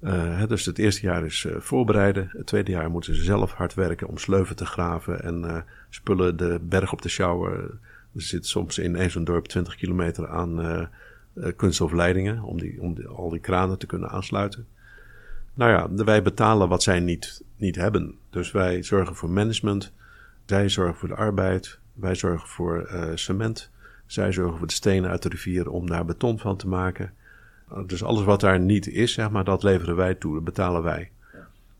Uh, 0.00 0.46
dus 0.46 0.64
het 0.64 0.78
eerste 0.78 1.06
jaar 1.06 1.24
is 1.24 1.44
uh, 1.44 1.56
voorbereiden. 1.58 2.30
Het 2.32 2.46
tweede 2.46 2.70
jaar 2.70 2.90
moeten 2.90 3.14
ze 3.14 3.22
zelf 3.22 3.52
hard 3.52 3.74
werken 3.74 4.08
om 4.08 4.18
sleuven 4.18 4.56
te 4.56 4.66
graven 4.66 5.22
en 5.22 5.44
uh, 5.44 5.56
spullen 5.88 6.36
de 6.36 6.58
berg 6.62 6.92
op 6.92 7.00
te 7.00 7.08
sjouwen. 7.08 7.80
Er 8.14 8.22
zit 8.22 8.46
soms 8.46 8.78
in 8.78 8.96
één 8.96 9.10
zo'n 9.10 9.24
dorp 9.24 9.48
20 9.48 9.74
kilometer 9.74 10.28
aan 10.28 10.60
eh, 10.60 10.86
kunststofleidingen 11.56 12.42
om, 12.42 12.58
die, 12.58 12.80
om 12.80 12.96
al 13.06 13.30
die 13.30 13.40
kranen 13.40 13.78
te 13.78 13.86
kunnen 13.86 14.10
aansluiten. 14.10 14.66
Nou 15.54 15.70
ja, 15.70 16.04
wij 16.04 16.22
betalen 16.22 16.68
wat 16.68 16.82
zij 16.82 17.00
niet, 17.00 17.42
niet 17.56 17.76
hebben. 17.76 18.14
Dus 18.30 18.50
wij 18.50 18.82
zorgen 18.82 19.16
voor 19.16 19.30
management, 19.30 19.92
zij 20.46 20.68
zorgen 20.68 20.96
voor 20.96 21.08
de 21.08 21.14
arbeid, 21.14 21.78
wij 21.92 22.14
zorgen 22.14 22.48
voor 22.48 22.88
cement, 23.14 23.70
zij 24.08 24.32
zorgen 24.32 24.58
voor 24.58 24.66
de 24.66 24.72
stenen 24.72 25.10
uit 25.10 25.22
de 25.22 25.28
rivier 25.28 25.70
om 25.70 25.86
daar 25.86 26.04
beton 26.04 26.38
van 26.38 26.56
te 26.56 26.68
maken. 26.68 27.12
Uh, 27.72 27.78
dus 27.86 28.02
alles 28.02 28.24
wat 28.24 28.40
daar 28.40 28.60
niet 28.60 28.88
is, 28.88 29.12
zeg 29.12 29.30
maar, 29.30 29.44
dat 29.44 29.62
leveren 29.62 29.96
wij 29.96 30.14
toe, 30.14 30.34
dat 30.34 30.44
betalen 30.44 30.82
wij. 30.82 31.10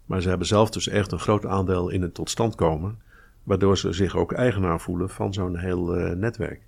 Maar 0.07 0.21
ze 0.21 0.29
hebben 0.29 0.47
zelf 0.47 0.71
dus 0.71 0.89
echt 0.89 1.13
een 1.13 1.19
groot 1.19 1.47
aandeel 1.47 1.89
in 1.89 2.03
het 2.03 2.15
tot 2.15 2.31
stand 2.31 2.55
komen, 2.55 2.99
waardoor 3.43 3.79
ze 3.79 3.93
zich 3.93 4.17
ook 4.17 4.33
eigenaar 4.33 4.81
voelen 4.81 5.11
van 5.11 5.33
zo'n 5.33 5.57
heel 5.57 5.99
uh, 5.99 6.13
netwerk. 6.13 6.61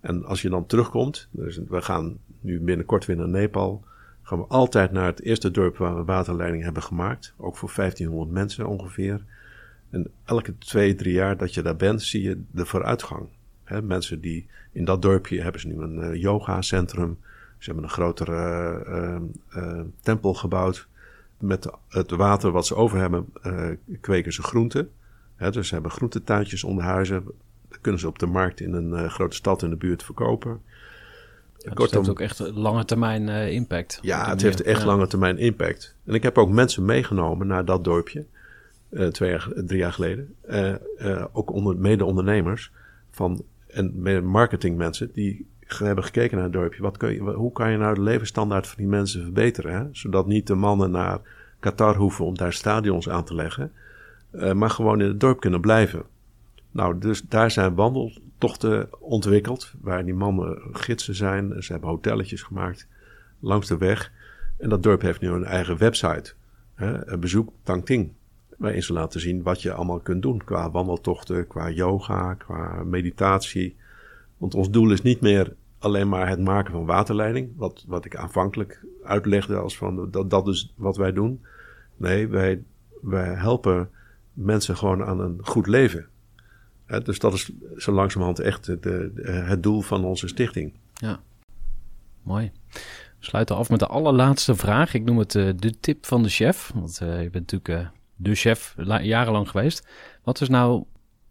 En 0.00 0.24
als 0.24 0.42
je 0.42 0.48
dan 0.48 0.66
terugkomt, 0.66 1.28
dus 1.30 1.60
we 1.68 1.82
gaan 1.82 2.18
nu 2.40 2.60
binnenkort 2.60 3.06
weer 3.06 3.16
naar 3.16 3.28
Nepal, 3.28 3.84
gaan 4.22 4.38
we 4.38 4.44
altijd 4.44 4.92
naar 4.92 5.06
het 5.06 5.22
eerste 5.22 5.50
dorp 5.50 5.76
waar 5.76 5.96
we 5.96 6.04
waterleiding 6.04 6.62
hebben 6.62 6.82
gemaakt. 6.82 7.34
Ook 7.36 7.56
voor 7.56 7.72
1500 7.76 8.30
mensen 8.30 8.66
ongeveer. 8.66 9.24
En 9.90 10.10
elke 10.24 10.58
twee, 10.58 10.94
drie 10.94 11.12
jaar 11.12 11.36
dat 11.36 11.54
je 11.54 11.62
daar 11.62 11.76
bent, 11.76 12.02
zie 12.02 12.22
je 12.22 12.42
de 12.50 12.66
vooruitgang. 12.66 13.28
He, 13.70 13.82
mensen 13.82 14.20
die 14.20 14.46
in 14.72 14.84
dat 14.84 15.02
dorpje 15.02 15.40
hebben 15.40 15.60
ze 15.60 15.66
nu 15.66 15.80
een 15.80 15.98
uh, 15.98 16.20
yoga-centrum. 16.20 17.18
Ze 17.58 17.64
hebben 17.64 17.84
een 17.84 17.90
grotere 17.90 18.82
uh, 18.88 19.62
uh, 19.62 19.80
tempel 20.00 20.34
gebouwd. 20.34 20.88
Met 21.38 21.70
het 21.88 22.10
water 22.10 22.50
wat 22.50 22.66
ze 22.66 22.74
over 22.74 22.98
hebben, 22.98 23.32
kweken 24.00 24.32
ze 24.32 24.42
groenten. 24.42 24.90
He, 25.36 25.50
dus 25.50 25.68
ze 25.68 25.74
hebben 25.74 25.92
groentetuintjes 25.92 26.64
onder 26.64 26.84
huizen. 26.84 27.24
Dat 27.68 27.78
kunnen 27.80 28.00
ze 28.00 28.08
op 28.08 28.18
de 28.18 28.26
markt 28.26 28.60
in 28.60 28.72
een 28.72 29.10
grote 29.10 29.36
stad 29.36 29.62
in 29.62 29.70
de 29.70 29.76
buurt 29.76 30.02
verkopen. 30.02 30.60
Ja, 31.64 31.74
dus 31.74 31.84
het 31.84 31.94
heeft 31.94 32.08
ook 32.08 32.20
echt 32.20 32.38
lange 32.38 32.84
termijn 32.84 33.28
uh, 33.28 33.50
impact. 33.50 33.98
Ja, 34.02 34.28
het 34.28 34.42
heeft 34.42 34.62
echt 34.62 34.80
ja. 34.80 34.86
lange 34.86 35.06
termijn 35.06 35.38
impact. 35.38 35.94
En 36.04 36.14
ik 36.14 36.22
heb 36.22 36.38
ook 36.38 36.50
mensen 36.50 36.84
meegenomen 36.84 37.46
naar 37.46 37.64
dat 37.64 37.84
dorpje, 37.84 38.26
uh, 38.90 39.06
twee 39.08 39.30
jaar, 39.30 39.48
drie 39.54 39.78
jaar 39.78 39.92
geleden. 39.92 40.34
Uh, 40.48 41.24
ook 41.32 41.52
onder, 41.52 41.76
mede-ondernemers 41.76 42.72
van, 43.10 43.44
en 43.72 44.24
marketingmensen 44.24 45.12
die 45.12 45.46
hebben 45.66 46.04
gekeken 46.04 46.36
naar 46.36 46.44
het 46.44 46.52
dorpje. 46.52 46.82
Wat 46.82 46.96
kun 46.96 47.12
je, 47.12 47.20
hoe 47.20 47.52
kan 47.52 47.70
je 47.70 47.76
nou 47.76 47.94
de 47.94 48.00
levensstandaard 48.00 48.66
van 48.66 48.76
die 48.76 48.86
mensen 48.86 49.22
verbeteren? 49.22 49.72
Hè? 49.72 49.84
Zodat 49.92 50.26
niet 50.26 50.46
de 50.46 50.54
mannen 50.54 50.90
naar 50.90 51.18
Qatar 51.60 51.96
hoeven 51.96 52.24
om 52.24 52.36
daar 52.36 52.52
stadions 52.52 53.08
aan 53.08 53.24
te 53.24 53.34
leggen, 53.34 53.72
maar 54.54 54.70
gewoon 54.70 55.00
in 55.00 55.08
het 55.08 55.20
dorp 55.20 55.40
kunnen 55.40 55.60
blijven. 55.60 56.02
Nou, 56.70 56.98
dus 56.98 57.22
daar 57.22 57.50
zijn 57.50 57.74
wandeltochten 57.74 58.88
ontwikkeld, 59.00 59.72
waar 59.80 60.04
die 60.04 60.14
mannen 60.14 60.58
gidsen 60.72 61.14
zijn. 61.14 61.62
Ze 61.62 61.72
hebben 61.72 61.90
hotelletjes 61.90 62.42
gemaakt 62.42 62.86
langs 63.38 63.68
de 63.68 63.78
weg. 63.78 64.12
En 64.58 64.68
dat 64.68 64.82
dorp 64.82 65.00
heeft 65.00 65.20
nu 65.20 65.28
een 65.28 65.44
eigen 65.44 65.78
website, 65.78 66.32
hè, 66.74 67.18
bezoek 67.18 67.52
Tangting, 67.62 68.12
waarin 68.60 68.82
ze 68.82 68.92
laten 68.92 69.20
zien 69.20 69.42
wat 69.42 69.62
je 69.62 69.72
allemaal 69.72 70.00
kunt 70.00 70.22
doen 70.22 70.44
qua 70.44 70.70
wandeltochten, 70.70 71.46
qua 71.46 71.70
yoga, 71.70 72.34
qua 72.34 72.82
meditatie. 72.84 73.76
Want 74.36 74.54
ons 74.54 74.70
doel 74.70 74.90
is 74.92 75.02
niet 75.02 75.20
meer 75.20 75.54
alleen 75.78 76.08
maar 76.08 76.28
het 76.28 76.40
maken 76.40 76.72
van 76.72 76.84
waterleiding, 76.84 77.52
wat, 77.56 77.84
wat 77.86 78.04
ik 78.04 78.16
aanvankelijk 78.16 78.84
uitlegde 79.04 79.56
als 79.56 79.76
van 79.76 80.10
dat, 80.10 80.30
dat 80.30 80.48
is 80.48 80.72
wat 80.76 80.96
wij 80.96 81.12
doen. 81.12 81.44
Nee, 81.96 82.28
wij, 82.28 82.62
wij 83.02 83.34
helpen 83.34 83.90
mensen 84.32 84.76
gewoon 84.76 85.04
aan 85.04 85.20
een 85.20 85.38
goed 85.42 85.66
leven. 85.66 86.06
Dus 87.04 87.18
dat 87.18 87.32
is 87.32 87.50
zo 87.76 87.92
langzamerhand 87.92 88.38
echt 88.38 88.82
de, 88.82 89.12
het 89.46 89.62
doel 89.62 89.80
van 89.80 90.04
onze 90.04 90.28
stichting. 90.28 90.72
Ja, 90.94 91.20
mooi. 92.22 92.52
We 93.18 93.26
sluiten 93.26 93.56
af 93.56 93.70
met 93.70 93.78
de 93.78 93.86
allerlaatste 93.86 94.54
vraag. 94.54 94.94
Ik 94.94 95.04
noem 95.04 95.18
het 95.18 95.34
uh, 95.34 95.52
de 95.56 95.80
tip 95.80 96.06
van 96.06 96.22
de 96.22 96.28
chef. 96.28 96.70
Want 96.74 97.00
uh, 97.02 97.22
je 97.22 97.30
bent 97.30 97.52
natuurlijk 97.52 97.84
uh, 97.84 97.88
de 98.22 98.34
chef 98.34 98.74
jarenlang 99.02 99.48
geweest. 99.48 99.88
Wat 100.22 100.40
is 100.40 100.48
nou 100.48 100.84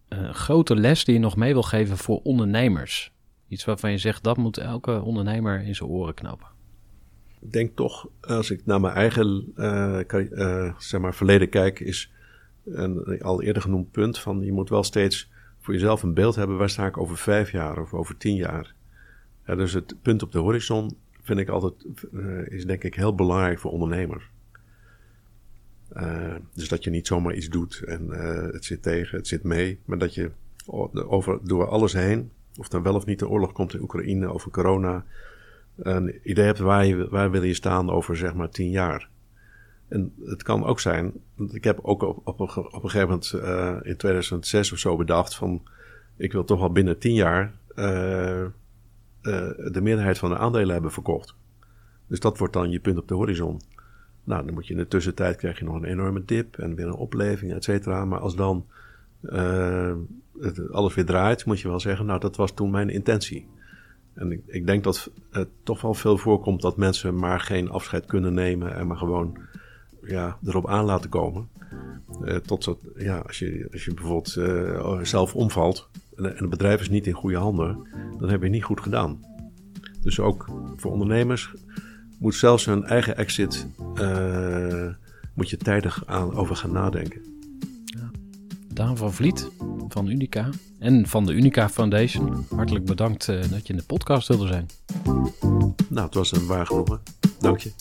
een 0.08 0.34
grote 0.34 0.76
les 0.76 1.06
die 1.06 1.14
je 1.14 1.20
nog 1.20 1.36
mee 1.36 1.54
wil 1.54 1.64
geven 1.64 1.98
voor 1.98 2.20
ondernemers? 2.24 3.12
Iets 3.48 3.66
waarvan 3.66 3.92
je 3.92 3.98
zegt 3.98 4.24
dat 4.24 4.38
moet 4.38 4.58
elke 4.58 5.02
ondernemer 5.02 5.62
in 5.62 5.76
zijn 5.76 5.90
oren 5.90 6.14
knopen. 6.14 6.48
Ik 7.42 7.52
denk 7.52 7.76
toch, 7.76 8.08
als 8.22 8.52
ik 8.52 8.66
naar 8.66 8.82
mijn 8.82 8.94
eigen 8.94 9.54
zeg 10.78 11.02
maar 11.02 11.14
verleden 11.14 11.50
kijk, 11.50 11.80
is 11.80 12.12
een 12.66 13.22
al 13.22 13.42
eerder 13.42 13.62
genoemd 13.62 13.92
punt 13.92 14.20
van 14.20 14.42
je 14.42 14.52
moet 14.52 14.70
wel 14.70 14.84
steeds 14.84 15.30
voor 15.60 15.74
jezelf 15.74 16.04
een 16.04 16.14
beeld 16.14 16.36
hebben, 16.36 16.58
waar 16.58 16.70
sta 16.70 16.86
ik 16.86 16.98
over 16.98 17.18
vijf 17.18 17.52
jaar 17.52 17.82
of 17.82 17.94
over 17.94 18.18
tien 18.18 18.36
jaar. 18.36 18.74
Ja, 19.46 19.56
dus 19.56 19.74
het 19.74 19.96
punt 20.02 20.24
op 20.24 20.32
de 20.32 20.40
horizon 20.40 20.98
vind 21.22 21.40
ik 21.40 21.50
altijd, 21.50 21.74
is 22.48 22.66
denk 22.66 22.84
ik 22.84 22.96
heel 22.96 23.16
belangrijk 23.16 23.60
voor 23.60 23.72
ondernemers. 23.72 24.29
Uh, 25.98 26.36
dus 26.54 26.68
dat 26.68 26.84
je 26.84 26.90
niet 26.90 27.08
zomaar 27.08 27.34
iets 27.34 27.50
doet 27.50 27.82
en 27.86 28.08
uh, 28.10 28.52
het 28.52 28.66
zit 28.66 28.84
tegen, 28.84 29.18
het 29.18 29.28
zit 29.28 29.44
mee, 29.44 29.80
maar 29.86 29.98
dat 29.98 30.14
je 30.14 30.32
over, 31.08 31.40
door 31.44 31.68
alles 31.68 31.94
heen, 31.94 32.32
of 32.58 32.68
dan 32.68 32.84
wel 32.84 32.96
of 32.96 33.06
niet 33.06 33.20
de 33.20 33.30
oorlog 33.30 33.52
komt 33.52 33.74
in 33.74 33.82
Oekraïne, 33.82 34.34
over 34.34 34.52
corona, 34.52 35.06
een 35.76 36.20
idee 36.24 36.46
hebt 36.46 36.60
waar, 36.60 36.86
je, 36.86 37.10
waar 37.10 37.32
wil 37.32 37.44
je 37.44 37.54
staan 37.54 37.90
over 37.90 38.18
zeg 38.18 38.34
maar 38.34 38.50
tien 38.50 38.70
jaar. 38.70 39.10
En 39.88 40.14
het 40.24 40.44
kan 40.44 40.66
ook 40.66 40.80
zijn, 40.80 41.14
ik 41.52 41.64
heb 41.64 41.80
ook 41.82 42.02
op, 42.04 42.28
op, 42.28 42.40
op 42.40 42.84
een 42.84 42.90
gegeven 42.90 43.08
moment 43.08 43.32
uh, 43.36 43.78
in 43.82 43.98
2006 43.98 44.72
of 44.72 44.78
zo 44.78 44.96
bedacht 44.96 45.36
van, 45.36 45.62
ik 46.18 46.32
wil 46.32 46.44
toch 46.44 46.60
wel 46.60 46.72
binnen 46.72 46.98
tien 46.98 47.14
jaar 47.14 47.54
de 49.22 49.82
meerderheid 49.82 50.18
van 50.18 50.30
de 50.30 50.38
aandelen 50.38 50.74
hebben 50.74 50.92
verkocht. 50.92 51.36
Dus 52.08 52.20
dat 52.20 52.38
wordt 52.38 52.54
dan 52.54 52.70
je 52.70 52.80
punt 52.80 52.98
op 52.98 53.08
de 53.08 53.14
horizon. 53.14 53.62
Nou, 54.24 54.46
dan 54.46 54.54
moet 54.54 54.68
je 54.68 54.74
in 54.74 54.80
de 54.80 54.88
tussentijd 54.88 55.36
krijg 55.36 55.60
je 55.60 55.66
nog 55.66 55.76
een 55.76 55.84
enorme 55.84 56.26
dip 56.26 56.58
en 56.58 56.76
weer 56.76 56.88
een 56.88 56.94
opleving, 56.94 57.54
et 57.54 57.64
cetera. 57.64 58.06
Maar 58.06 58.20
als 58.20 58.36
dan 58.36 58.66
het, 60.40 60.72
alles 60.72 60.94
weer 60.94 61.06
draait, 61.06 61.46
moet 61.46 61.60
je 61.60 61.68
wel 61.68 61.80
zeggen, 61.80 62.06
nou, 62.06 62.20
dat 62.20 62.36
was 62.36 62.52
toen 62.52 62.70
mijn 62.70 62.90
intentie. 62.90 63.48
En 64.14 64.32
ik, 64.32 64.42
ik 64.46 64.66
denk 64.66 64.84
dat 64.84 65.12
het 65.32 65.48
toch 65.64 65.82
wel 65.82 65.94
veel 65.94 66.18
voorkomt 66.18 66.62
dat 66.62 66.78
mensen 66.78 67.16
maar 67.16 67.40
geen 67.40 67.70
afscheid 67.70 68.06
kunnen 68.06 68.34
nemen 68.34 68.76
en 68.76 68.88
maar 68.88 68.98
gewoon 68.98 69.38
ja, 70.04 70.38
erop 70.46 70.68
aan 70.68 70.86
laten 70.86 71.10
komen. 71.10 71.48
Uh, 72.24 72.36
tot 72.36 72.64
dat, 72.64 72.78
ja, 72.96 73.18
als 73.18 73.40
je, 73.40 73.68
als 73.72 73.86
je 73.86 73.94
bijvoorbeeld 73.94 74.36
uh, 74.36 75.00
zelf 75.04 75.36
omvalt 75.36 75.90
en, 76.16 76.24
het 76.24 76.50
bedrijf 76.50 76.82
is 76.82 76.90
niet 76.90 77.08
in 77.08 77.14
goede 77.14 77.38
handen, 77.38 77.88
dan 78.20 78.30
heb 78.30 78.44
je 78.44 78.50
niet 78.50 78.64
goed 78.64 78.82
gedaan. 78.82 79.24
Dus 80.02 80.20
ook 80.20 80.50
voor 80.76 80.92
ondernemers 80.92 81.54
moet 82.20 82.36
zelfs 82.36 82.66
hun 82.66 82.84
eigen 82.84 83.18
exit 83.18 83.68
uh, 83.96 84.88
moet 85.34 85.50
je 85.50 85.58
tijdig 85.58 86.04
aan 86.06 86.34
over 86.36 86.56
gaan 86.56 86.72
nadenken. 86.72 87.22
Ja. 87.86 88.12
Daan 88.74 88.98
van 88.98 89.14
Vliet 89.14 89.50
van 89.88 90.08
Unica 90.08 90.50
en 90.80 91.08
van 91.08 91.26
de 91.26 91.34
Unica 91.34 91.70
Foundation. 91.70 92.46
Hartelijk 92.56 92.86
bedankt 92.86 93.26
dat 93.26 93.68
je 93.68 93.74
in 93.74 93.78
de 93.78 93.86
podcast 93.86 94.28
wilde 94.28 94.48
zijn. 94.48 94.66
Nou, 95.90 96.06
het 96.06 96.14
was 96.14 96.32
een 96.32 96.46
waar 96.46 96.66
genoegen. 96.66 97.00
Dank 97.40 97.60
je. 97.60 97.72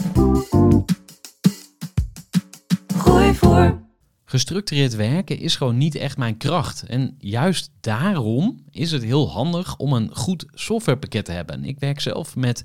voor. 3.35 3.81
Gestructureerd 4.25 4.95
werken 4.95 5.39
is 5.39 5.57
gewoon 5.57 5.79
niet 5.79 5.95
echt 5.95 6.17
mijn 6.17 6.37
kracht. 6.37 6.83
En 6.83 7.15
juist 7.19 7.71
daarom 7.81 8.65
is 8.71 8.91
het 8.91 9.03
heel 9.03 9.31
handig 9.31 9.77
om 9.77 9.93
een 9.93 10.11
goed 10.15 10.47
softwarepakket 10.53 11.25
te 11.25 11.33
hebben. 11.33 11.65
Ik 11.65 11.79
werk 11.79 12.01
zelf 12.01 12.37
met 12.37 12.65